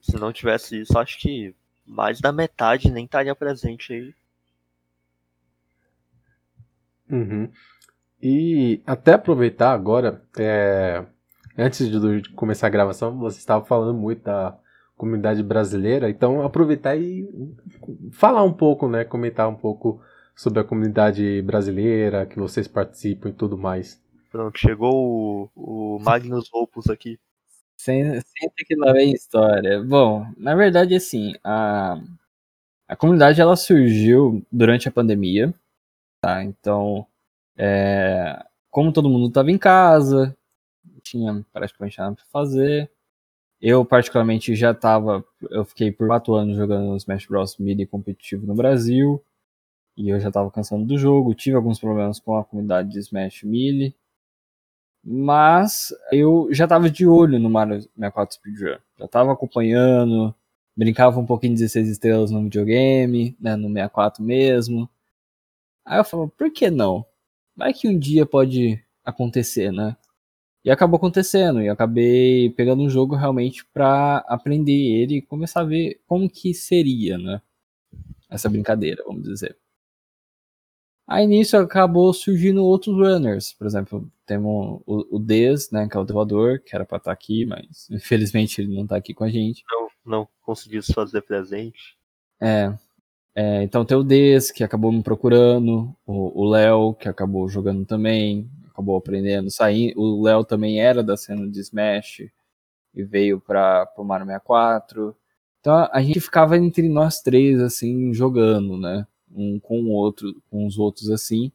[0.00, 1.54] Se não tivesse isso, acho que
[1.84, 4.14] mais da metade nem estaria presente aí.
[7.10, 7.50] Uhum.
[8.22, 11.04] E até aproveitar agora, é,
[11.56, 14.56] antes de começar a gravação, você estava falando muito da
[14.96, 17.28] comunidade brasileira, então aproveitar e
[18.12, 20.00] falar um pouco, né, comentar um pouco
[20.34, 24.00] sobre a comunidade brasileira, que vocês participam e tudo mais.
[24.30, 27.18] Pronto, chegou o, o Magnus Opus aqui.
[27.76, 28.22] Senta
[28.66, 29.82] que lá vem história.
[29.82, 32.00] Bom, na verdade, assim, a,
[32.88, 35.54] a comunidade ela surgiu durante a pandemia,
[36.20, 36.42] tá?
[36.42, 37.06] Então,
[37.56, 40.36] é, como todo mundo estava em casa,
[41.10, 42.90] tinha praticamente nada para fazer.
[43.60, 45.24] Eu, particularmente, já estava.
[45.50, 47.56] Eu fiquei por quatro anos jogando Smash Bros.
[47.58, 49.22] Melee competitivo no Brasil.
[49.96, 51.34] E eu já estava cansando do jogo.
[51.34, 53.94] Tive alguns problemas com a comunidade de Smash Melee.
[55.04, 58.78] Mas eu já estava de olho no Mario 64 Speedrun.
[58.98, 60.34] Já estava acompanhando.
[60.76, 64.90] Brincava um pouquinho de 16 estrelas no videogame, né, no 64 mesmo.
[65.84, 67.06] Aí eu falei, por que não?
[67.56, 69.96] Vai que um dia pode acontecer, né?
[70.66, 75.64] E acabou acontecendo, e acabei pegando um jogo realmente para aprender ele e começar a
[75.64, 77.40] ver como que seria, né?
[78.28, 79.56] Essa brincadeira, vamos dizer.
[81.06, 86.00] Aí nisso acabou surgindo outros runners, por exemplo, temos o, o Dez, né, que é
[86.00, 89.22] o doador, que era para estar tá aqui, mas infelizmente ele não está aqui com
[89.22, 89.62] a gente.
[89.70, 91.96] Não, não conseguiu se fazer presente.
[92.42, 92.76] É,
[93.36, 98.50] é, então tem o Dez, que acabou me procurando, o Léo, que acabou jogando também,
[98.76, 99.98] acabou aprendendo, saindo.
[99.98, 102.28] O Léo também era da cena de Smash
[102.94, 105.16] e veio para o Mario 64.
[105.60, 109.06] Então a gente ficava entre nós três, assim, jogando, né?
[109.34, 111.50] Um com o outro, com os outros assim,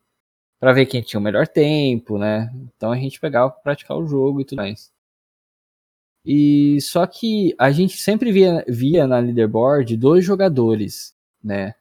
[0.59, 2.51] para ver quem tinha o melhor tempo, né?
[2.75, 4.91] Então a gente pegava para praticar o jogo e tudo mais.
[6.25, 11.73] E só que a gente sempre via, via na leaderboard dois jogadores, né?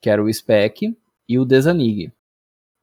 [0.00, 0.96] Que era o Spec
[1.28, 2.12] e o Desanig.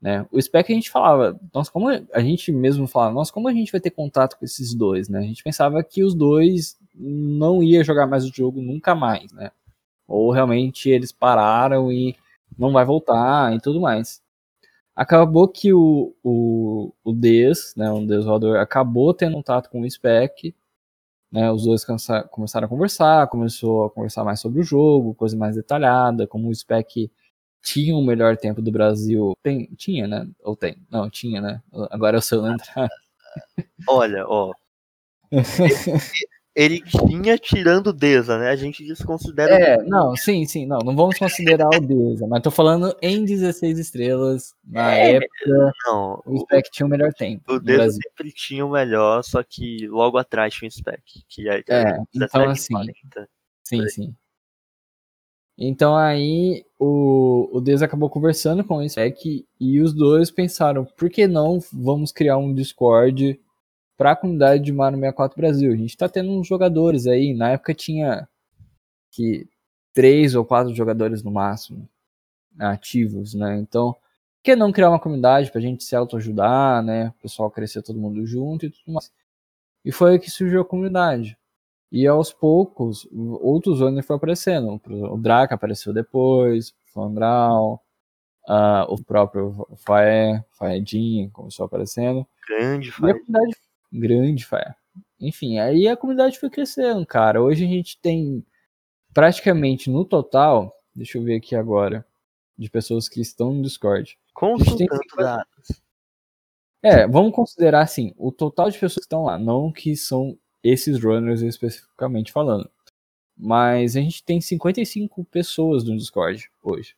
[0.06, 0.24] Né?
[0.32, 3.72] O spec a gente falava, nós como a gente mesmo falava, nós como a gente
[3.72, 5.18] vai ter contato com esses dois, né?
[5.18, 9.50] A gente pensava que os dois não ia jogar mais o jogo nunca mais, né?
[10.08, 12.16] Ou realmente eles pararam e
[12.56, 14.22] não vai voltar e tudo mais.
[14.96, 20.54] Acabou que o, o, o Des, né, um desenvolvedor, acabou tendo contato com o spec,
[21.32, 21.84] né, os dois
[22.30, 26.54] começaram a conversar, começou a conversar mais sobre o jogo, coisa mais detalhada, como o
[26.56, 27.10] spec
[27.66, 29.34] tinha o melhor tempo do Brasil.
[29.42, 30.28] Tem, tinha, né?
[30.44, 30.78] Ou tem?
[30.90, 31.62] Não, tinha, né?
[31.90, 32.88] Agora eu sei lembrar.
[33.88, 34.54] Olha, ó.
[36.56, 38.50] Ele tinha tirando o Deza, né?
[38.50, 39.54] A gente desconsidera.
[39.54, 43.78] É, não, sim, sim, não, não vamos considerar o Deza, mas tô falando em 16
[43.78, 44.54] estrelas.
[44.66, 47.44] Na É, época, Não, o Spec tinha o melhor tempo.
[47.52, 48.00] o Deza Brasil.
[48.04, 51.02] sempre tinha o melhor, só que logo atrás tinha o Spec.
[51.28, 53.30] Que é, É, então assim, 40.
[53.62, 54.16] Sim, sim.
[55.58, 61.10] Então aí o, o Deus acabou conversando com o Spec e os dois pensaram, por
[61.10, 63.40] que não vamos criar um Discord
[63.98, 65.72] para a comunidade de Mario 64 Brasil?
[65.72, 68.28] A gente tá tendo uns jogadores aí, na época tinha
[69.12, 69.48] que
[69.94, 71.88] três ou quatro jogadores no máximo
[72.60, 73.58] ativos, né?
[73.58, 77.10] Então, por que não criar uma comunidade pra gente se autoajudar, né?
[77.10, 79.12] O pessoal crescer todo mundo junto e tudo mais.
[79.86, 81.38] E foi aí que surgiu a comunidade.
[81.92, 84.82] E aos poucos, outros runners foram aparecendo.
[85.12, 87.82] O Draka apareceu depois, o Flandral,
[88.48, 92.28] ah, o próprio Faé, Faedinha começou aparecendo.
[92.48, 93.56] Grande, comunidade
[93.92, 94.76] grande, Faé.
[95.20, 97.42] Enfim, aí a comunidade foi crescendo, cara.
[97.42, 98.46] Hoje a gente tem
[99.14, 102.06] praticamente no total, deixa eu ver aqui agora,
[102.58, 104.18] de pessoas que estão no Discord.
[104.34, 105.82] Consultando dados.
[106.84, 110.38] É, vamos considerar assim, o total de pessoas que estão lá, não que são
[110.68, 112.70] esses runners especificamente falando.
[113.38, 116.96] Mas a gente tem 55 pessoas no Discord hoje,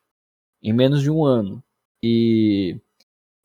[0.61, 1.63] em menos de um ano.
[2.01, 2.79] E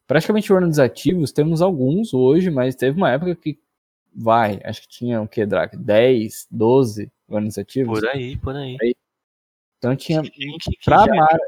[0.07, 3.59] praticamente runners ativos, temos alguns hoje, mas teve uma época que
[4.15, 5.75] vai, acho que tinha o que, Drac?
[5.77, 7.99] 10, 12 runners ativos.
[8.01, 8.77] Por aí, por aí.
[9.79, 11.41] Então tinha Gente pra já- Mario,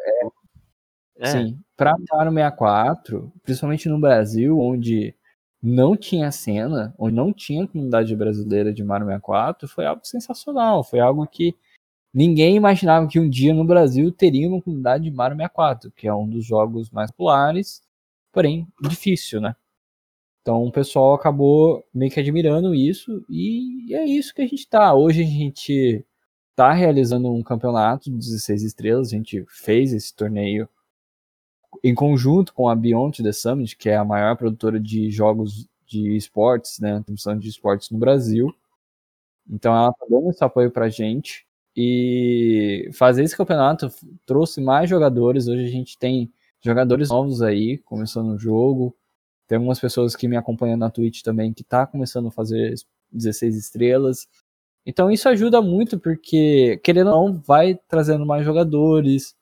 [1.18, 5.14] é, Sim, pra Mario 64, principalmente no Brasil, onde
[5.64, 10.84] não tinha cena, onde não tinha comunidade brasileira de Mario 64, foi algo sensacional.
[10.84, 11.56] Foi algo que
[12.12, 16.14] ninguém imaginava que um dia no Brasil teria uma comunidade de Mario 64, que é
[16.14, 17.82] um dos jogos mais populares,
[18.30, 19.56] porém difícil, né?
[20.42, 24.94] Então o pessoal acabou meio que admirando isso, e é isso que a gente tá.
[24.94, 26.04] Hoje a gente
[26.54, 30.68] tá realizando um campeonato de 16 estrelas, a gente fez esse torneio
[31.82, 36.16] em conjunto com a Beyond The Summit, que é a maior produtora de jogos de
[36.16, 38.54] esportes, né, transmissão de esportes no Brasil.
[39.48, 41.46] Então ela tá dando esse apoio pra gente
[41.76, 43.90] e fazer esse campeonato
[44.24, 45.48] trouxe mais jogadores.
[45.48, 46.32] Hoje a gente tem
[46.62, 48.96] jogadores novos aí começando o jogo.
[49.46, 52.74] Tem algumas pessoas que me acompanham na Twitch também que tá começando a fazer
[53.12, 54.26] 16 estrelas.
[54.86, 59.34] Então isso ajuda muito porque querendo ou não vai trazendo mais jogadores,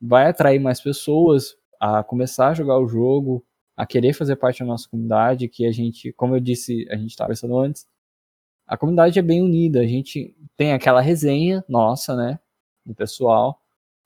[0.00, 3.44] vai atrair mais pessoas a começar a jogar o jogo,
[3.76, 7.10] a querer fazer parte da nossa comunidade, que a gente, como eu disse, a gente
[7.10, 7.86] estava conversando antes,
[8.66, 12.38] a comunidade é bem unida, a gente tem aquela resenha nossa, né,
[12.84, 13.60] do pessoal,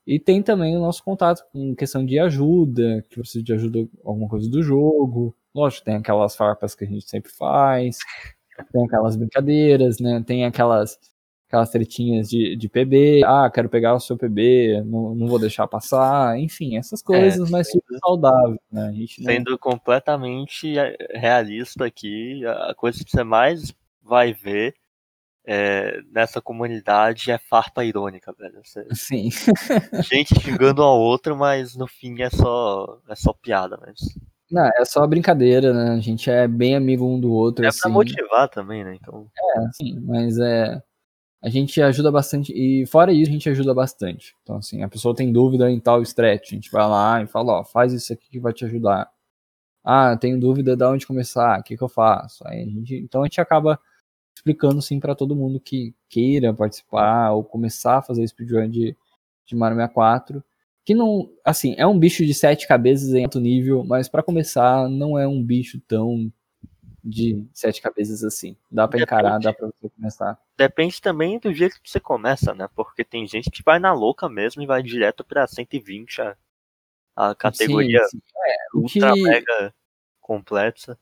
[0.05, 4.29] e tem também o nosso contato com questão de ajuda, que precisa de ajuda alguma
[4.29, 7.97] coisa do jogo, lógico, tem aquelas farpas que a gente sempre faz,
[8.71, 10.99] tem aquelas brincadeiras, né, tem aquelas
[11.53, 15.67] aquelas tretinhas de, de PB, ah, quero pegar o seu PB, não, não vou deixar
[15.67, 18.87] passar, enfim, essas coisas, mas sendo- super saudável, né?
[18.87, 23.71] A gente não- Sendo completamente é, realista aqui, a coisa que você mais
[24.01, 24.73] vai ver
[25.45, 28.59] é, nessa comunidade é farpa irônica, velho.
[28.63, 29.29] Você- Sim,
[30.11, 33.99] gente xingando a outra, mas no fim é só, é só piada, mas
[34.49, 35.91] não, é só brincadeira, né?
[35.91, 38.97] A gente é bem amigo um do outro, é assim, pra motivar também, né?
[38.99, 39.27] Então,
[39.67, 40.81] assim, mas é.
[41.43, 44.33] A gente ajuda bastante, e fora isso, a gente ajuda bastante.
[44.41, 47.59] Então, assim, a pessoa tem dúvida em tal stretch, a gente vai lá e fala,
[47.59, 49.11] ó, faz isso aqui que vai te ajudar.
[49.83, 52.47] Ah, tenho dúvida de onde começar, o que, que eu faço?
[52.47, 53.77] Aí a gente, então a gente acaba
[54.35, 58.95] explicando sim para todo mundo que queira participar ou começar a fazer speedrun de,
[59.45, 60.43] de Mario 64.
[60.85, 64.89] Que não, assim, é um bicho de sete cabeças em alto nível, mas para começar
[64.89, 66.31] não é um bicho tão
[67.03, 68.55] de sete cabeças assim.
[68.71, 70.39] Dá pra encarar, dá pra você começar.
[70.57, 72.69] depende também do jeito que você começa, né?
[72.75, 76.37] Porque tem gente que vai na louca mesmo e vai direto pra 120, a,
[77.15, 78.21] a categoria Sim, sim.
[78.45, 79.73] É, ultra que- mega
[80.21, 80.97] complexa.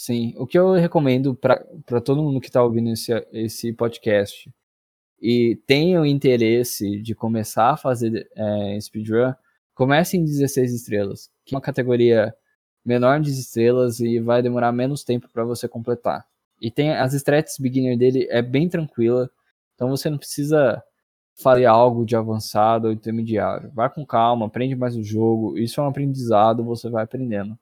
[0.00, 4.48] Sim, o que eu recomendo para todo mundo que está ouvindo esse, esse podcast
[5.20, 9.32] e tenha o interesse de começar a fazer é, speedrun,
[9.74, 12.32] comece em 16 estrelas, que é uma categoria
[12.84, 16.26] menor de estrelas e vai demorar menos tempo para você completar.
[16.60, 19.30] E tem as strats beginner dele é bem tranquila,
[19.74, 20.82] então você não precisa
[21.40, 23.70] fazer algo de avançado ou intermediário.
[23.72, 27.56] Vai com calma, aprende mais o jogo, isso é um aprendizado, você vai aprendendo.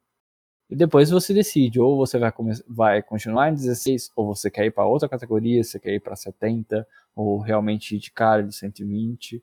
[0.69, 2.33] E depois você decide, ou você vai,
[2.67, 6.15] vai continuar em 16, ou você quer ir para outra categoria, você quer ir para
[6.15, 6.85] 70,
[7.15, 9.41] ou realmente de cara de 120.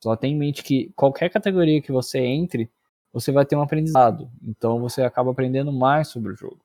[0.00, 2.70] Só tenha em mente que qualquer categoria que você entre,
[3.12, 4.30] você vai ter um aprendizado.
[4.42, 6.60] Então você acaba aprendendo mais sobre o jogo.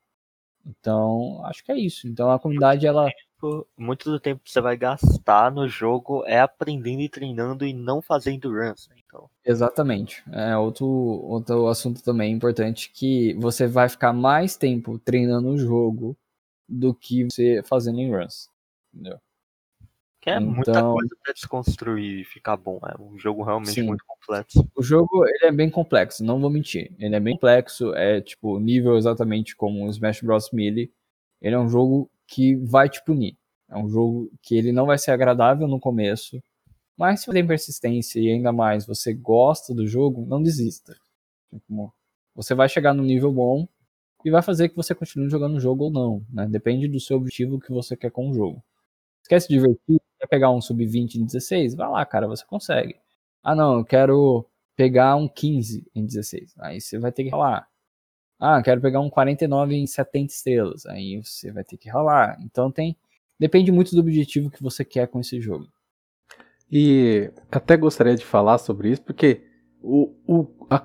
[0.66, 2.08] Então, acho que é isso.
[2.08, 3.08] Então a comunidade, ela.
[3.76, 8.00] Muito do tempo que você vai gastar no jogo é aprendendo e treinando e não
[8.00, 8.88] fazendo runs.
[8.88, 8.96] Né?
[9.06, 9.28] Então...
[9.44, 10.24] Exatamente.
[10.32, 16.16] É outro, outro assunto também importante que você vai ficar mais tempo treinando o jogo
[16.68, 18.48] do que você fazendo em runs.
[18.92, 19.20] Entendeu?
[20.26, 22.80] Que é então, muita coisa pra desconstruir e ficar bom.
[22.84, 23.82] É um jogo realmente sim.
[23.82, 24.68] muito complexo.
[24.74, 26.92] O jogo ele é bem complexo, não vou mentir.
[26.98, 30.50] Ele é bem complexo, é tipo nível exatamente como o Smash Bros.
[30.52, 30.92] Melee.
[31.40, 33.36] Ele é um jogo que vai te punir.
[33.68, 36.42] É um jogo que ele não vai ser agradável no começo,
[36.96, 40.96] mas se você tem persistência e ainda mais você gosta do jogo, não desista.
[41.54, 41.94] Tipo,
[42.34, 43.68] você vai chegar no nível bom
[44.24, 46.48] e vai fazer que você continue jogando o jogo ou não, né?
[46.48, 48.60] Depende do seu objetivo que você quer com o jogo.
[49.22, 50.00] Você quer se divertir?
[50.18, 51.74] Quer pegar um sub-20 em 16?
[51.74, 52.96] Vai lá, cara, você consegue.
[53.42, 56.54] Ah, não, eu quero pegar um 15 em 16.
[56.58, 57.68] Aí você vai ter que ralar.
[58.38, 60.86] Ah, quero pegar um 49 em 70 estrelas.
[60.86, 62.36] Aí você vai ter que ralar.
[62.42, 62.96] Então tem.
[63.38, 65.68] Depende muito do objetivo que você quer com esse jogo.
[66.70, 69.42] E até gostaria de falar sobre isso, porque
[69.82, 70.82] o, o, a,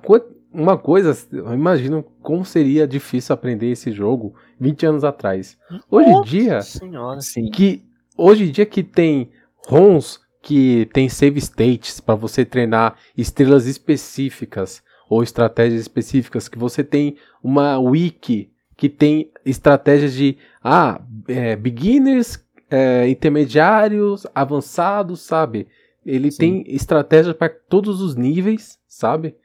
[0.53, 5.57] uma coisa, eu imagino como seria difícil aprender esse jogo 20 anos atrás.
[5.89, 7.49] Hoje em dia, senhora, sim.
[7.49, 7.83] que
[8.17, 9.31] hoje em dia que tem
[9.67, 16.83] ROMs que tem save states para você treinar estrelas específicas ou estratégias específicas, que você
[16.83, 25.67] tem uma wiki que tem estratégias de ah, é, beginners, é, intermediários, avançados, sabe?
[26.03, 26.37] Ele Sim.
[26.37, 29.35] tem estratégias para todos os níveis, sabe?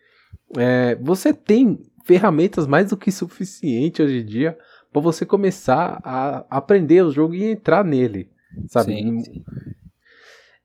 [0.56, 4.56] É, você tem ferramentas mais do que suficiente hoje em dia
[4.90, 8.30] para você começar a aprender o jogo e entrar nele
[8.68, 8.94] sabe?
[8.94, 9.44] Sim, sim.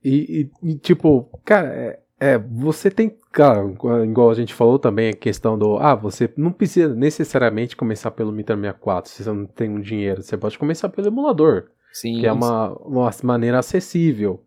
[0.04, 3.64] E, e, e, tipo, cara, é, é, você tem, cara,
[4.04, 8.32] igual a gente falou também, a questão do, ah, você não precisa necessariamente começar pelo
[8.32, 12.26] Mitra 64 se você não tem um dinheiro, você pode começar pelo emulador, sim, que
[12.26, 14.44] é uma, uma maneira acessível.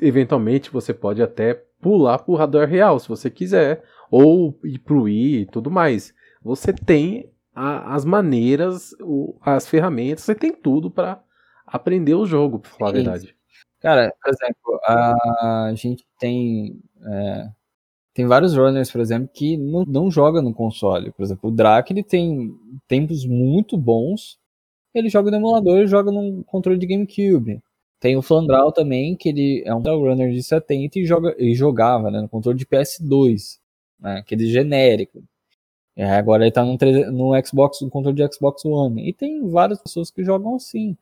[0.00, 5.40] Eventualmente você pode até pular pro radar real, se você quiser, ou ir pro Wii
[5.40, 6.14] e tudo mais.
[6.42, 11.20] Você tem a, as maneiras, o, as ferramentas, você tem tudo para
[11.72, 13.34] aprender o jogo, pra falar a verdade.
[13.80, 16.80] Cara, por exemplo, a gente tem.
[17.04, 17.48] É,
[18.14, 21.10] tem vários runners, por exemplo, que não, não joga no console.
[21.12, 22.54] Por exemplo, o Drake ele tem
[22.86, 24.38] tempos muito bons.
[24.94, 27.62] Ele joga no emulador e joga no controle de GameCube.
[27.98, 32.10] Tem o Flandral também, que ele é um runner de 70 e, joga, e jogava
[32.10, 33.58] né, no controle de PS2,
[33.98, 35.22] né, aquele genérico.
[35.96, 36.76] E agora ele tá no,
[37.12, 39.08] no Xbox, no controle de Xbox One.
[39.08, 40.96] E tem várias pessoas que jogam assim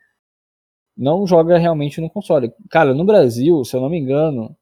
[1.00, 2.52] não joga realmente no console.
[2.70, 4.54] Cara, no Brasil, se eu não me engano,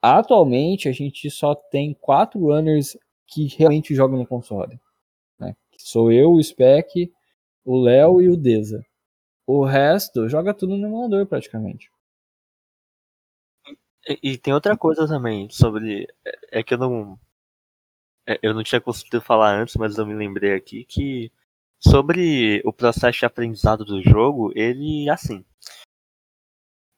[0.00, 2.96] atualmente a gente só tem quatro runners
[3.26, 4.78] que realmente jogam no console.
[5.40, 5.56] Né?
[5.76, 7.12] Sou eu, o Spec,
[7.64, 8.86] o Léo e o Deza.
[9.44, 11.90] O resto joga tudo no emulador praticamente.
[14.08, 16.06] E, e, tem outra coisa também sobre.
[16.24, 17.18] É, é que eu não.
[18.24, 21.32] É, eu não tinha conseguido falar antes, mas eu me lembrei aqui que
[21.84, 25.44] sobre o processo de aprendizado do jogo, ele assim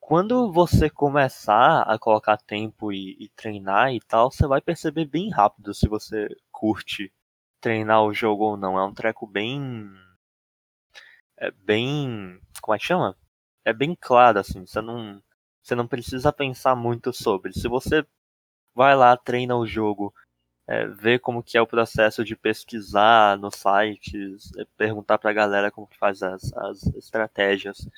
[0.06, 5.30] quando você começar a colocar tempo e, e, treinar e tal, você vai perceber bem
[5.30, 7.10] rápido se você curte
[7.58, 8.78] treinar o jogo ou não.
[8.78, 9.90] É um treco bem.
[11.38, 12.38] É bem.
[12.60, 13.16] Como é que chama?
[13.64, 14.66] É bem claro, assim.
[14.66, 15.22] Você não,
[15.62, 17.54] você não precisa pensar muito sobre.
[17.54, 18.06] Se você
[18.74, 20.14] vai lá, treina o jogo,
[20.66, 25.70] é, vê como que é o processo de pesquisar nos sites, é, perguntar pra galera
[25.70, 27.88] como que faz as, as estratégias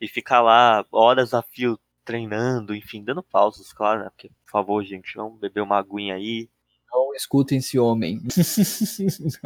[0.00, 4.10] e ficar lá horas a fio treinando, enfim, dando pausas, claro, né?
[4.10, 6.48] Porque, por favor, gente, vamos beber uma aguinha aí.
[6.92, 8.20] Não escutem esse homem.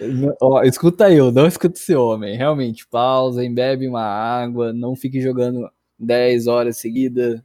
[0.00, 2.36] não, ó, escuta eu, não escuta esse homem.
[2.36, 7.40] Realmente, pausa, bebe uma água, não fique jogando 10 horas seguidas.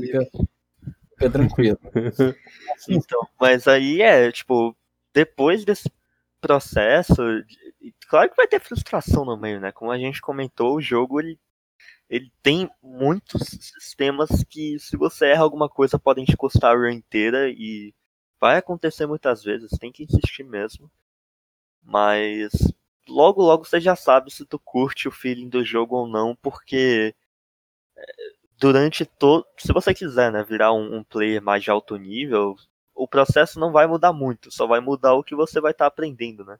[0.00, 0.28] Fica,
[1.16, 1.78] fica tranquilo.
[2.88, 4.76] então, mas aí é, tipo,
[5.12, 5.90] depois desse
[6.40, 7.22] processo,
[8.08, 9.72] claro que vai ter frustração no meio, né?
[9.72, 11.38] Como a gente comentou, o jogo ele,
[12.08, 16.90] ele tem muitos sistemas que, se você erra alguma coisa, podem te custar a run
[16.90, 17.94] inteira e
[18.40, 20.90] vai acontecer muitas vezes, tem que insistir mesmo.
[21.82, 22.52] Mas
[23.08, 27.14] logo, logo você já sabe se tu curte o feeling do jogo ou não, porque
[27.96, 28.02] é,
[28.58, 29.46] durante todo.
[29.58, 32.56] Se você quiser, né, virar um, um player mais de alto nível,
[32.94, 35.88] o processo não vai mudar muito, só vai mudar o que você vai estar tá
[35.88, 36.58] aprendendo, né?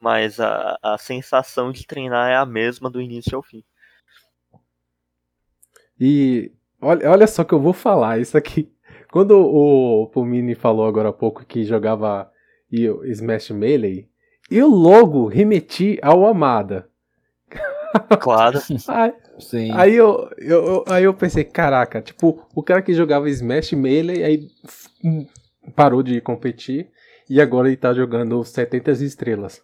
[0.00, 3.64] Mas a, a sensação de treinar é a mesma do início ao fim.
[5.98, 8.72] E olha, olha só que eu vou falar isso aqui.
[9.10, 12.30] Quando o Pumini falou agora há pouco que jogava
[12.70, 14.08] Smash Melee,
[14.50, 16.88] eu logo remeti ao Amada.
[18.20, 18.58] Claro.
[18.88, 19.70] Aí, Sim.
[19.72, 24.22] aí eu, eu, eu- aí eu pensei, caraca, tipo, o cara que jogava Smash Melee,
[24.24, 24.48] aí
[25.04, 25.26] hum,
[25.74, 26.88] parou de competir
[27.28, 29.62] e agora ele tá jogando 70 estrelas.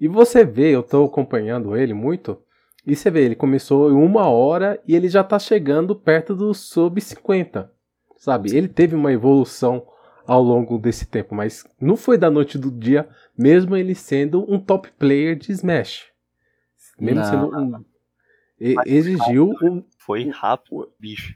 [0.00, 2.38] E você vê, eu tô acompanhando ele muito,
[2.86, 6.54] e você vê, ele começou em uma hora e ele já tá chegando perto do
[6.54, 7.70] sub 50,
[8.16, 8.56] sabe?
[8.56, 9.86] Ele teve uma evolução
[10.26, 14.58] ao longo desse tempo, mas não foi da noite do dia, mesmo ele sendo um
[14.58, 16.06] top player de Smash.
[17.00, 17.30] Mesmo Não.
[17.30, 17.84] sendo um.
[18.60, 19.82] E- Exigiu um.
[19.96, 21.34] Foi rápido, bicho.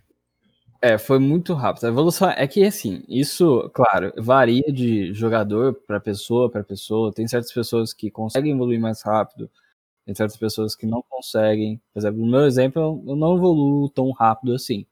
[0.80, 1.84] É, foi muito rápido.
[1.84, 7.12] A evolução é que, assim, isso, claro, varia de jogador para pessoa para pessoa.
[7.12, 9.48] Tem certas pessoas que conseguem evoluir mais rápido,
[10.04, 11.80] tem certas pessoas que não conseguem.
[11.92, 14.86] Por exemplo, no meu exemplo, eu não evoluo tão rápido assim.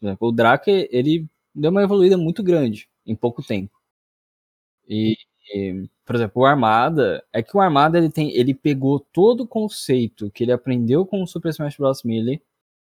[0.00, 3.72] Por exemplo, o Drake, ele deu uma evoluída muito grande em pouco tempo.
[4.88, 5.16] E,
[6.04, 10.30] por exemplo, o Armada, é que o Armada ele tem, ele pegou todo o conceito
[10.30, 12.02] que ele aprendeu com o Super Smash Bros.
[12.02, 12.40] Melee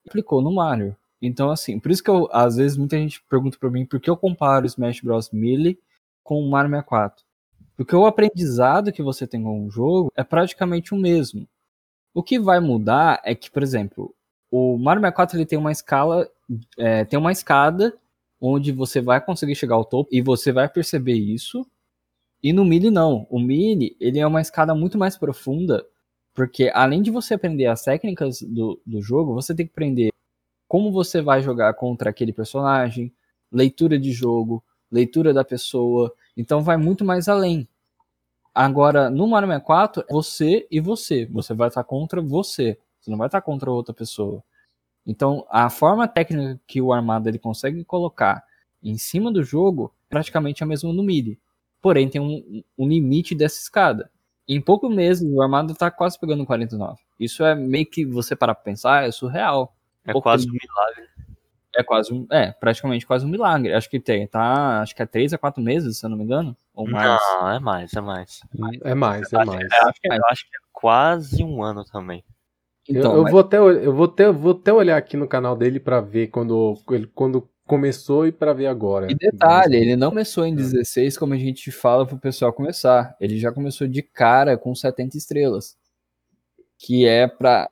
[0.05, 0.95] e aplicou no Mario.
[1.21, 4.09] Então, assim, por isso que eu, às vezes muita gente pergunta pra mim por que
[4.09, 5.29] eu comparo o Smash Bros.
[5.31, 5.79] Melee
[6.23, 7.23] com o Mario 64.
[7.75, 11.47] Porque o aprendizado que você tem com o jogo é praticamente o mesmo.
[12.13, 14.13] O que vai mudar é que, por exemplo,
[14.51, 16.29] o Mario 64 ele tem uma escala,
[16.77, 17.97] é, tem uma escada
[18.39, 21.65] onde você vai conseguir chegar ao topo e você vai perceber isso.
[22.43, 23.27] E no Melee não.
[23.29, 25.85] O Melee ele é uma escada muito mais profunda,
[26.33, 30.11] porque além de você aprender as técnicas do, do jogo, você tem que aprender
[30.67, 33.13] como você vai jogar contra aquele personagem,
[33.51, 36.13] leitura de jogo, leitura da pessoa.
[36.35, 37.67] Então vai muito mais além.
[38.53, 41.25] Agora, no Mario 64, é você e você.
[41.27, 42.77] Você vai estar contra você.
[42.99, 44.43] Você não vai estar contra outra pessoa.
[45.05, 48.43] Então, a forma técnica que o Armada ele consegue colocar
[48.83, 51.39] em cima do jogo é praticamente a mesma no MIDI.
[51.81, 54.09] Porém, tem um, um limite dessa escada.
[54.47, 56.99] Em poucos meses, o Armada está quase pegando 49.
[57.19, 59.75] Isso é meio que você parar pra pensar, é surreal.
[60.05, 61.09] É Pouco quase um milagre.
[61.73, 63.73] É quase um, é, praticamente quase um milagre.
[63.73, 66.23] Acho que tem, tá, acho que é 3 a 4 meses, se eu não me
[66.23, 67.21] engano, ou mais.
[67.39, 68.41] Não, é mais, é mais.
[68.83, 69.61] É mais, é mais.
[69.71, 70.17] Eu acho que é.
[70.17, 72.23] Eu acho que é quase um ano também.
[72.89, 75.55] Então, eu, eu mas- vou até, eu vou até, vou até olhar aqui no canal
[75.55, 79.09] dele pra ver quando, ele, quando começou e pra ver agora.
[79.09, 83.15] E detalhe, ele não começou em 16 como a gente fala pro pessoal começar.
[83.17, 85.77] Ele já começou de cara com 70 estrelas.
[86.77, 87.69] Que é pra.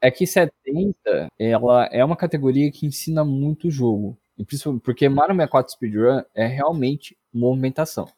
[0.00, 4.16] É que 70, ela é uma categoria que ensina muito o jogo.
[4.38, 8.08] E principalmente porque Mario 64 Speedrun é realmente movimentação.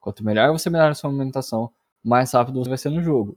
[0.00, 1.70] Quanto melhor você melhorar a sua movimentação,
[2.02, 3.36] mais rápido você vai ser no jogo.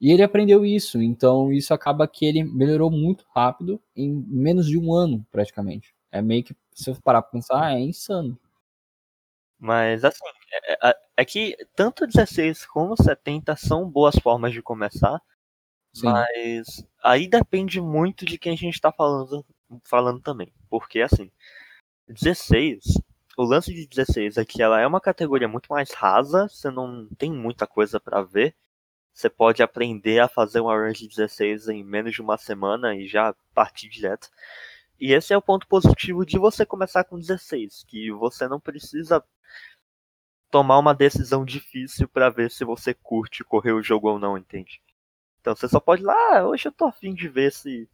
[0.00, 4.78] E ele aprendeu isso, então isso acaba que ele melhorou muito rápido em menos de
[4.78, 5.94] um ano, praticamente.
[6.12, 8.38] É meio que, se eu parar pra pensar, é insano.
[9.58, 15.20] Mas assim, é, é- é que tanto 16 como 70 são boas formas de começar,
[15.94, 16.06] Sim.
[16.08, 19.44] mas aí depende muito de quem a gente tá falando,
[19.84, 20.52] falando também.
[20.70, 21.30] Porque assim,
[22.08, 22.84] 16,
[23.38, 27.08] o lance de 16 é que ela é uma categoria muito mais rasa, você não
[27.18, 28.54] tem muita coisa pra ver.
[29.14, 33.06] Você pode aprender a fazer uma run de 16 em menos de uma semana e
[33.08, 34.30] já partir direto.
[35.02, 39.20] E esse é o ponto positivo de você começar com 16, que você não precisa
[40.48, 44.80] tomar uma decisão difícil pra ver se você curte correr o jogo ou não, entende?
[45.40, 47.90] Então você só pode ir lá, ah, hoje eu tô afim de ver se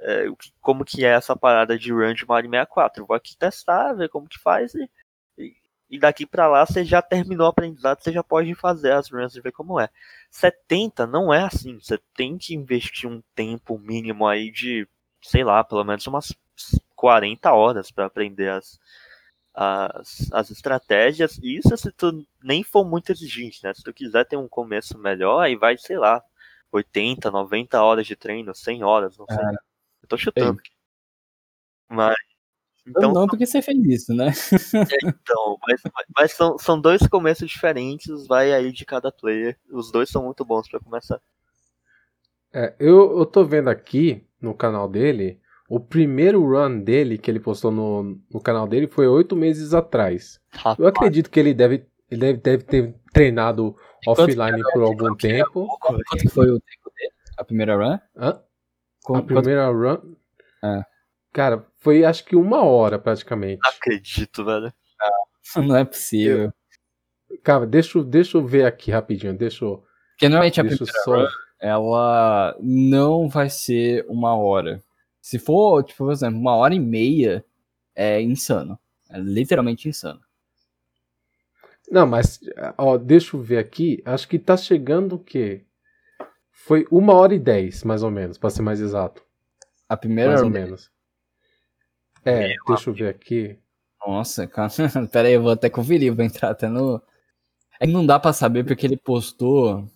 [0.00, 0.24] é,
[0.60, 3.02] como que é essa parada de run de Mario 64.
[3.04, 4.90] Eu vou aqui testar, ver como que faz e,
[5.38, 5.54] e,
[5.88, 9.36] e daqui pra lá você já terminou o aprendizado, você já pode fazer as runs
[9.36, 9.88] e ver como é.
[10.28, 14.88] 70 não é assim, você tem que investir um tempo mínimo aí de,
[15.22, 16.34] sei lá, pelo menos umas
[16.94, 18.78] 40 horas pra aprender as,
[19.54, 21.38] as, as estratégias.
[21.42, 23.72] E isso se tu nem for muito exigente, né?
[23.74, 26.22] Se tu quiser ter um começo melhor, aí vai, sei lá,
[26.72, 29.44] 80, 90 horas de treino, 100 horas, não sei.
[30.02, 30.70] Eu tô chutando aqui.
[31.88, 32.16] Mas.
[32.86, 34.32] Então, não porque você fez isso, né?
[35.04, 35.82] então mas,
[36.16, 39.58] mas são, são dois começos diferentes, vai aí de cada player.
[39.70, 41.20] Os dois são muito bons pra começar.
[42.50, 45.38] É, eu, eu tô vendo aqui no canal dele,
[45.68, 50.40] o primeiro run dele que ele postou no, no canal dele foi oito meses atrás.
[50.52, 53.76] Rapaz, Eu acredito que ele deve, ele deve, deve ter treinado
[54.06, 55.66] offline por algum tempo.
[55.80, 57.12] Quanto que foi o tempo dele?
[57.36, 57.98] A primeira run?
[58.16, 58.40] Hã?
[59.04, 60.14] Com- A primeira run.
[60.64, 60.82] É.
[61.32, 63.60] Cara, foi acho que uma hora praticamente.
[63.62, 64.72] não acredito, velho.
[65.52, 66.52] quanto- Não é possível.
[67.44, 69.36] Cara, deixa, eu- deixa eu ver aqui rapidinho.
[69.36, 69.82] Deixa eu.
[70.12, 71.16] Porque normalmente a Deixa eu primeira só.
[71.26, 71.28] run,
[71.60, 74.82] ela não vai ser uma hora.
[75.28, 77.44] Se for, tipo, por exemplo, uma hora e meia,
[77.94, 78.78] é insano.
[79.10, 80.22] É literalmente insano.
[81.90, 82.40] Não, mas,
[82.78, 84.02] ó, deixa eu ver aqui.
[84.06, 85.66] Acho que tá chegando o quê?
[86.50, 89.22] Foi uma hora e dez, mais ou menos, pra ser mais exato.
[89.86, 90.90] A primeira Mais ou menos.
[92.24, 93.58] É, deixa eu ver aqui.
[94.06, 94.70] Nossa, cara.
[95.12, 97.02] Pera aí, eu vou até conferir, vou entrar até no.
[97.78, 99.86] É que não dá pra saber porque ele postou.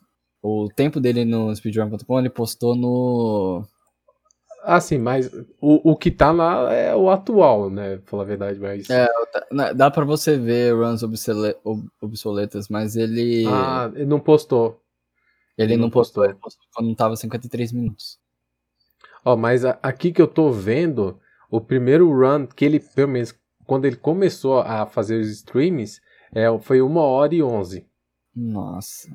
[0.43, 3.67] O tempo dele no speedrun.com, ele postou no.
[4.65, 5.27] Ah, sim, mas
[5.61, 7.97] o, o que tá lá é o atual, né?
[7.97, 8.89] Pra falar a verdade, mas.
[8.91, 9.09] É,
[9.75, 13.45] Dá pra você ver runs obsole- ob- obsoletas, mas ele.
[13.49, 14.81] Ah, ele não postou.
[15.59, 16.25] ele ele não não postou, postou.
[16.25, 18.19] ele postou quando tava 53 minutos.
[19.25, 21.19] Ó, mas a- aqui que eu tô vendo,
[21.51, 23.35] o primeiro run que ele, pelo menos,
[23.67, 26.01] quando ele começou a fazer os streams,
[26.35, 27.85] é, foi uma hora e onze.
[28.35, 29.09] Nossa.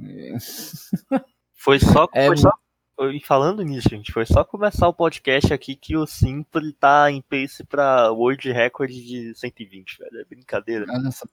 [1.56, 2.52] Foi só, É foi só-
[3.00, 7.22] E falando nisso, gente, foi só começar o podcast aqui que o Simple tá em
[7.22, 10.22] pace pra World Record de 120, velho.
[10.22, 10.86] É brincadeira.
[10.90, 11.28] Olha só.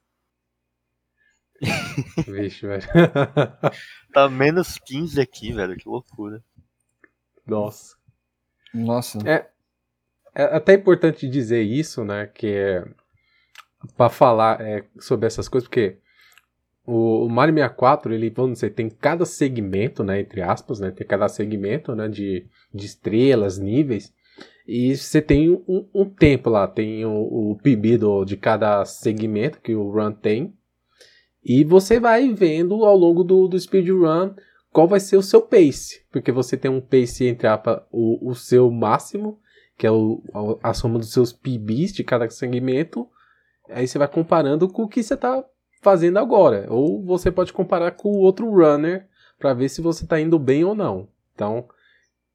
[2.27, 2.83] Vixe, velho.
[4.13, 5.77] Tá menos 15 aqui, velho.
[5.77, 6.41] Que loucura.
[7.47, 7.97] Nossa.
[8.73, 9.19] Nossa.
[9.27, 9.51] É
[10.35, 12.27] até importante dizer isso, né?
[12.27, 12.85] Que é
[13.97, 15.99] para falar é, sobre essas coisas, porque
[16.87, 20.21] o, o Mario 64, ele, vamos dizer, tem cada segmento, né?
[20.21, 20.91] Entre aspas, né?
[20.91, 22.09] Tem cada segmento, né?
[22.09, 24.13] De, de estrelas, níveis.
[24.67, 27.13] E você tem um, um tempo lá, tem o,
[27.53, 30.55] o PB do, de cada segmento que o run tem.
[31.45, 34.35] E você vai vendo ao longo do, do speedrun
[34.73, 36.05] qual vai ser o seu pace.
[36.11, 39.39] Porque você tem um pace entre aspas, o, o seu máximo,
[39.77, 40.23] que é o,
[40.63, 43.07] a, a soma dos seus PBs de cada segmento.
[43.69, 45.45] Aí você vai comparando com o que você está
[45.85, 46.67] fazendo agora.
[46.71, 49.07] Ou você pode comparar com o outro runner
[49.39, 51.09] para ver se você está indo bem ou não.
[51.35, 51.69] Então,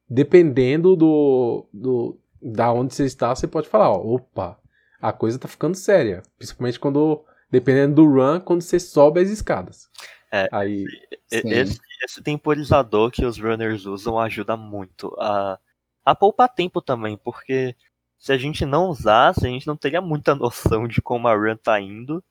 [0.08, 4.58] dependendo do, do da onde você está, você pode falar, ó, opa,
[5.02, 6.22] a coisa tá ficando séria.
[6.38, 9.90] Principalmente quando, dependendo do run, quando você sobe as escadas.
[10.32, 10.48] É.
[10.52, 10.86] Aí.
[11.32, 15.60] Esse, esse temporizador que os runners usam ajuda muito a,
[16.06, 17.76] a poupar tempo também, porque
[18.18, 21.56] se a gente não usasse, a gente não teria muita noção de como a run
[21.56, 22.24] tá indo.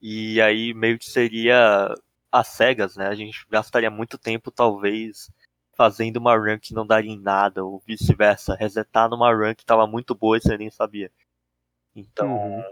[0.00, 1.94] E aí meio que seria
[2.32, 3.08] às cegas, né?
[3.08, 5.30] A gente gastaria muito tempo, talvez,
[5.76, 9.86] fazendo uma run que não daria em nada, ou vice-versa, resetar numa run que tava
[9.86, 11.10] muito boa e você nem sabia.
[11.96, 12.64] Então, Uhum.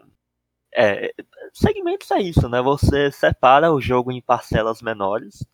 [0.75, 1.13] é,
[1.53, 2.63] segmentos é isso, né?
[2.63, 5.45] Você separa o jogo em parcelas menores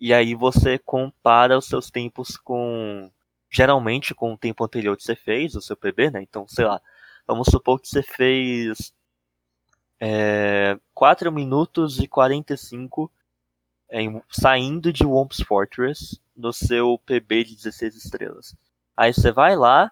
[0.00, 3.10] e aí você compara os seus tempos com
[3.50, 6.22] geralmente com o tempo anterior que você fez, o seu PB, né?
[6.22, 6.80] Então, sei lá,
[7.26, 8.93] vamos supor que você fez
[10.00, 13.10] é, 4 minutos e 45
[13.90, 18.56] em, saindo de Womp's Fortress no seu PB de 16 estrelas.
[18.96, 19.90] Aí você vai lá,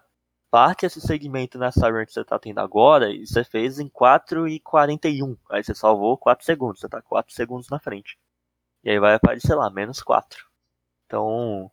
[0.51, 4.47] parte esse segmento nessa run que você tá tendo agora e você fez em 4
[4.47, 5.37] e 41.
[5.49, 8.17] Aí você salvou 4 segundos, você tá 4 segundos na frente.
[8.83, 10.45] E aí vai aparecer lá, menos 4.
[11.07, 11.71] Então,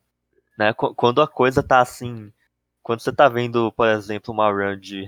[0.58, 2.32] né, qu- quando a coisa tá assim,
[2.82, 5.06] quando você tá vendo, por exemplo, uma run de,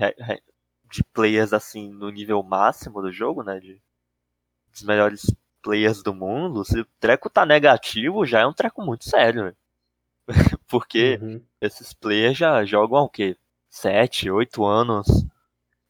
[0.93, 3.81] de players assim no nível máximo do jogo, né, de
[4.71, 5.25] dos melhores
[5.61, 9.55] players do mundo, se o treco tá negativo, já é um treco muito sério, né?
[10.69, 11.43] Porque uhum.
[11.61, 13.37] esses players já jogam há o quê?
[13.69, 15.07] 7, 8 anos,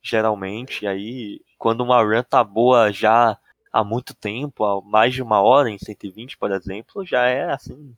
[0.02, 0.86] geralmente.
[0.86, 3.38] E aí, quando uma run tá boa já
[3.72, 7.96] há muito tempo, há mais de uma hora em 120, por exemplo, já é assim.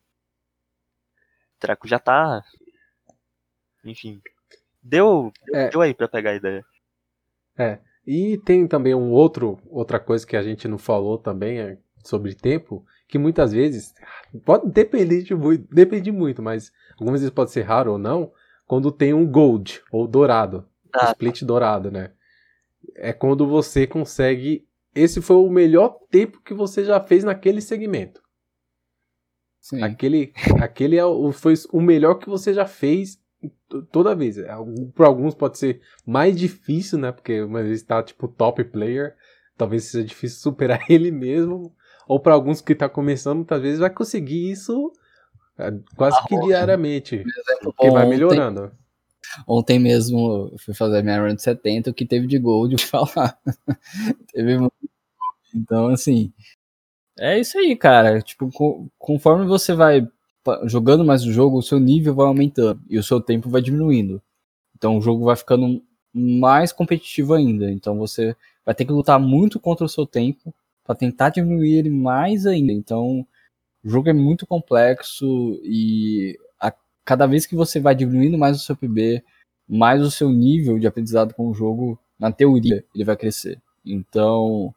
[1.58, 2.44] O treco já tá.
[3.84, 4.22] Enfim.
[4.84, 5.70] Deu, É.
[5.70, 6.66] deu aí pra pegar a ideia.
[8.06, 12.36] E tem também um outro, outra coisa que a gente não falou também é sobre
[12.36, 13.94] tempo, que muitas vezes
[14.46, 18.32] pode depender de muito, depende muito, mas algumas vezes pode ser raro ou não,
[18.68, 22.12] quando tem um gold ou dourado, Ah, split dourado, né?
[22.96, 28.22] É quando você consegue, esse foi o melhor tempo que você já fez naquele segmento.
[29.60, 29.82] Sim.
[29.82, 33.20] Aquele, aquele é o, foi o melhor que você já fez
[33.92, 34.38] toda vez.
[34.96, 37.12] Para alguns pode ser mais difícil, né?
[37.12, 39.16] Porque uma vez está tipo top player,
[39.58, 41.74] talvez seja difícil superar ele mesmo.
[42.08, 44.92] Ou para alguns que tá começando, muitas vezes vai conseguir isso
[45.58, 47.24] é, quase que diariamente,
[47.64, 48.72] porque vai Ontem- melhorando.
[49.48, 53.06] Ontem mesmo eu fui fazer minha run de 70, o que teve de gold, vou
[53.08, 53.38] falar.
[54.32, 54.74] teve muito.
[55.54, 56.32] Então, assim.
[57.18, 58.22] É isso aí, cara.
[58.22, 60.08] Tipo, co- conforme você vai
[60.66, 64.22] jogando mais o jogo, o seu nível vai aumentando e o seu tempo vai diminuindo.
[64.76, 65.82] Então o jogo vai ficando
[66.14, 67.72] mais competitivo ainda.
[67.72, 68.36] Então você
[68.66, 70.54] vai ter que lutar muito contra o seu tempo
[70.84, 72.72] para tentar diminuir ele mais ainda.
[72.72, 73.26] Então
[73.84, 76.74] o jogo é muito complexo e a
[77.04, 79.24] cada vez que você vai diminuindo mais o seu PB,
[79.68, 83.62] mais o seu nível de aprendizado com o jogo, na teoria, ele vai crescer.
[83.86, 84.74] Então,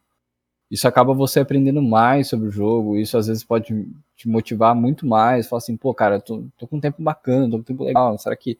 [0.70, 3.86] isso acaba você aprendendo mais sobre o jogo, isso às vezes pode
[4.16, 7.52] te motivar muito mais, falar assim, pô, cara, tô, tô com um tempo bacana, tô
[7.52, 8.58] com um tempo legal, será que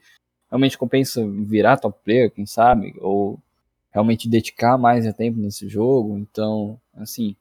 [0.50, 2.94] realmente compensa virar top player, quem sabe?
[3.00, 3.38] Ou
[3.90, 6.16] realmente dedicar mais tempo nesse jogo?
[6.16, 7.36] Então, assim,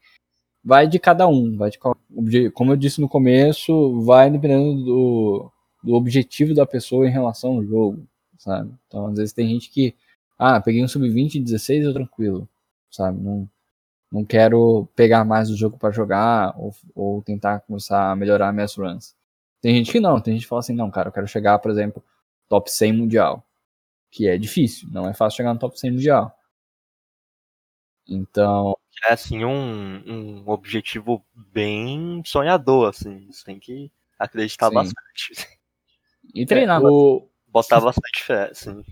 [0.64, 5.94] vai de cada um, vai de, como eu disse no começo, vai dependendo do, do
[5.94, 8.06] objetivo da pessoa em relação ao jogo,
[8.38, 8.72] sabe?
[8.88, 9.96] Então, às vezes tem gente que,
[10.38, 12.50] ah, peguei um sub-20 16, eu tranquilo,
[12.92, 13.22] sabe?
[13.22, 13.48] Não,
[14.12, 18.76] não quero pegar mais o jogo para jogar ou, ou tentar começar a melhorar minhas
[18.76, 19.16] runs.
[19.62, 21.72] Tem gente que não, tem gente que fala assim, não, cara, eu quero chegar, por
[21.72, 22.04] exemplo,
[22.48, 23.46] top 100 mundial,
[24.10, 26.34] que é difícil, não é fácil chegar no top 100 mundial.
[28.08, 34.76] Então, é assim um, um objetivo bem sonhador, assim, você tem que acreditar Sim.
[34.76, 35.58] bastante.
[36.34, 37.28] E treinar, é, o...
[37.48, 38.84] botar bastante fé, assim.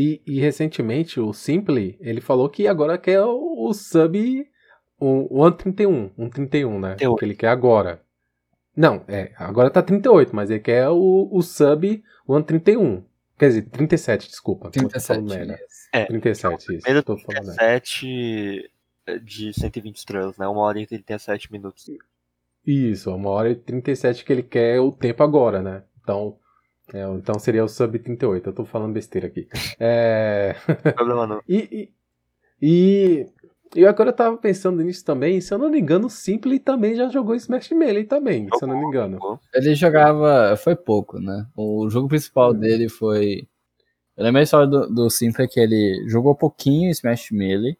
[0.00, 4.48] E, e, recentemente o Simply, ele falou que agora quer o, o sub
[4.98, 6.94] o, o 131, 131, né?
[6.94, 7.18] 38.
[7.18, 8.02] Que ele quer agora.
[8.74, 13.04] Não, é, agora tá 38, mas ele quer o, o sub 131.
[13.38, 14.70] Quer dizer, 37, desculpa.
[14.70, 15.22] 37.
[15.22, 15.58] Merda.
[15.92, 16.82] É, 37, isso.
[16.82, 18.70] Primeiro 37
[19.22, 20.48] de 120 estrelas, né?
[20.48, 21.84] Uma hora e 37 minutos.
[22.66, 25.84] Isso, uma hora e 37 que ele quer o tempo agora, né?
[26.00, 26.38] Então,
[26.92, 28.48] é, então seria o sub 38.
[28.48, 29.48] Eu tô falando besteira aqui.
[29.78, 30.56] É...
[30.94, 31.42] Problema não.
[31.48, 31.90] e,
[32.60, 33.26] e,
[33.76, 35.40] e, agora eu tava pensando nisso também.
[35.40, 38.68] Se eu não me engano, o Simple também já jogou Smash Melee também, se eu
[38.68, 39.18] não me engano.
[39.54, 40.56] Ele jogava.
[40.56, 41.46] Foi pouco, né?
[41.56, 42.58] O jogo principal hum.
[42.58, 43.46] dele foi.
[44.16, 47.78] Eu lembro a história do, do Simple que ele jogou pouquinho Smash Melee,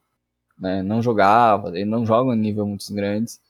[0.58, 0.82] né?
[0.82, 3.40] Não jogava, ele não joga em nível muito grandes.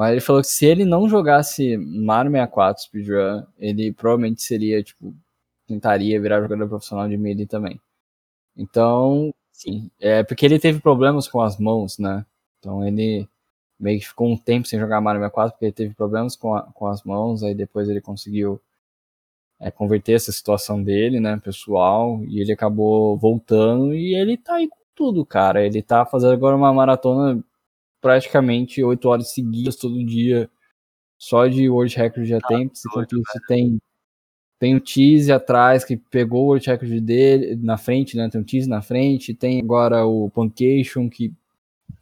[0.00, 5.14] Mas ele falou que se ele não jogasse Mario 64 Speedrun, ele provavelmente seria, tipo,
[5.66, 7.78] tentaria virar jogador profissional de Melee também.
[8.56, 12.24] Então, sim, é porque ele teve problemas com as mãos, né?
[12.58, 13.28] Então ele
[13.78, 16.62] meio que ficou um tempo sem jogar Mario 64 porque ele teve problemas com, a,
[16.62, 18.58] com as mãos, aí depois ele conseguiu
[19.60, 24.66] é, converter essa situação dele, né, pessoal, e ele acabou voltando e ele tá aí
[24.66, 25.62] com tudo, cara.
[25.62, 27.44] Ele tá fazendo agora uma maratona
[28.00, 30.50] praticamente 8 horas seguidas todo dia,
[31.18, 32.70] só de World Record ah, tem.
[32.86, 33.78] Enquanto isso, tem,
[34.58, 38.28] tem o Tease atrás, que pegou o World Record dele na frente, né?
[38.30, 41.32] Tem o Tease na frente, tem agora o Puncation, que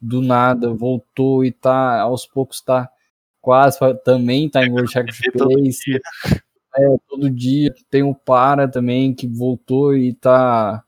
[0.01, 2.89] do nada voltou e tá, aos poucos tá
[3.41, 5.99] quase, também tá em World Record Place.
[6.75, 7.73] É, todo dia.
[7.89, 10.83] Tem o Para também, que voltou e tá,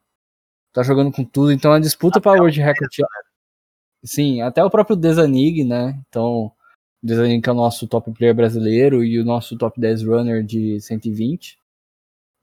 [0.71, 1.51] tá jogando com tudo.
[1.51, 2.91] Então a disputa para World Record
[4.03, 5.99] Sim, até o próprio Desanig, né?
[6.09, 6.51] Então,
[7.03, 10.79] Desanig que é o nosso top player brasileiro e o nosso top 10 runner de
[10.81, 11.57] 120.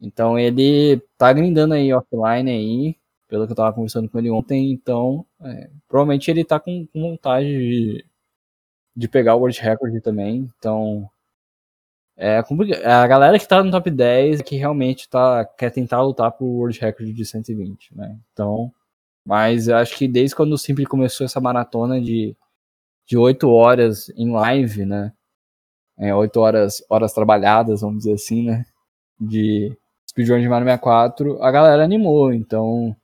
[0.01, 2.97] Então ele tá grindando aí offline aí,
[3.29, 7.01] pelo que eu tava conversando com ele ontem, então é, provavelmente ele tá com, com
[7.01, 8.05] vontade de,
[8.97, 11.11] de pegar o World Record também, então
[12.17, 12.85] é complicado.
[12.85, 16.47] A galera que tá no top 10 é que realmente tá, quer tentar lutar pro
[16.47, 18.19] World Record de 120, né?
[18.33, 18.73] Então,
[19.29, 22.35] mas eu acho que desde quando o Simple começou essa maratona de,
[23.05, 25.13] de 8 horas em live, né?
[25.99, 28.65] É, 8 horas, horas trabalhadas, vamos dizer assim, né?
[29.21, 29.71] De
[30.09, 32.33] speedrun de Mario 64, a galera animou.
[32.33, 32.97] Então,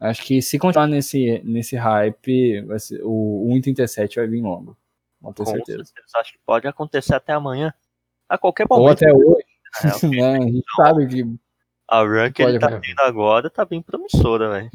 [0.00, 4.74] acho que se continuar nesse, nesse hype, vai ser, o 1.37 vai vir logo.
[5.20, 5.84] Com certeza.
[5.84, 6.06] certeza.
[6.16, 7.74] Acho que pode acontecer até amanhã.
[8.26, 8.86] A qualquer momento.
[8.86, 9.44] Ou até hoje.
[9.84, 10.38] É, né?
[10.38, 11.22] A gente então, sabe que.
[11.86, 14.70] A run que ele tá tendo agora tá bem promissora, velho.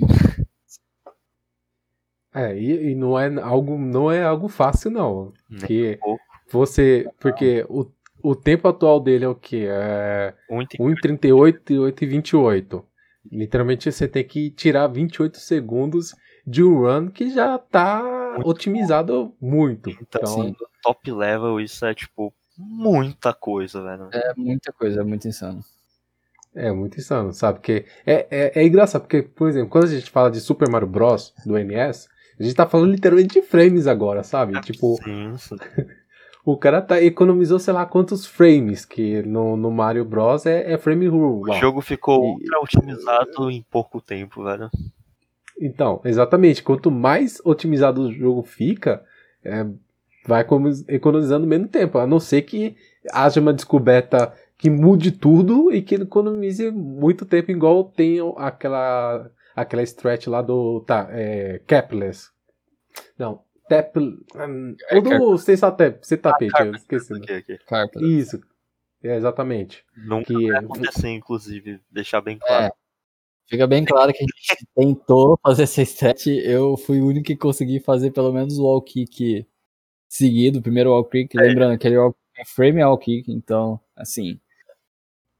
[2.35, 5.97] É, e, e, não é algo não é algo fácil não, porque
[6.51, 7.89] você, porque o,
[8.21, 9.65] o tempo atual dele é o que?
[9.65, 12.83] É 1:38 e 8:28.
[13.31, 16.13] Literalmente você tem que tirar 28 segundos
[16.45, 18.03] de um run que já tá
[18.33, 19.49] muito otimizado bom.
[19.49, 19.89] muito.
[19.89, 24.09] Então, então assim, top level isso é tipo muita coisa, velho.
[24.11, 25.63] É muita coisa, é muito insano.
[26.53, 27.59] É muito insano, sabe?
[27.59, 30.87] Porque é, é, é engraçado, porque, por exemplo, quando a gente fala de Super Mario
[30.87, 31.33] Bros.
[31.45, 32.07] do NES,
[32.39, 34.57] a gente tá falando literalmente de frames agora, sabe?
[34.57, 34.95] É, tipo.
[35.03, 35.55] Sim, sim.
[36.45, 40.45] o cara tá, economizou, sei lá, quantos frames, que no, no Mario Bros.
[40.45, 41.49] é, é frame rule.
[41.49, 42.31] O jogo ficou e...
[42.31, 44.69] ultra otimizado em pouco tempo, velho.
[45.59, 46.61] Então, exatamente.
[46.61, 49.03] Quanto mais otimizado o jogo fica,
[49.43, 49.65] é,
[50.27, 50.45] vai
[50.89, 51.97] economizando menos tempo.
[51.97, 52.75] A não ser que
[53.11, 59.83] haja uma descoberta que mude tudo e que economize muito tempo, igual tem aquela aquela
[59.83, 60.81] stretch lá do.
[60.81, 61.59] Tá, é.
[61.65, 62.29] Capless.
[63.17, 63.43] Não.
[63.69, 63.97] Tap.
[63.97, 67.13] Um, é, o do Sexta Tapete, ah, eu esqueci.
[67.13, 68.05] Aqui, aqui.
[68.05, 68.39] Isso.
[69.03, 69.83] É, exatamente.
[69.95, 72.73] Nunca que, vai acontecer, inclusive, deixar bem claro.
[73.47, 76.27] Fica bem claro que a gente tentou fazer essa strat.
[76.27, 79.45] Eu fui o único que consegui fazer pelo menos o wall kick
[80.09, 81.35] seguido, o primeiro wall kick.
[81.37, 84.39] Lembrando, aquele wall kick é frame wall kick, então, assim.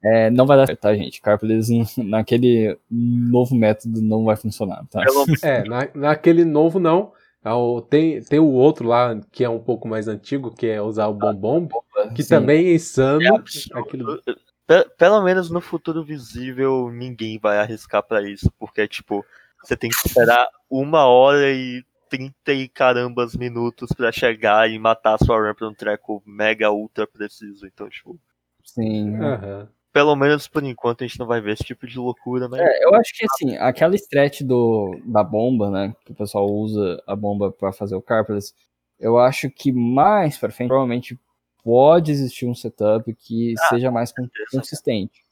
[0.05, 1.19] É, não vai dar certo, tá, gente?
[1.19, 5.01] Carpless naquele novo método não vai funcionar, tá?
[5.41, 7.11] É, na, naquele novo não.
[7.89, 11.13] Tem, tem o outro lá que é um pouco mais antigo, que é usar o
[11.13, 11.67] bombom,
[12.15, 12.29] que Sim.
[12.29, 13.21] também é insano.
[13.23, 14.21] É aquilo...
[14.97, 19.23] Pelo menos no futuro visível, ninguém vai arriscar para isso, porque, tipo,
[19.63, 25.15] você tem que esperar uma hora e 30 e carambas minutos para chegar e matar
[25.15, 27.67] a sua ramp num treco mega ultra preciso.
[27.67, 28.19] Então, tipo.
[28.63, 29.19] Sim.
[29.19, 29.67] Uhum.
[29.95, 32.57] Pelo menos por enquanto a gente não vai ver esse tipo de loucura, né?
[32.59, 35.95] É, eu acho que assim, aquela stretch do, da bomba, né?
[36.03, 38.53] Que o pessoal usa a bomba para fazer o Carpless,
[38.99, 41.17] eu acho que mais pra frente, provavelmente
[41.63, 44.13] pode existir um setup que ah, seja mais
[44.51, 45.23] consistente.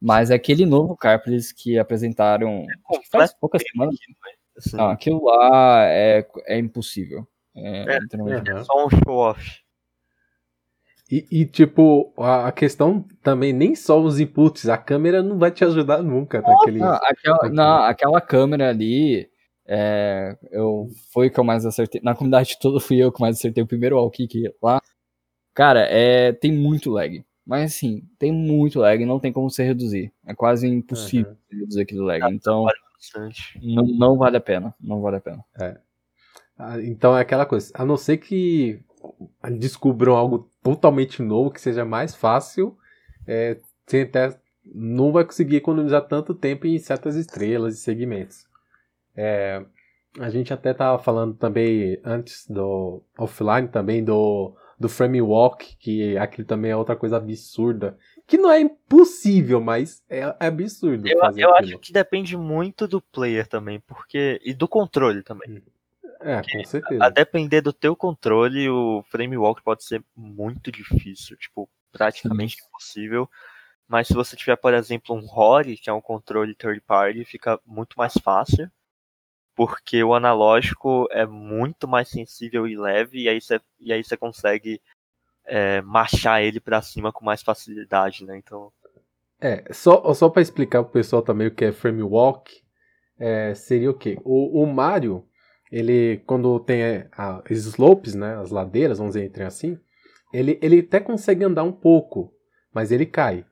[0.00, 3.96] Mas aquele novo Carpless que apresentaram é faz poucas semanas.
[4.56, 4.78] Assim.
[4.78, 7.28] Não, aquilo lá é, é impossível.
[7.54, 9.60] É, é, é só um show-off.
[11.10, 15.50] E, e, tipo, a, a, questão também, nem só os inputs, a câmera não vai
[15.50, 16.40] te ajudar nunca.
[16.40, 19.28] Naquele, não, aquela, não, aquela câmera ali,
[19.66, 22.00] é, eu, foi que eu mais acertei.
[22.04, 24.80] Na comunidade toda fui eu que mais acertei o primeiro wall kick lá.
[25.52, 27.24] Cara, é, tem muito lag.
[27.44, 30.12] Mas assim, tem muito lag, não tem como você reduzir.
[30.24, 31.58] É quase impossível uhum.
[31.58, 32.32] reduzir aquele lag.
[32.32, 32.66] Então,
[33.60, 34.72] não, não vale a pena.
[34.80, 35.44] Não vale a pena.
[35.60, 35.76] É.
[36.56, 37.72] Ah, então é aquela coisa.
[37.74, 38.80] A não ser que
[39.58, 42.76] descubram algo totalmente novo, que seja mais fácil,
[43.26, 48.46] é, você até não vai conseguir economizar tanto tempo em certas estrelas e segmentos.
[49.16, 49.64] É,
[50.18, 56.16] a gente até estava falando também antes do offline também do do frame walk, que
[56.16, 57.98] aquilo também é outra coisa absurda.
[58.26, 61.06] Que não é impossível, mas é, é absurdo.
[61.06, 64.40] Eu, eu acho que depende muito do player também, porque.
[64.42, 65.62] E do controle também.
[66.20, 67.02] É, com certeza.
[67.02, 72.56] A, a, depender do teu controle, o frame walk pode ser muito difícil, tipo, praticamente
[72.56, 72.66] Sim.
[72.66, 73.28] impossível.
[73.88, 77.58] Mas se você tiver, por exemplo, um Rory, que é um controle third party, fica
[77.66, 78.70] muito mais fácil
[79.60, 84.16] porque o analógico é muito mais sensível e leve, e aí você, e aí você
[84.16, 84.80] consegue
[85.44, 88.38] é, marchar ele para cima com mais facilidade, né?
[88.38, 88.72] Então.
[89.38, 92.62] É, só, só para explicar pro pessoal também o que é frame walk,
[93.18, 94.16] é, seria o quê?
[94.24, 95.28] O, o Mario,
[95.70, 96.82] ele, quando tem
[97.12, 99.78] a, as slopes, né, as ladeiras, vamos dizer assim,
[100.32, 102.32] ele, ele até consegue andar um pouco,
[102.72, 103.44] mas ele cai.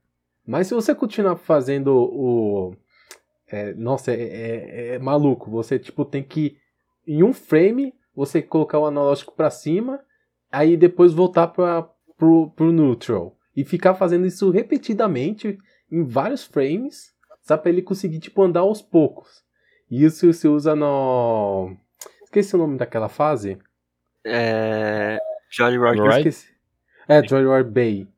[0.46, 2.74] Mas se você continuar fazendo o,
[3.50, 5.50] é, nossa, é, é, é, maluco.
[5.50, 6.56] Você tipo tem que
[7.06, 10.00] em um frame você colocar o analógico para cima,
[10.50, 15.58] aí depois voltar para pro, pro neutral e ficar fazendo isso repetidamente
[15.90, 17.12] em vários frames,
[17.42, 19.42] sabe para ele conseguir tipo andar aos poucos.
[19.90, 21.74] Isso se usa no
[22.28, 23.59] esqueci o nome daquela fase.
[24.24, 25.18] É
[25.50, 26.34] Jolly Roger.
[27.09, 28.09] É Jolly Roger Bay,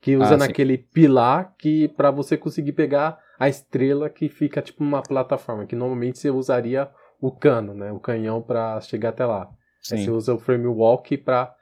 [0.00, 4.82] que usa ah, naquele pilar que para você conseguir pegar a estrela que fica tipo
[4.82, 6.90] uma plataforma, que normalmente você usaria
[7.20, 9.50] o cano, né, o canhão para chegar até lá.
[9.92, 11.54] Aí você usa o frame walk para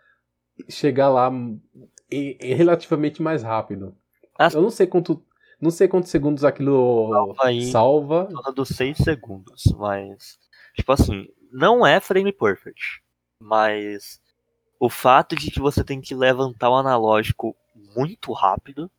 [0.69, 1.31] chegar lá
[2.11, 3.97] e, e relativamente mais rápido.
[4.39, 5.23] Ah, Eu não sei quanto
[5.61, 7.35] não sei quantos segundos aquilo salva.
[7.41, 8.29] Aí, salva.
[8.31, 10.39] Em dos 6 segundos, mas
[10.77, 13.03] tipo assim, não é frame perfect,
[13.41, 14.21] mas
[14.79, 18.91] o fato de que você tem que levantar o analógico muito rápido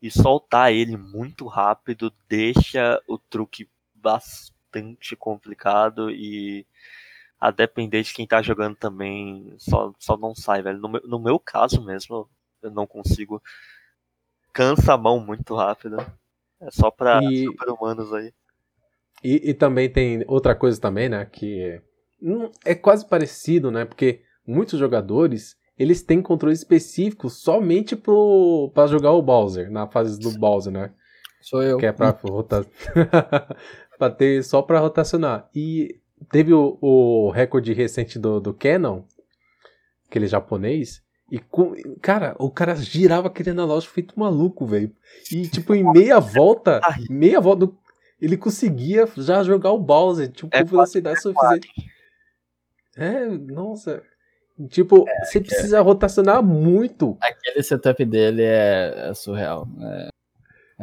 [0.00, 6.66] e soltar ele muito rápido deixa o truque bastante complicado e
[7.38, 10.78] a depender de quem tá jogando também só, só não sai, velho.
[10.78, 12.28] No meu, no meu caso mesmo,
[12.62, 13.42] eu não consigo.
[14.52, 15.96] Cansa a mão muito rápido.
[16.60, 17.44] É só pra e...
[17.44, 18.32] super-humanos aí.
[19.22, 21.26] E, e, também tem outra coisa também, né?
[21.30, 21.80] Que
[22.64, 23.84] é quase parecido, né?
[23.84, 30.30] Porque muitos jogadores eles têm controle específico somente para jogar o Bowser, na fase do
[30.38, 30.90] Bowser, né?
[31.40, 31.78] Sou eu.
[31.78, 32.64] Que é pra rotar.
[33.98, 35.48] pra ter só pra rotacionar.
[35.54, 36.00] E
[36.30, 39.02] teve o, o recorde recente do, do Canon,
[40.08, 41.02] aquele japonês.
[41.30, 44.92] E, com, cara, o cara girava aquele analógico feito maluco, velho.
[45.32, 47.68] E, tipo, em meia volta, meia volta,
[48.22, 51.68] ele conseguia já jogar o Bowser, tipo, é com velocidade suficiente.
[52.96, 54.00] É, nossa.
[54.68, 57.16] Tipo, é, você precisa rotacionar muito.
[57.20, 59.66] Aquele setup dele é, é surreal.
[59.80, 60.08] É,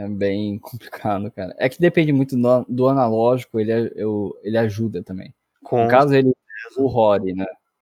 [0.04, 1.56] é, bem complicado, cara.
[1.58, 5.34] É que depende muito do, do analógico, ele, eu, ele ajuda também.
[5.64, 6.34] Com no caso, ele
[6.76, 7.46] o Rory, né?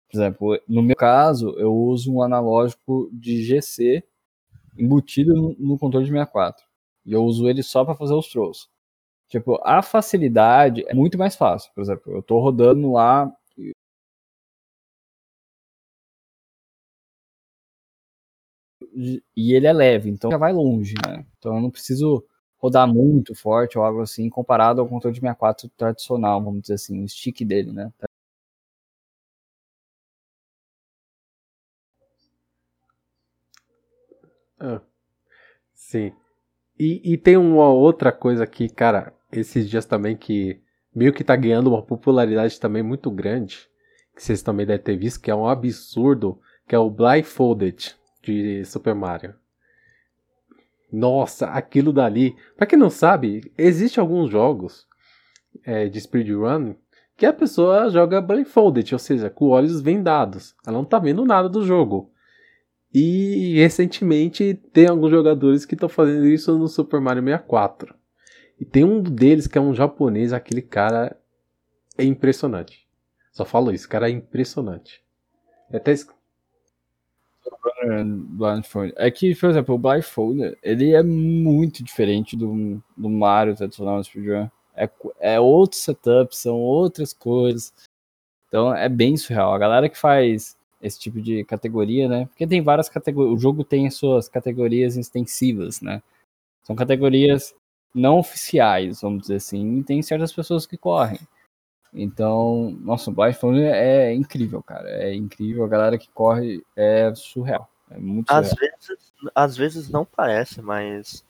[0.08, 4.04] Por exemplo, no meu caso, eu uso um analógico de GC
[4.78, 6.64] embutido no, no controle de 64.
[7.04, 8.69] E eu uso ele só para fazer os throws.
[9.30, 11.72] Tipo, a facilidade é muito mais fácil.
[11.74, 13.32] Por exemplo, eu tô rodando lá.
[19.36, 21.24] E ele é leve, então já vai longe, né?
[21.38, 22.24] Então eu não preciso
[22.58, 27.02] rodar muito forte ou algo assim, comparado ao controle de 64 tradicional, vamos dizer assim,
[27.04, 27.90] o stick dele, né?
[34.58, 34.80] Ah,
[35.74, 36.12] sim.
[36.78, 40.60] E, e tem uma outra coisa aqui, cara, esses dias também que
[40.94, 43.68] meio que tá ganhando uma popularidade também muito grande,
[44.14, 48.64] que vocês também devem ter visto, que é um absurdo, que é o Blindfolded de
[48.64, 49.34] Super Mario.
[50.92, 52.36] Nossa, aquilo dali.
[52.56, 54.86] Pra quem não sabe, existe alguns jogos
[55.64, 56.74] é, de speedrun
[57.16, 60.54] que a pessoa joga blindfolded, ou seja, com olhos vendados.
[60.66, 62.10] Ela não tá vendo nada do jogo.
[62.92, 67.94] E recentemente tem alguns jogadores que estão fazendo isso no Super Mario 64.
[68.60, 71.16] E tem um deles que é um japonês, aquele cara
[71.96, 72.86] é impressionante.
[73.32, 75.02] Só falo isso, cara é impressionante.
[75.70, 75.94] É até
[77.82, 78.92] Blindfold.
[78.96, 84.04] É que, por exemplo, o Blindfold, ele é muito diferente do, do Mario tradicional no
[84.04, 84.48] speedrun.
[84.74, 84.88] É,
[85.18, 87.72] é outro setup, são outras coisas.
[88.48, 89.54] Então é bem surreal.
[89.54, 92.26] A galera que faz esse tipo de categoria, né?
[92.26, 93.34] Porque tem várias categorias.
[93.36, 96.02] O jogo tem as suas categorias extensivas, né?
[96.62, 97.54] São categorias
[97.94, 101.20] não oficiais, vamos dizer assim, e tem certas pessoas que correm.
[101.92, 104.88] Então, nossa, o Blindfold é incrível, cara.
[104.88, 105.64] É incrível.
[105.64, 107.68] A galera que corre é surreal.
[107.90, 108.44] É muito surreal.
[108.44, 111.24] Às vezes, às vezes não parece, mas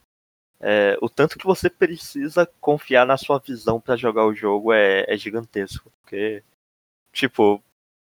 [0.61, 5.07] é, o tanto que você precisa confiar na sua visão para jogar o jogo é,
[5.09, 5.91] é gigantesco.
[6.03, 6.43] Porque,
[7.11, 7.63] tipo,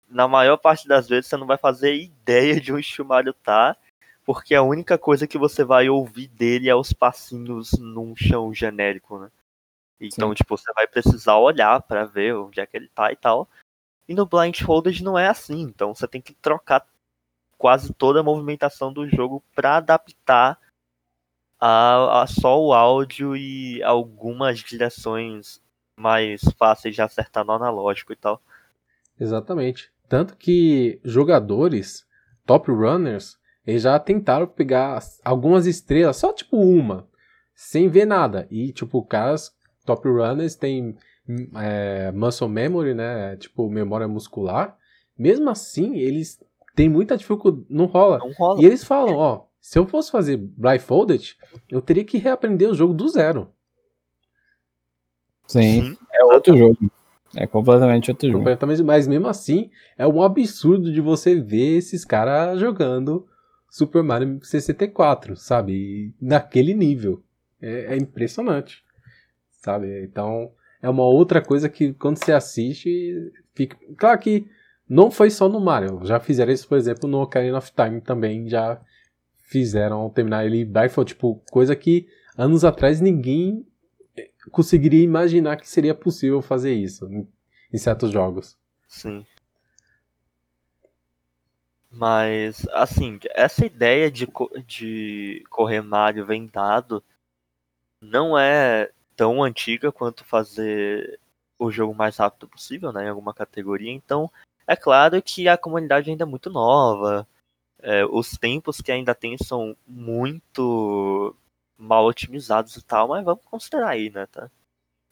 [0.10, 3.78] na maior parte das vezes você não vai fazer ideia de onde o Mario tá,
[4.28, 9.18] porque a única coisa que você vai ouvir dele é os passinhos num chão genérico,
[9.18, 9.32] né?
[10.02, 10.36] Então, Sim.
[10.36, 13.48] tipo, você vai precisar olhar para ver onde é que ele tá e tal.
[14.06, 16.86] E no Blindfolded não é assim, então você tem que trocar
[17.58, 20.60] quase toda a movimentação do jogo para adaptar
[21.58, 25.62] a, a, só o áudio e algumas direções
[25.98, 28.42] mais fáceis de acertar no analógico e tal.
[29.18, 29.90] Exatamente.
[30.10, 32.06] Tanto que jogadores,
[32.46, 37.06] top runners, eles já tentaram pegar algumas estrelas, só tipo uma,
[37.54, 38.48] sem ver nada.
[38.50, 39.54] E, tipo, caras,
[39.86, 40.96] top runners, têm
[41.58, 43.36] é, muscle memory, né?
[43.36, 44.78] Tipo, memória muscular.
[45.20, 46.42] Mesmo assim, eles
[46.74, 47.66] têm muita dificuldade.
[47.70, 48.20] Não rola.
[48.20, 48.62] Não rola.
[48.62, 51.36] E eles falam, ó, se eu fosse fazer blindfolded,
[51.70, 53.50] eu teria que reaprender o jogo do zero.
[55.46, 56.78] Sim, é outro jogo.
[57.36, 58.46] É completamente outro jogo.
[58.86, 63.28] Mas mesmo assim, é um absurdo de você ver esses caras jogando
[63.70, 65.74] Super Mario 64, sabe?
[65.74, 67.24] E naquele nível.
[67.60, 68.84] É, é, impressionante,
[69.50, 70.04] sabe?
[70.04, 73.76] Então, é uma outra coisa que quando você assiste, fica.
[73.98, 74.48] Claro que
[74.88, 76.02] não foi só no Mario.
[76.04, 78.48] Já fizeram isso, por exemplo, no Ocarina of Time também.
[78.48, 78.80] Já
[79.38, 82.08] fizeram terminar ele Blindfold, tipo, coisa que
[82.38, 83.66] anos atrás ninguém
[84.52, 87.08] conseguiria imaginar que seria possível fazer isso
[87.74, 88.58] em certos jogos.
[88.88, 89.26] Sim.
[91.90, 94.28] Mas, assim, essa ideia de,
[94.66, 97.04] de correr Mario vendado
[98.02, 101.20] não é tão antiga quanto fazer
[101.58, 103.92] o jogo mais rápido possível, né, em alguma categoria.
[103.92, 104.32] Então,
[104.68, 107.28] é claro que a comunidade ainda é muito nova.
[107.80, 111.36] É, os tempos que ainda tem são muito
[111.78, 114.26] mal otimizados e tal, mas vamos considerar aí, né?
[114.28, 114.50] Tá,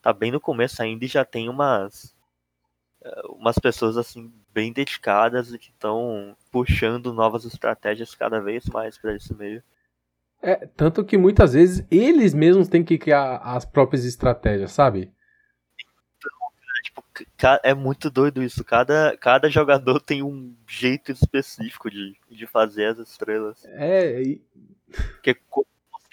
[0.02, 2.16] tá bem no começo ainda e já tem umas
[3.04, 8.98] eh, umas pessoas assim bem dedicadas e que estão puxando novas estratégias cada vez mais
[8.98, 9.62] para esse meio.
[10.42, 15.12] É, tanto que muitas vezes eles mesmos têm que criar as próprias estratégias, sabe?
[16.18, 16.32] Então,
[16.84, 17.04] tipo,
[17.64, 18.64] é muito doido isso.
[18.64, 23.66] Cada, cada jogador tem um jeito específico de, de fazer as estrelas.
[23.66, 24.22] É.
[24.22, 24.42] E...
[25.16, 25.38] Porque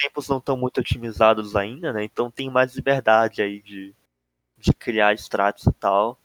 [0.03, 2.03] tempos não estão muito otimizados ainda, né?
[2.03, 3.95] Então tem mais liberdade aí de,
[4.59, 6.19] de criar extratos e tal.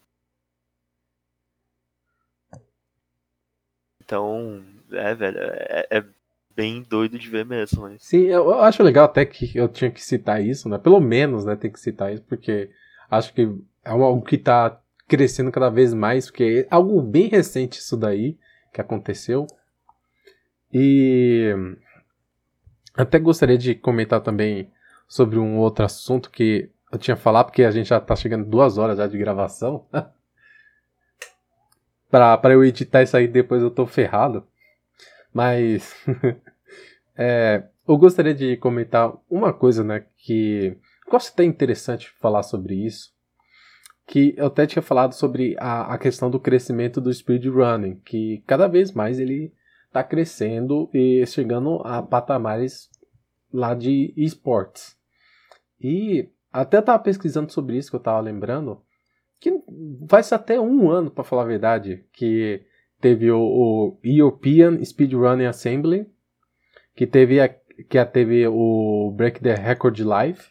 [4.07, 4.63] Então,
[4.93, 6.03] é, velho, é, é
[6.55, 7.81] bem doido de ver mesmo.
[7.81, 8.01] Mas...
[8.03, 10.77] Sim, eu acho legal até que eu tinha que citar isso, né?
[10.77, 12.69] Pelo menos, né, tem que citar isso, porque
[13.11, 13.53] acho que
[13.83, 14.79] é algo que tá
[15.09, 18.37] crescendo cada vez mais, porque é algo bem recente isso daí
[18.73, 19.45] que aconteceu.
[20.73, 21.53] E
[22.95, 24.71] até gostaria de comentar também
[25.05, 28.77] sobre um outro assunto que eu tinha falado, porque a gente já tá chegando duas
[28.77, 29.85] horas já de gravação.
[32.09, 34.45] pra, pra eu editar isso aí depois eu tô ferrado.
[35.33, 35.93] Mas.
[37.15, 40.05] é, eu gostaria de comentar uma coisa, né?
[40.17, 40.77] Que
[41.09, 43.13] gosto até interessante falar sobre isso,
[44.05, 48.67] que eu até tinha falado sobre a, a questão do crescimento do speedrunning, que cada
[48.67, 49.53] vez mais ele
[49.87, 52.89] está crescendo e chegando a patamares
[53.51, 54.97] lá de esportes.
[55.79, 58.81] E até estava pesquisando sobre isso que eu estava lembrando,
[59.39, 59.51] que
[60.09, 62.63] faz até um ano, para falar a verdade, que
[62.99, 66.07] teve o, o European Speedrunning Assembly,
[66.95, 70.41] que teve a, que teve o Break the Record Live,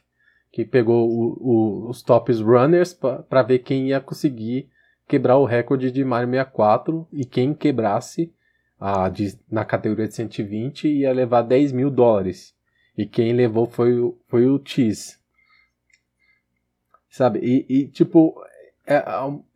[0.53, 4.71] que pegou o, o, os tops runners para ver quem ia conseguir
[5.09, 8.33] quebrar o recorde de Mario 64 e quem quebrasse
[8.79, 12.55] a, de, na categoria de 120 ia levar 10 mil dólares.
[12.97, 13.93] E quem levou foi,
[14.29, 15.19] foi o Cheese.
[17.11, 17.41] Sabe?
[17.41, 18.35] E, e tipo,
[18.87, 19.05] é,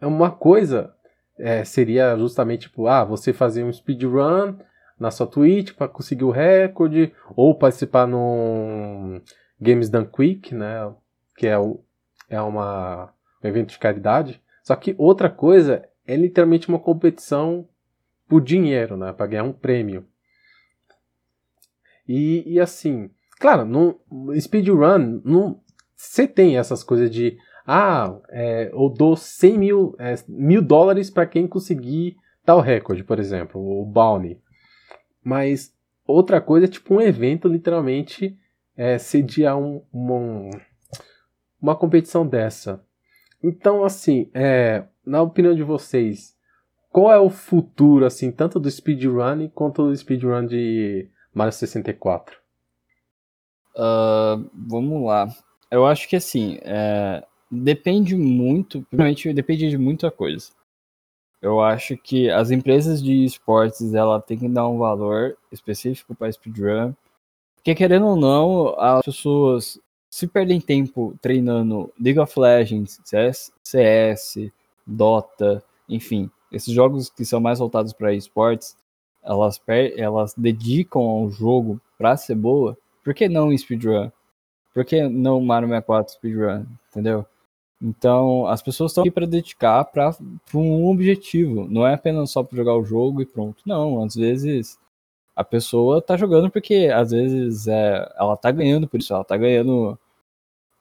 [0.01, 0.94] é uma coisa
[1.39, 4.57] é, seria justamente tipo, ah, você fazer um speedrun
[4.98, 9.20] na sua Twitch para conseguir o recorde, ou participar num
[9.59, 10.93] Games Done Quick, né,
[11.36, 11.81] que é, o,
[12.28, 13.11] é uma,
[13.43, 14.43] um evento de caridade.
[14.62, 17.66] Só que outra coisa é literalmente uma competição
[18.28, 20.07] por dinheiro, né, para ganhar um prêmio.
[22.07, 23.98] E, e assim, claro, no
[24.39, 25.23] speedrun,
[25.97, 27.39] você tem essas coisas de
[27.72, 33.20] ah, é, eu dou 100 mil, é, mil dólares para quem conseguir tal recorde, por
[33.20, 34.40] exemplo, o Bounty.
[35.22, 35.72] Mas
[36.05, 38.36] outra coisa é tipo um evento, literalmente,
[38.76, 40.51] é, sediar um, um,
[41.62, 42.84] uma competição dessa.
[43.40, 46.36] Então, assim, é, na opinião de vocês,
[46.90, 52.36] qual é o futuro, assim, tanto do speedrun quanto do speedrun de Mario 64?
[53.76, 55.28] Uh, vamos lá.
[55.70, 60.51] Eu acho que, assim, é, depende muito, primeiramente depende de muita coisa.
[61.43, 66.31] Eu acho que as empresas de esportes ela tem que dar um valor específico para
[66.31, 66.93] speedrun,
[67.56, 74.51] porque querendo ou não, as pessoas se perdem tempo treinando League of Legends, CS, CS
[74.86, 78.77] Dota, enfim, esses jogos que são mais voltados para esportes,
[79.22, 79.60] elas,
[79.97, 84.10] elas dedicam ao jogo para ser boa, por que não speedrun?
[84.74, 86.66] Por que não Mario 64 speedrun?
[86.90, 87.27] Entendeu?
[87.82, 90.15] Então, as pessoas estão aqui para dedicar para
[90.55, 91.66] um objetivo.
[91.69, 93.62] Não é apenas só para jogar o jogo e pronto.
[93.66, 94.78] Não, às vezes
[95.35, 99.36] a pessoa está jogando porque às vezes é, ela está ganhando por isso, ela está
[99.36, 99.98] ganhando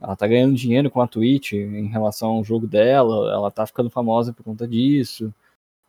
[0.01, 3.89] ela tá ganhando dinheiro com a Twitch em relação ao jogo dela, ela está ficando
[3.89, 5.33] famosa por conta disso.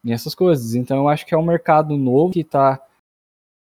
[0.05, 0.75] E essas coisas.
[0.75, 2.81] Então eu acho que é um mercado novo que tá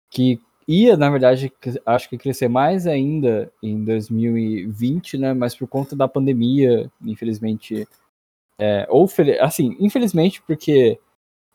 [0.10, 1.52] que ia, na verdade,
[1.86, 5.34] acho que crescer mais ainda em 2020, né?
[5.34, 7.88] Mas por conta da pandemia, infelizmente,
[8.60, 11.00] é, ou assim, infelizmente porque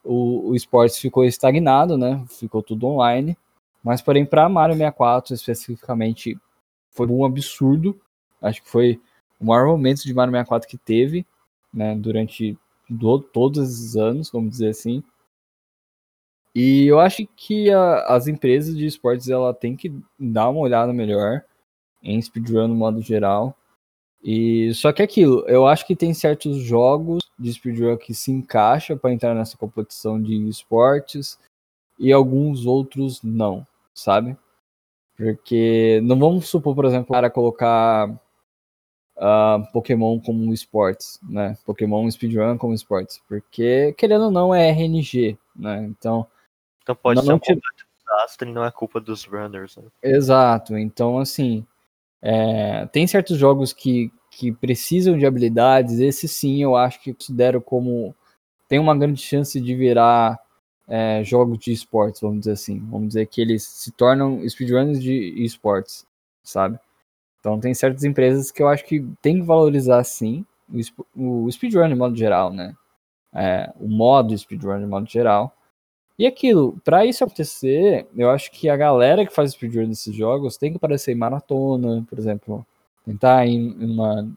[0.04, 2.24] o, o esporte ficou estagnado, né?
[2.28, 3.36] Ficou tudo online.
[3.84, 6.38] Mas porém para Mario 64 especificamente
[6.90, 8.00] foi um absurdo.
[8.40, 9.00] Acho que foi
[9.40, 11.26] o maior momento de Mario 64 que teve,
[11.72, 11.94] né?
[11.96, 12.56] Durante
[12.88, 15.02] do, todos esses anos, vamos dizer assim.
[16.54, 20.92] E eu acho que a, as empresas de esportes ela tem que dar uma olhada
[20.92, 21.42] melhor
[22.02, 23.56] em speedrun no modo geral.
[24.22, 28.30] E só que é aquilo, eu acho que tem certos jogos de speedrun que se
[28.30, 31.38] encaixa para entrar nessa competição de esportes
[31.98, 34.36] e alguns outros não, sabe?
[35.16, 38.08] Porque não vamos supor, por exemplo, para colocar
[39.16, 41.56] uh, Pokémon como esportes, né?
[41.64, 45.84] Pokémon speedrun como esportes, porque querendo ou não é RNG, né?
[45.84, 46.26] Então
[46.82, 49.76] então pode não, ser não culpa do desastre e não é culpa dos runners.
[49.76, 49.84] Né?
[50.02, 50.76] Exato.
[50.76, 51.66] Então, assim,
[52.20, 55.98] é, tem certos jogos que, que precisam de habilidades.
[55.98, 58.14] Esse sim, eu acho que considero como.
[58.68, 60.40] Tem uma grande chance de virar
[60.88, 62.78] é, jogos de esportes, vamos dizer assim.
[62.78, 66.06] Vamos dizer que eles se tornam speedrunners de esportes,
[66.42, 66.78] sabe?
[67.40, 70.46] Então, tem certas empresas que eu acho que tem que valorizar, sim,
[71.14, 72.74] o, o speedrun de modo geral, né?
[73.34, 75.54] É, o modo speedrun de modo geral.
[76.18, 80.56] E aquilo, para isso acontecer, eu acho que a galera que faz speedrun desses jogos
[80.56, 82.66] tem que aparecer em maratona, por exemplo,
[83.04, 84.28] tentar em uma,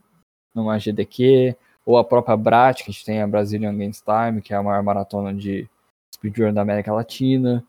[0.53, 4.53] numa GDQ, ou a própria BRAT, que a gente tem a Brazilian Games Time, que
[4.53, 5.69] é a maior maratona de
[6.13, 7.63] speedrun da América Latina,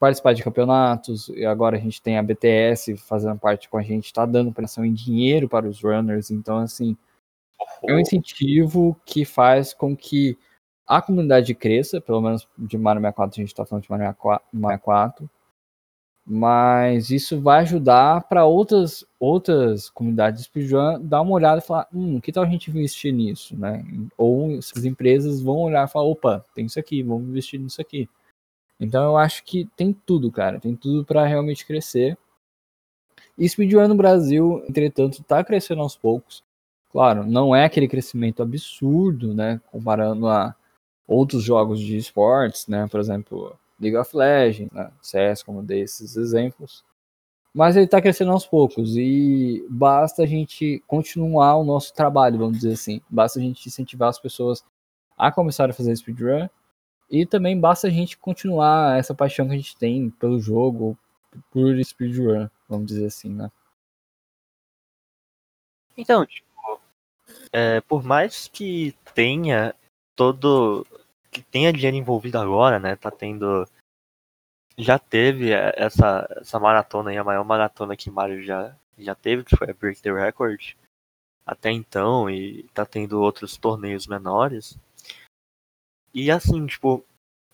[0.00, 4.06] participar de campeonatos, e agora a gente tem a BTS fazendo parte com a gente,
[4.06, 6.96] está dando pressão em dinheiro para os runners, então assim,
[7.84, 10.36] é um incentivo que faz com que
[10.86, 14.16] a comunidade cresça, pelo menos de Mario 64 a gente está falando de Mario
[14.52, 15.30] 64,
[16.24, 21.88] mas isso vai ajudar para outras outras comunidades de speedrun dar uma olhada e falar,
[21.92, 23.84] hum, que tal a gente investir nisso, né?
[24.16, 28.08] Ou essas empresas vão olhar e falar, opa, tem isso aqui, vamos investir nisso aqui.
[28.78, 32.16] Então eu acho que tem tudo, cara, tem tudo para realmente crescer.
[33.36, 36.44] E speedrun no Brasil, entretanto, está crescendo aos poucos.
[36.90, 39.60] Claro, não é aquele crescimento absurdo, né?
[39.70, 40.54] Comparando a
[41.12, 42.86] outros jogos de esportes, né?
[42.88, 44.90] Por exemplo, League of Legends, né?
[45.00, 46.84] CS, como desses exemplos.
[47.54, 52.58] Mas ele está crescendo aos poucos e basta a gente continuar o nosso trabalho, vamos
[52.58, 53.00] dizer assim.
[53.10, 54.64] Basta a gente incentivar as pessoas
[55.18, 56.48] a começar a fazer speedrun
[57.10, 60.96] e também basta a gente continuar essa paixão que a gente tem pelo jogo,
[61.50, 63.50] por speedrun, vamos dizer assim, né?
[65.94, 66.80] Então, tipo,
[67.52, 69.74] é, por mais que tenha
[70.16, 70.86] todo.
[71.32, 72.94] Que tenha dinheiro envolvido agora, né?
[72.94, 73.66] Tá tendo.
[74.76, 79.56] Já teve essa, essa maratona aí, a maior maratona que Mario já, já teve, que
[79.56, 80.74] foi a Break the Record
[81.44, 84.78] até então, e tá tendo outros torneios menores.
[86.14, 87.04] E assim, tipo,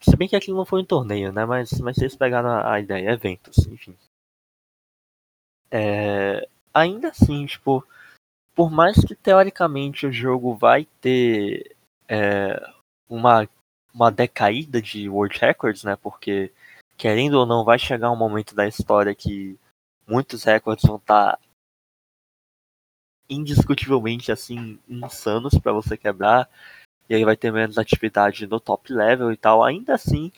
[0.00, 1.44] se bem que aquilo não foi um torneio, né?
[1.44, 3.96] Mas, mas vocês pegaram a, a ideia, eventos, enfim.
[5.70, 7.86] É, ainda assim, tipo,
[8.54, 11.76] por mais que teoricamente o jogo vai ter
[12.08, 12.60] é,
[13.08, 13.48] uma,
[13.98, 15.96] uma decaída de World Records, né?
[15.96, 16.52] Porque,
[16.96, 19.58] querendo ou não, vai chegar um momento da história que
[20.06, 21.38] muitos recordes vão estar tá
[23.28, 26.48] indiscutivelmente assim insanos para você quebrar
[27.10, 29.64] e aí vai ter menos atividade no top level e tal.
[29.64, 30.30] Ainda assim,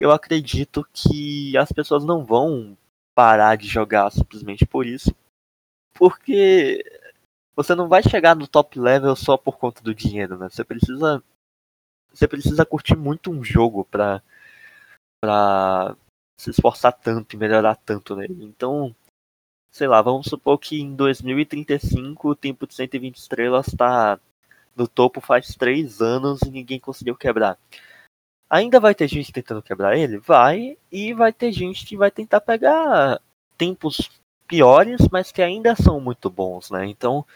[0.00, 2.76] eu acredito que as pessoas não vão
[3.14, 5.14] parar de jogar simplesmente por isso,
[5.94, 6.84] porque
[7.54, 10.48] você não vai chegar no top level só por conta do dinheiro, né?
[10.48, 11.22] Você precisa
[12.12, 14.22] você precisa curtir muito um jogo pra
[15.20, 15.96] para
[16.38, 18.44] se esforçar tanto e melhorar tanto nele.
[18.44, 18.94] Então,
[19.70, 24.20] sei lá, vamos supor que em 2035 o tempo de 120 estrelas está
[24.76, 27.58] no topo faz três anos e ninguém conseguiu quebrar.
[28.48, 30.18] Ainda vai ter gente tentando quebrar ele?
[30.18, 30.78] Vai.
[30.90, 33.20] E vai ter gente que vai tentar pegar
[33.58, 34.10] tempos
[34.46, 36.86] piores, mas que ainda são muito bons, né?
[36.86, 37.26] Então,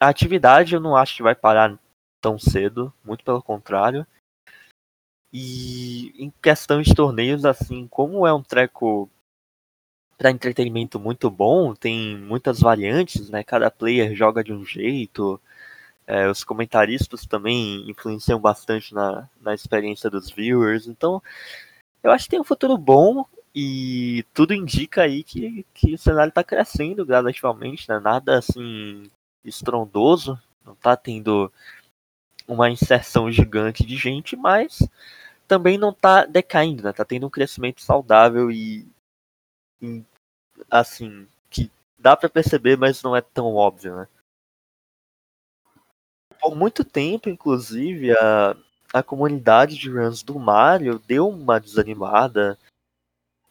[0.00, 1.78] a atividade eu não acho que vai parar
[2.20, 4.06] tão cedo, muito pelo contrário.
[5.32, 9.08] E em questão de torneios, assim, como é um treco
[10.18, 13.42] para entretenimento muito bom, tem muitas variantes, né?
[13.42, 15.40] Cada player joga de um jeito.
[16.06, 20.86] É, os comentaristas também influenciam bastante na, na experiência dos viewers.
[20.86, 21.22] Então,
[22.02, 23.24] eu acho que tem um futuro bom
[23.54, 27.98] e tudo indica aí que, que o cenário está crescendo gradativamente, né?
[27.98, 29.10] Nada assim
[29.44, 31.52] estrondoso, não está tendo
[32.52, 34.78] uma inserção gigante de gente, mas
[35.46, 36.92] também não está decaindo, né?
[36.92, 38.86] Tá tendo um crescimento saudável e,
[39.80, 40.02] e
[40.70, 44.08] assim que dá para perceber, mas não é tão óbvio, né?
[46.40, 48.56] por muito tempo, inclusive, a,
[48.92, 52.58] a comunidade de runs do Mario deu uma desanimada.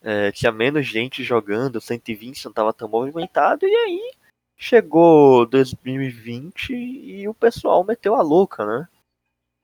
[0.02, 4.14] É, tinha menos gente jogando, 120 não estava tão movimentado, e aí
[4.60, 8.88] chegou 2020 e o pessoal meteu a louca, né?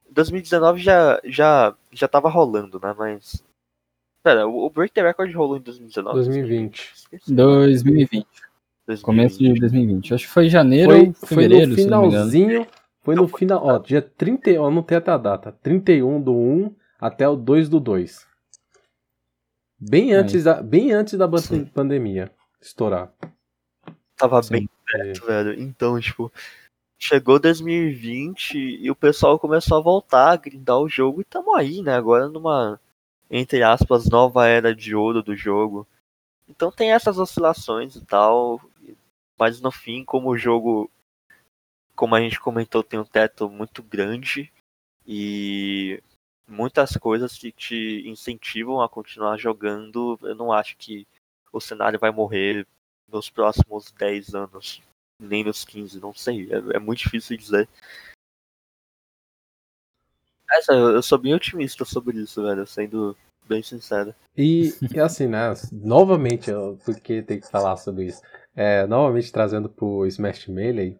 [0.09, 2.95] 2019 já, já, já tava rolando, né?
[2.97, 3.43] Mas.
[4.23, 6.15] Pera, o Break the Record rolou em 2019?
[6.15, 6.93] 2020.
[7.27, 8.25] 2020.
[8.87, 9.03] 2020.
[9.03, 10.13] Começo de 2020.
[10.13, 12.67] Acho que foi janeiro foi, fevereiro, foi no finalzinho
[13.05, 15.51] foi no final, ó, dia 30, ó, não tem até a data.
[15.61, 18.25] 31 do 1 até o 2 do 2.
[19.79, 21.65] Bem antes da, bem antes da Sim.
[21.65, 23.13] pandemia estourar.
[24.17, 24.53] Tava Sim.
[24.53, 25.13] bem é.
[25.13, 25.61] velho.
[25.61, 26.31] Então, tipo,
[26.99, 31.81] chegou 2020 e o pessoal começou a voltar a grindar o jogo e tamo aí,
[31.81, 31.95] né?
[31.95, 32.79] Agora numa,
[33.29, 35.87] entre aspas, nova era de ouro do jogo.
[36.47, 38.61] Então tem essas oscilações e tal.
[39.37, 40.89] Mas no fim, como o jogo
[41.95, 44.51] como a gente comentou, tem um teto muito grande
[45.07, 46.01] e
[46.47, 50.19] muitas coisas que te incentivam a continuar jogando.
[50.21, 51.07] Eu não acho que
[51.53, 52.67] o cenário vai morrer
[53.11, 54.81] nos próximos 10 anos,
[55.19, 56.49] nem nos 15, não sei.
[56.51, 57.69] É, é muito difícil dizer.
[60.51, 63.17] Essa, eu sou bem otimista sobre isso, velho, sendo
[63.47, 64.13] bem sincero.
[64.37, 66.51] E, e assim, né, novamente,
[66.83, 68.21] porque tem que falar sobre isso,
[68.55, 70.99] é, novamente trazendo pro Smash Melee,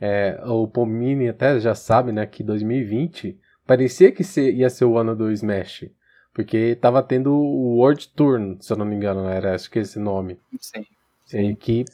[0.00, 5.16] é, o Pomini até já sabe, né, que 2020 parecia que ia ser o ano
[5.16, 5.90] do Smash.
[6.32, 9.98] Porque tava tendo o World Tour, se eu não me engano, era acho que esse
[9.98, 10.38] nome.
[10.60, 10.84] Sim.
[11.26, 11.54] Sim.
[11.54, 11.84] Que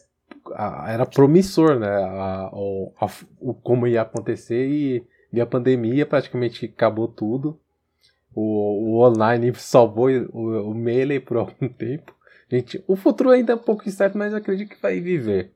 [0.54, 1.88] a, era promissor, né?
[1.88, 3.10] A, a,
[3.40, 7.58] o, como ia acontecer e, e a pandemia praticamente acabou tudo.
[8.34, 12.14] O, o online salvou o, o Melee por algum tempo.
[12.50, 15.52] Gente, o futuro ainda é um pouco incerto, mas eu acredito que vai viver.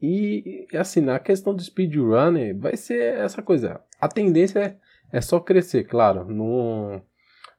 [0.00, 3.80] E assim, na questão do speedrunner, vai ser essa coisa.
[4.00, 4.76] A tendência é,
[5.16, 6.24] é só crescer, claro.
[6.24, 7.02] Não,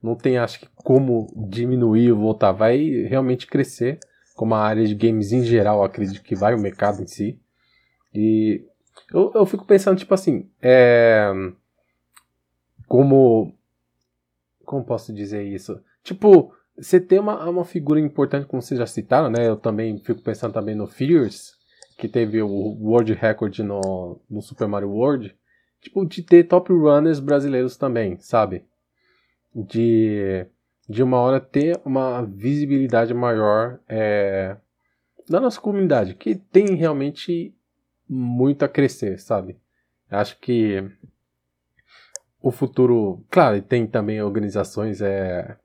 [0.02, 2.52] não tem, acho que, como diminuir ou voltar.
[2.52, 2.78] Vai
[3.10, 4.00] realmente crescer
[4.38, 7.42] como a área de games em geral, acredito que vai o mercado em si.
[8.14, 8.64] E
[9.12, 11.32] eu, eu fico pensando, tipo assim, é,
[12.88, 13.52] como.
[14.64, 15.82] Como posso dizer isso?
[16.04, 19.48] Tipo, você tem uma, uma figura importante, como vocês já citaram, né?
[19.48, 21.54] Eu também fico pensando também no Fierce,
[21.98, 25.36] que teve o World Record no, no Super Mario World.
[25.82, 28.66] Tipo, de ter top runners brasileiros também, sabe?
[29.56, 30.46] De,
[30.88, 34.56] de uma hora ter uma visibilidade maior é,
[35.30, 37.54] da nossa comunidade, que tem realmente
[38.08, 39.58] muito a crescer, sabe?
[40.10, 40.84] Acho que
[42.42, 45.58] o futuro, claro, tem também organizações é,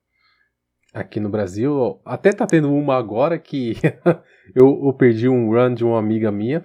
[0.92, 3.76] aqui no Brasil, até tá tendo uma agora que
[4.54, 6.64] eu, eu, perdi um run de uma amiga minha,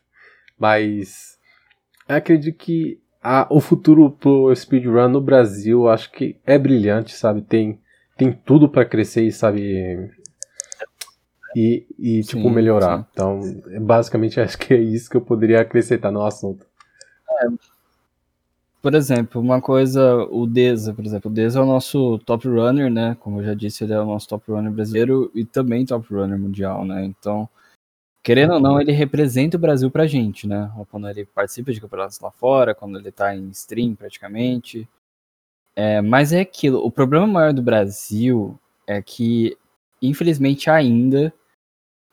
[0.58, 1.38] mas
[2.06, 7.40] acredito que a, o futuro pro speedrun no Brasil acho que é brilhante, sabe?
[7.40, 7.80] Tem,
[8.16, 10.10] tem tudo para crescer, sabe?
[11.56, 12.98] E, e tipo, sim, melhorar.
[12.98, 13.06] Sim.
[13.12, 13.40] Então,
[13.82, 16.66] basicamente, acho que é isso que eu poderia acrescentar no assunto.
[17.40, 17.46] É,
[18.84, 22.90] por exemplo, uma coisa, o Deza, por exemplo, o Deza é o nosso top runner,
[22.90, 23.16] né?
[23.18, 26.38] Como eu já disse, ele é o nosso top runner brasileiro e também top runner
[26.38, 27.02] mundial, né?
[27.02, 27.48] Então,
[28.22, 30.70] querendo ou não, ele representa o Brasil pra gente, né?
[30.90, 34.86] Quando ele participa de campeonatos lá fora, quando ele tá em stream praticamente.
[35.76, 39.56] É, mas é aquilo, o problema maior do Brasil é que,
[40.00, 41.32] infelizmente, ainda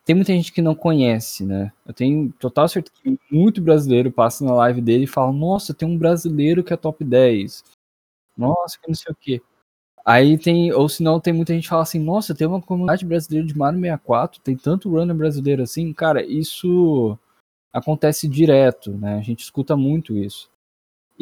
[0.06, 1.72] tem muita gente que não conhece, né?
[1.86, 5.88] Eu tenho total certeza que muito brasileiro passa na live dele e fala: Nossa, tem
[5.88, 7.64] um brasileiro que é top 10.
[8.38, 9.42] Nossa, que não sei o quê.
[10.06, 13.06] Aí tem, ou se não, tem muita gente que fala assim: Nossa, tem uma comunidade
[13.06, 15.94] brasileira de Mario 64, tem tanto runner brasileiro assim.
[15.94, 17.18] Cara, isso
[17.74, 19.16] acontece direto, né?
[19.20, 20.51] A gente escuta muito isso.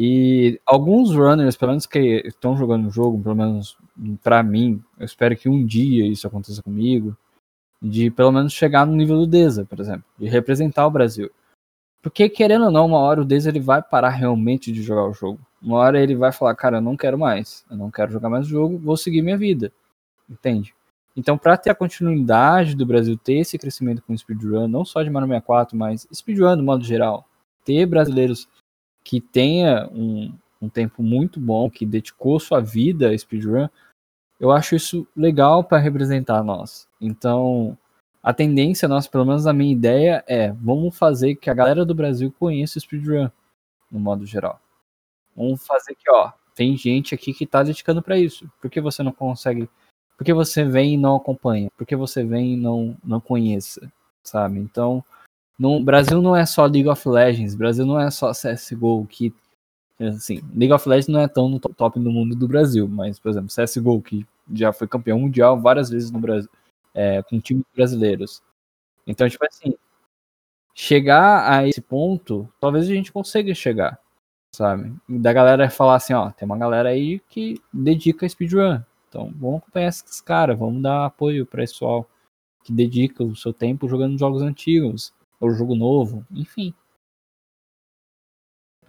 [0.01, 3.77] E alguns runners, pelo menos que estão jogando o jogo, pelo menos
[4.23, 7.17] para mim, eu espero que um dia isso aconteça comigo
[7.81, 11.29] de pelo menos chegar no nível do Deza, por exemplo, de representar o Brasil.
[12.01, 15.13] Porque, querendo ou não, uma hora o Deza ele vai parar realmente de jogar o
[15.13, 15.37] jogo.
[15.61, 18.45] Uma hora ele vai falar, cara, eu não quero mais, eu não quero jogar mais
[18.45, 19.69] o jogo, vou seguir minha vida.
[20.29, 20.73] Entende?
[21.13, 25.09] Então, para ter a continuidade do Brasil ter esse crescimento com speedrun, não só de
[25.09, 27.25] Mario 64, mas speedrun no modo geral,
[27.65, 28.47] ter brasileiros
[29.03, 33.67] que tenha um, um tempo muito bom, que dedicou sua vida a speedrun,
[34.39, 36.87] eu acho isso legal para representar nós.
[36.99, 37.77] Então,
[38.21, 41.95] a tendência nossa, pelo menos a minha ideia, é vamos fazer que a galera do
[41.95, 43.29] Brasil conheça o speedrun,
[43.91, 44.59] no modo geral.
[45.35, 48.49] Vamos fazer que, ó, tem gente aqui que tá dedicando para isso.
[48.61, 49.69] Por que você não consegue?
[50.17, 51.69] Por que você vem e não acompanha?
[51.77, 53.89] Por que você vem e não, não conheça?
[54.21, 54.59] Sabe?
[54.59, 55.03] Então,
[55.59, 59.33] no Brasil não é só League of Legends, Brasil não é só CSGO, que
[59.99, 63.29] Assim, League of Legends não é tão no top do mundo do Brasil, mas, por
[63.29, 66.49] exemplo, CSGO, que já foi campeão mundial várias vezes no Brasil,
[66.93, 68.41] é, com times brasileiros.
[69.05, 69.75] Então, tipo assim,
[70.73, 73.99] chegar a esse ponto, talvez a gente consiga chegar,
[74.55, 74.95] sabe?
[75.07, 78.79] Da galera falar assim, ó, tem uma galera aí que dedica a speedrun.
[79.09, 82.07] Então, vamos acompanhar esses caras, vamos dar apoio para pessoal
[82.63, 86.73] que dedica o seu tempo jogando jogos antigos, ou jogo novo, enfim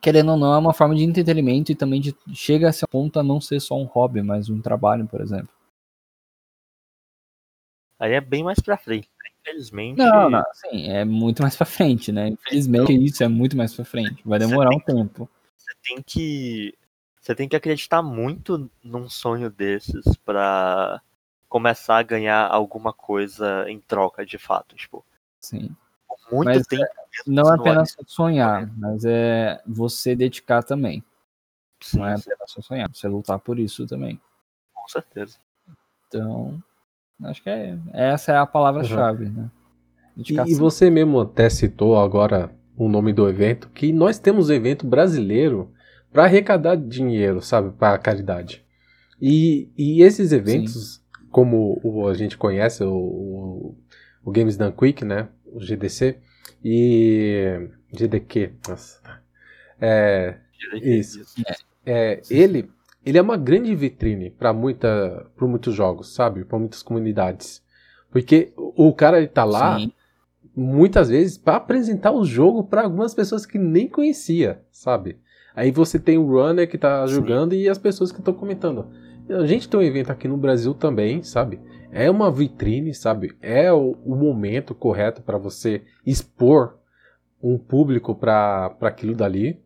[0.01, 3.19] querendo ou não, é uma forma de entretenimento e também de, chega a ser ponto
[3.19, 5.51] a não ser só um hobby, mas um trabalho, por exemplo.
[7.99, 9.31] Aí é bem mais pra frente, né?
[9.41, 9.99] infelizmente.
[9.99, 12.29] Não, não, sim, é muito mais pra frente, né?
[12.29, 14.23] Infelizmente então, isso é muito mais pra frente.
[14.25, 15.29] Vai demorar um tempo.
[15.55, 16.75] Você tem que.
[17.21, 21.03] Você tem que acreditar muito num sonho desses pra
[21.51, 24.75] começar a ganhar alguma coisa em troca, de fato.
[24.75, 25.05] Tipo,
[25.39, 25.77] Sim
[26.32, 26.82] muito mas tempo.
[26.82, 26.89] É,
[27.27, 31.03] não é apenas sonhar, mas é você dedicar também.
[31.81, 34.20] Sim, não é apenas sonhar, você lutar por isso também.
[34.73, 35.39] Com certeza.
[36.07, 36.62] Então,
[37.24, 39.32] acho que é, essa é a palavra-chave, uhum.
[39.32, 39.51] né?
[40.16, 44.53] E, e você mesmo até citou agora o nome do evento, que nós temos um
[44.53, 45.73] evento brasileiro
[46.12, 48.65] para arrecadar dinheiro, sabe, para a caridade.
[49.20, 51.27] E, e esses eventos, Sim.
[51.31, 53.78] como o, a gente conhece, o, o,
[54.24, 55.28] o Games Done Quick, né?
[55.53, 56.19] O GDC,
[56.65, 57.69] e.
[57.93, 59.01] GDQ, nossa.
[59.81, 60.37] É,
[60.83, 61.25] isso.
[61.85, 62.71] É, ele,
[63.05, 66.45] ele é uma grande vitrine para muita, para muitos jogos, sabe?
[66.45, 67.63] Para muitas comunidades.
[68.11, 69.93] Porque o cara ele tá lá Sim.
[70.55, 75.19] muitas vezes para apresentar o jogo para algumas pessoas que nem conhecia, sabe?
[75.55, 78.87] Aí você tem o runner que tá jogando e as pessoas que estão comentando.
[79.29, 81.61] A gente tem um evento aqui no Brasil também, sabe?
[81.93, 83.37] É uma vitrine, sabe?
[83.41, 86.79] É o, o momento correto para você expor
[87.43, 89.61] um público para aquilo dali.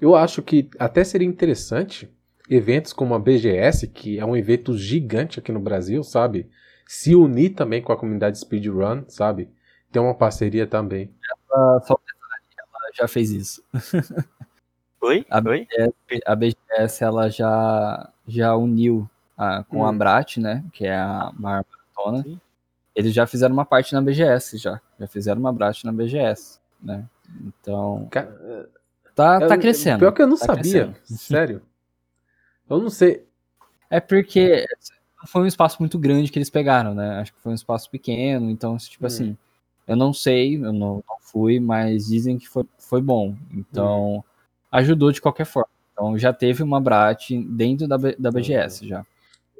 [0.00, 2.08] Eu acho que até seria interessante
[2.50, 6.50] eventos como a BGS, que é um evento gigante aqui no Brasil, sabe?
[6.86, 9.48] se unir também com a comunidade speedrun, sabe?
[9.90, 11.10] Ter uma parceria também.
[11.50, 13.62] Ela, só ela já fez isso.
[15.00, 15.24] Oi?
[15.30, 15.66] A Oi?
[15.66, 19.86] BGS, a BGS ela já, já uniu a, com Hum.
[19.86, 20.64] a Brat, né?
[20.72, 21.64] Que é a maior
[21.96, 22.22] maratona.
[22.22, 22.40] Sim.
[22.94, 24.80] Eles já fizeram uma parte na BGS, já.
[25.00, 27.04] Já fizeram uma Brat na BGS, né?
[27.44, 28.68] Então, Cara,
[29.14, 29.98] tá, tá eu- crescendo.
[29.98, 30.96] Pior que eu não tá sabia, crescendo.
[31.18, 31.62] sério.
[32.68, 33.26] Eu não sei.
[33.90, 34.64] É porque
[35.26, 37.18] foi um espaço muito grande que eles pegaram, né?
[37.20, 39.06] Acho que foi um espaço pequeno, então, tipo Hum.
[39.06, 39.36] assim,
[39.86, 43.34] eu não sei, eu não, não fui, mas dizem que foi, foi bom.
[43.50, 44.22] Então, Hum.
[44.72, 45.68] ajudou de qualquer forma.
[45.92, 49.04] Então, já teve uma Brat dentro da, da BGS, já.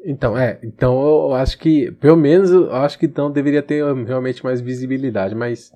[0.05, 4.45] Então, é, então eu acho que, pelo menos, eu acho que então deveria ter realmente
[4.45, 5.73] mais visibilidade, mas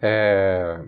[0.00, 0.80] é,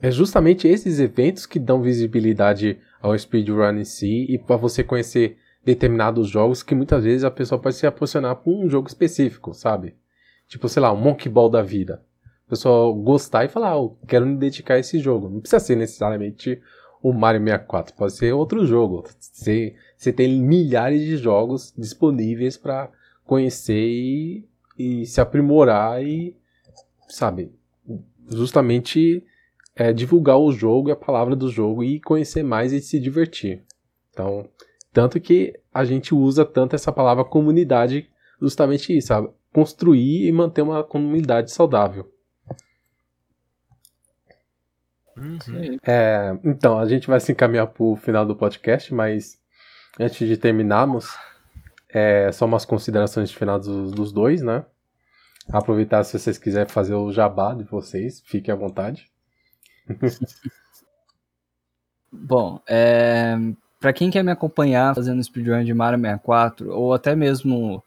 [0.00, 5.38] é justamente esses eventos que dão visibilidade ao speedrun em si e para você conhecer
[5.64, 9.94] determinados jogos que muitas vezes a pessoa pode se apaixonar por um jogo específico, sabe?
[10.48, 12.02] Tipo, sei lá, um Monkey Ball da vida.
[12.46, 15.28] A pessoa gostar e falar, ah, eu quero me dedicar a esse jogo.
[15.28, 16.60] Não precisa ser necessariamente
[17.02, 19.04] o Mario 64, pode ser outro jogo.
[19.18, 19.74] Você,
[20.04, 22.90] você tem milhares de jogos disponíveis para
[23.24, 24.46] conhecer e,
[24.78, 26.36] e se aprimorar e,
[27.08, 27.50] sabe,
[28.28, 29.24] justamente
[29.74, 33.62] é, divulgar o jogo e a palavra do jogo e conhecer mais e se divertir.
[34.10, 34.46] Então,
[34.92, 38.10] tanto que a gente usa tanto essa palavra comunidade,
[38.40, 39.30] justamente isso, sabe?
[39.54, 42.12] Construir e manter uma comunidade saudável.
[45.16, 45.78] Uhum.
[45.86, 49.42] É, então, a gente vai se encaminhar para o final do podcast, mas
[49.98, 51.16] antes de terminarmos,
[51.88, 54.64] é, só umas considerações de final dos, dos dois, né?
[55.52, 59.10] Aproveitar se vocês quiserem fazer o jabá de vocês, fiquem à vontade.
[62.10, 63.36] Bom, é,
[63.80, 67.82] para quem quer me acompanhar fazendo speedrun de Mario 64, ou até mesmo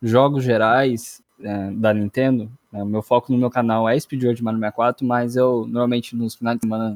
[0.00, 4.60] jogos gerais é, da Nintendo, né, meu foco no meu canal é speedrun de Mario
[4.60, 6.94] 64, mas eu normalmente nos finais de semana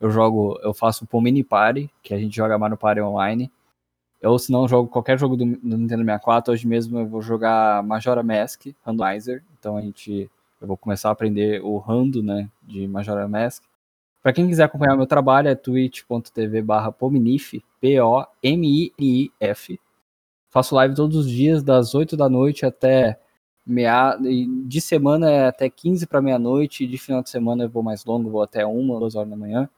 [0.00, 3.50] eu jogo, eu faço o Pomini Party, que a gente joga Mario Party online,
[4.22, 7.82] ou se não, jogo qualquer jogo do, do Nintendo 64, hoje mesmo eu vou jogar
[7.82, 10.30] Majora Mask, Randomizer, então a gente,
[10.60, 13.62] eu vou começar a aprender o rando, né, de Majora Mask,
[14.26, 19.78] Pra quem quiser acompanhar meu trabalho, é twitch.tv barra Pominif, P-O-M-I-I-F.
[20.50, 23.20] Faço live todos os dias, das 8 da noite até
[23.64, 24.18] meia...
[24.64, 28.28] De semana é até 15 para meia-noite, de final de semana eu vou mais longo,
[28.28, 29.70] vou até 1, 2 horas da manhã.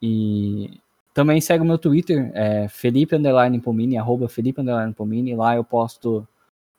[0.00, 0.80] E
[1.14, 5.34] também segue o meu Twitter, é Felipe Underline Pomini, arroba Felipe Underline Pomini.
[5.36, 6.26] Lá eu posto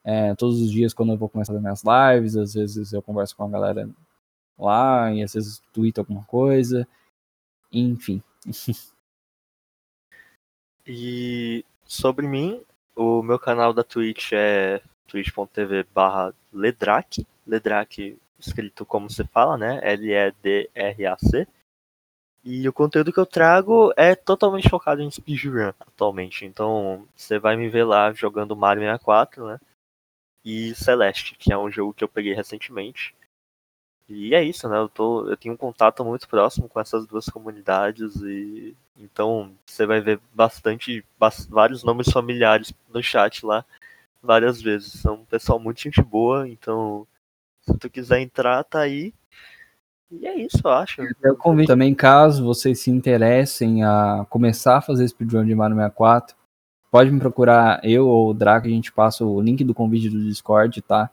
[0.04, 3.36] é, todos os dias quando eu vou começar as minhas lives, às vezes eu converso
[3.36, 3.90] com a galera
[4.58, 6.88] lá e às vezes twitta alguma coisa.
[7.72, 8.22] Enfim.
[10.86, 12.62] E sobre mim,
[12.94, 17.26] o meu canal da Twitch é twitch.tv barra Ledrac.
[17.48, 19.80] Ledrac escrito como se fala, né?
[19.82, 21.48] L-E-D-R-A-C.
[22.44, 26.46] E o conteúdo que eu trago é totalmente focado em speedrun atualmente.
[26.46, 29.60] Então você vai me ver lá jogando Mario 64, né?
[30.46, 33.16] E Celeste, que é um jogo que eu peguei recentemente.
[34.10, 34.78] E é isso, né?
[34.78, 39.86] Eu, tô, eu tenho um contato muito próximo com essas duas comunidades e então você
[39.86, 43.66] vai ver bastante, bas- vários nomes familiares no chat lá
[44.24, 44.94] várias vezes.
[45.02, 47.08] São um pessoal muito gente boa, então
[47.62, 49.14] se tu quiser entrar, tá aí.
[50.20, 51.02] E é isso, eu acho.
[51.24, 56.36] Eu convido também, caso vocês se interessem a começar a fazer speedrun de Mario 64,
[56.92, 60.24] pode me procurar eu ou o Draco, a gente passa o link do convite do
[60.24, 61.10] Discord, tá?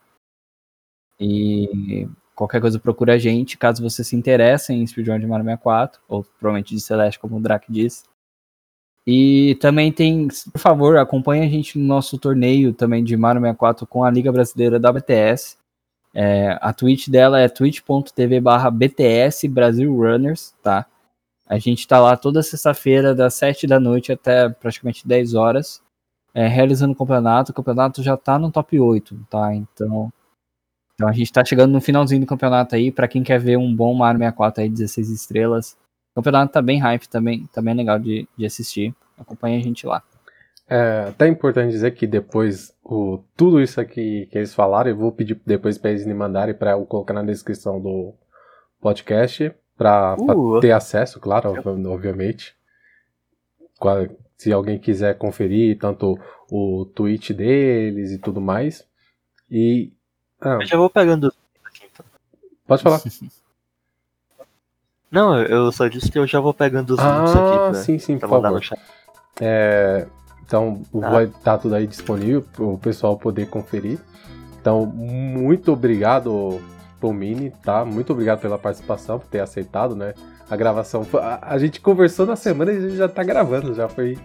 [1.19, 6.01] E qualquer coisa procura a gente, caso você se interesse em speedrun de Mario 64,
[6.07, 8.05] ou provavelmente de Celeste, como o Draco disse.
[9.07, 13.87] E também tem, por favor, acompanhe a gente no nosso torneio também de Mario 64
[13.87, 15.60] com a Liga Brasileira da BTS.
[16.13, 20.87] É, a Twitch dela é twitch.tv barra BTS Brasil Runners, tá?
[21.47, 25.83] A gente tá lá toda sexta-feira, das 7 da noite até praticamente 10 horas,
[26.33, 27.51] é, realizando o campeonato.
[27.51, 29.55] O campeonato já tá no top 8, tá?
[29.55, 30.13] Então,
[30.95, 32.93] então a gente tá chegando no finalzinho do campeonato aí.
[32.93, 35.77] Pra quem quer ver um bom Mario 64 aí, 16 estrelas.
[36.13, 38.95] O campeonato tá bem hype, também, tá bem legal de, de assistir.
[39.19, 40.03] Acompanha a gente lá.
[40.73, 45.11] É até importante dizer que depois o, tudo isso aqui que eles falaram, eu vou
[45.11, 48.15] pedir depois para eles me mandarem para eu colocar na descrição do
[48.81, 50.61] podcast para Uh.
[50.61, 52.55] ter acesso, claro, ob- obviamente.
[54.37, 56.19] Se alguém quiser conferir tanto
[56.51, 58.87] o tweet deles e tudo mais.
[59.51, 59.93] E
[60.41, 61.37] ah, Eu já vou pegando os
[61.67, 62.07] aqui, então.
[62.67, 63.01] pode falar.
[65.11, 67.99] Não, eu só disse que eu já vou pegando os links aqui Ah, pra, sim,
[67.99, 68.57] sim, pra por favor.
[68.59, 68.81] no chat.
[69.41, 70.07] É,
[70.51, 71.11] então Tá.
[71.11, 74.01] vai estar tudo aí disponível para o pessoal poder conferir.
[74.61, 76.61] Então, muito obrigado,
[77.01, 77.85] Pomini, tá?
[77.85, 80.13] Muito obrigado pela participação, por ter aceitado, né?
[80.51, 81.07] A gravação.
[81.15, 84.19] A, a gente conversou na semana e a gente já tá gravando, já foi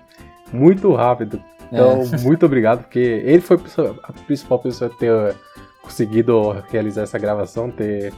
[0.51, 1.39] muito rápido.
[1.71, 2.17] Então, é.
[2.25, 3.59] muito obrigado, porque ele foi
[4.03, 5.35] a principal pessoa a ter
[5.83, 8.11] conseguido realizar essa gravação, ter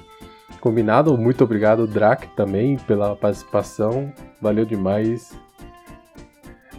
[0.62, 1.18] combinado.
[1.18, 4.14] Muito obrigado, Drac, também, pela participação.
[4.42, 5.38] Valeu demais.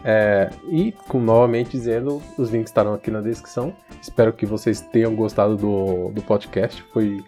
[0.04, 3.74] É, e, com, novamente dizendo, os links estarão aqui na descrição.
[4.00, 6.82] Espero que vocês tenham gostado do, do podcast.
[6.92, 7.22] Foi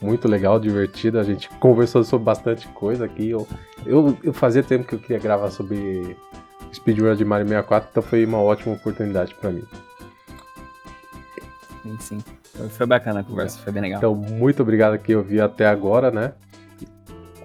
[0.00, 1.18] muito legal, divertido.
[1.18, 3.30] A gente conversou sobre bastante coisa aqui.
[3.30, 3.46] Eu,
[3.84, 6.16] eu, eu fazia tempo que eu queria gravar sobre
[6.72, 9.64] speedrun de Mario 64, então foi uma ótima oportunidade para mim.
[11.82, 12.18] Sim, sim.
[12.70, 13.98] Foi bacana a conversa, foi bem legal.
[13.98, 16.32] Então, muito obrigado que eu vi até agora, né?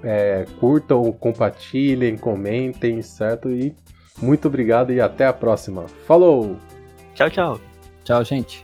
[0.04, 3.50] É, curtam, compartilhem, comentem, certo?
[3.50, 3.76] E
[4.22, 5.86] muito obrigado e até a próxima.
[6.06, 6.58] Falou!
[7.14, 7.60] Tchau, tchau.
[8.04, 8.64] Tchau, gente.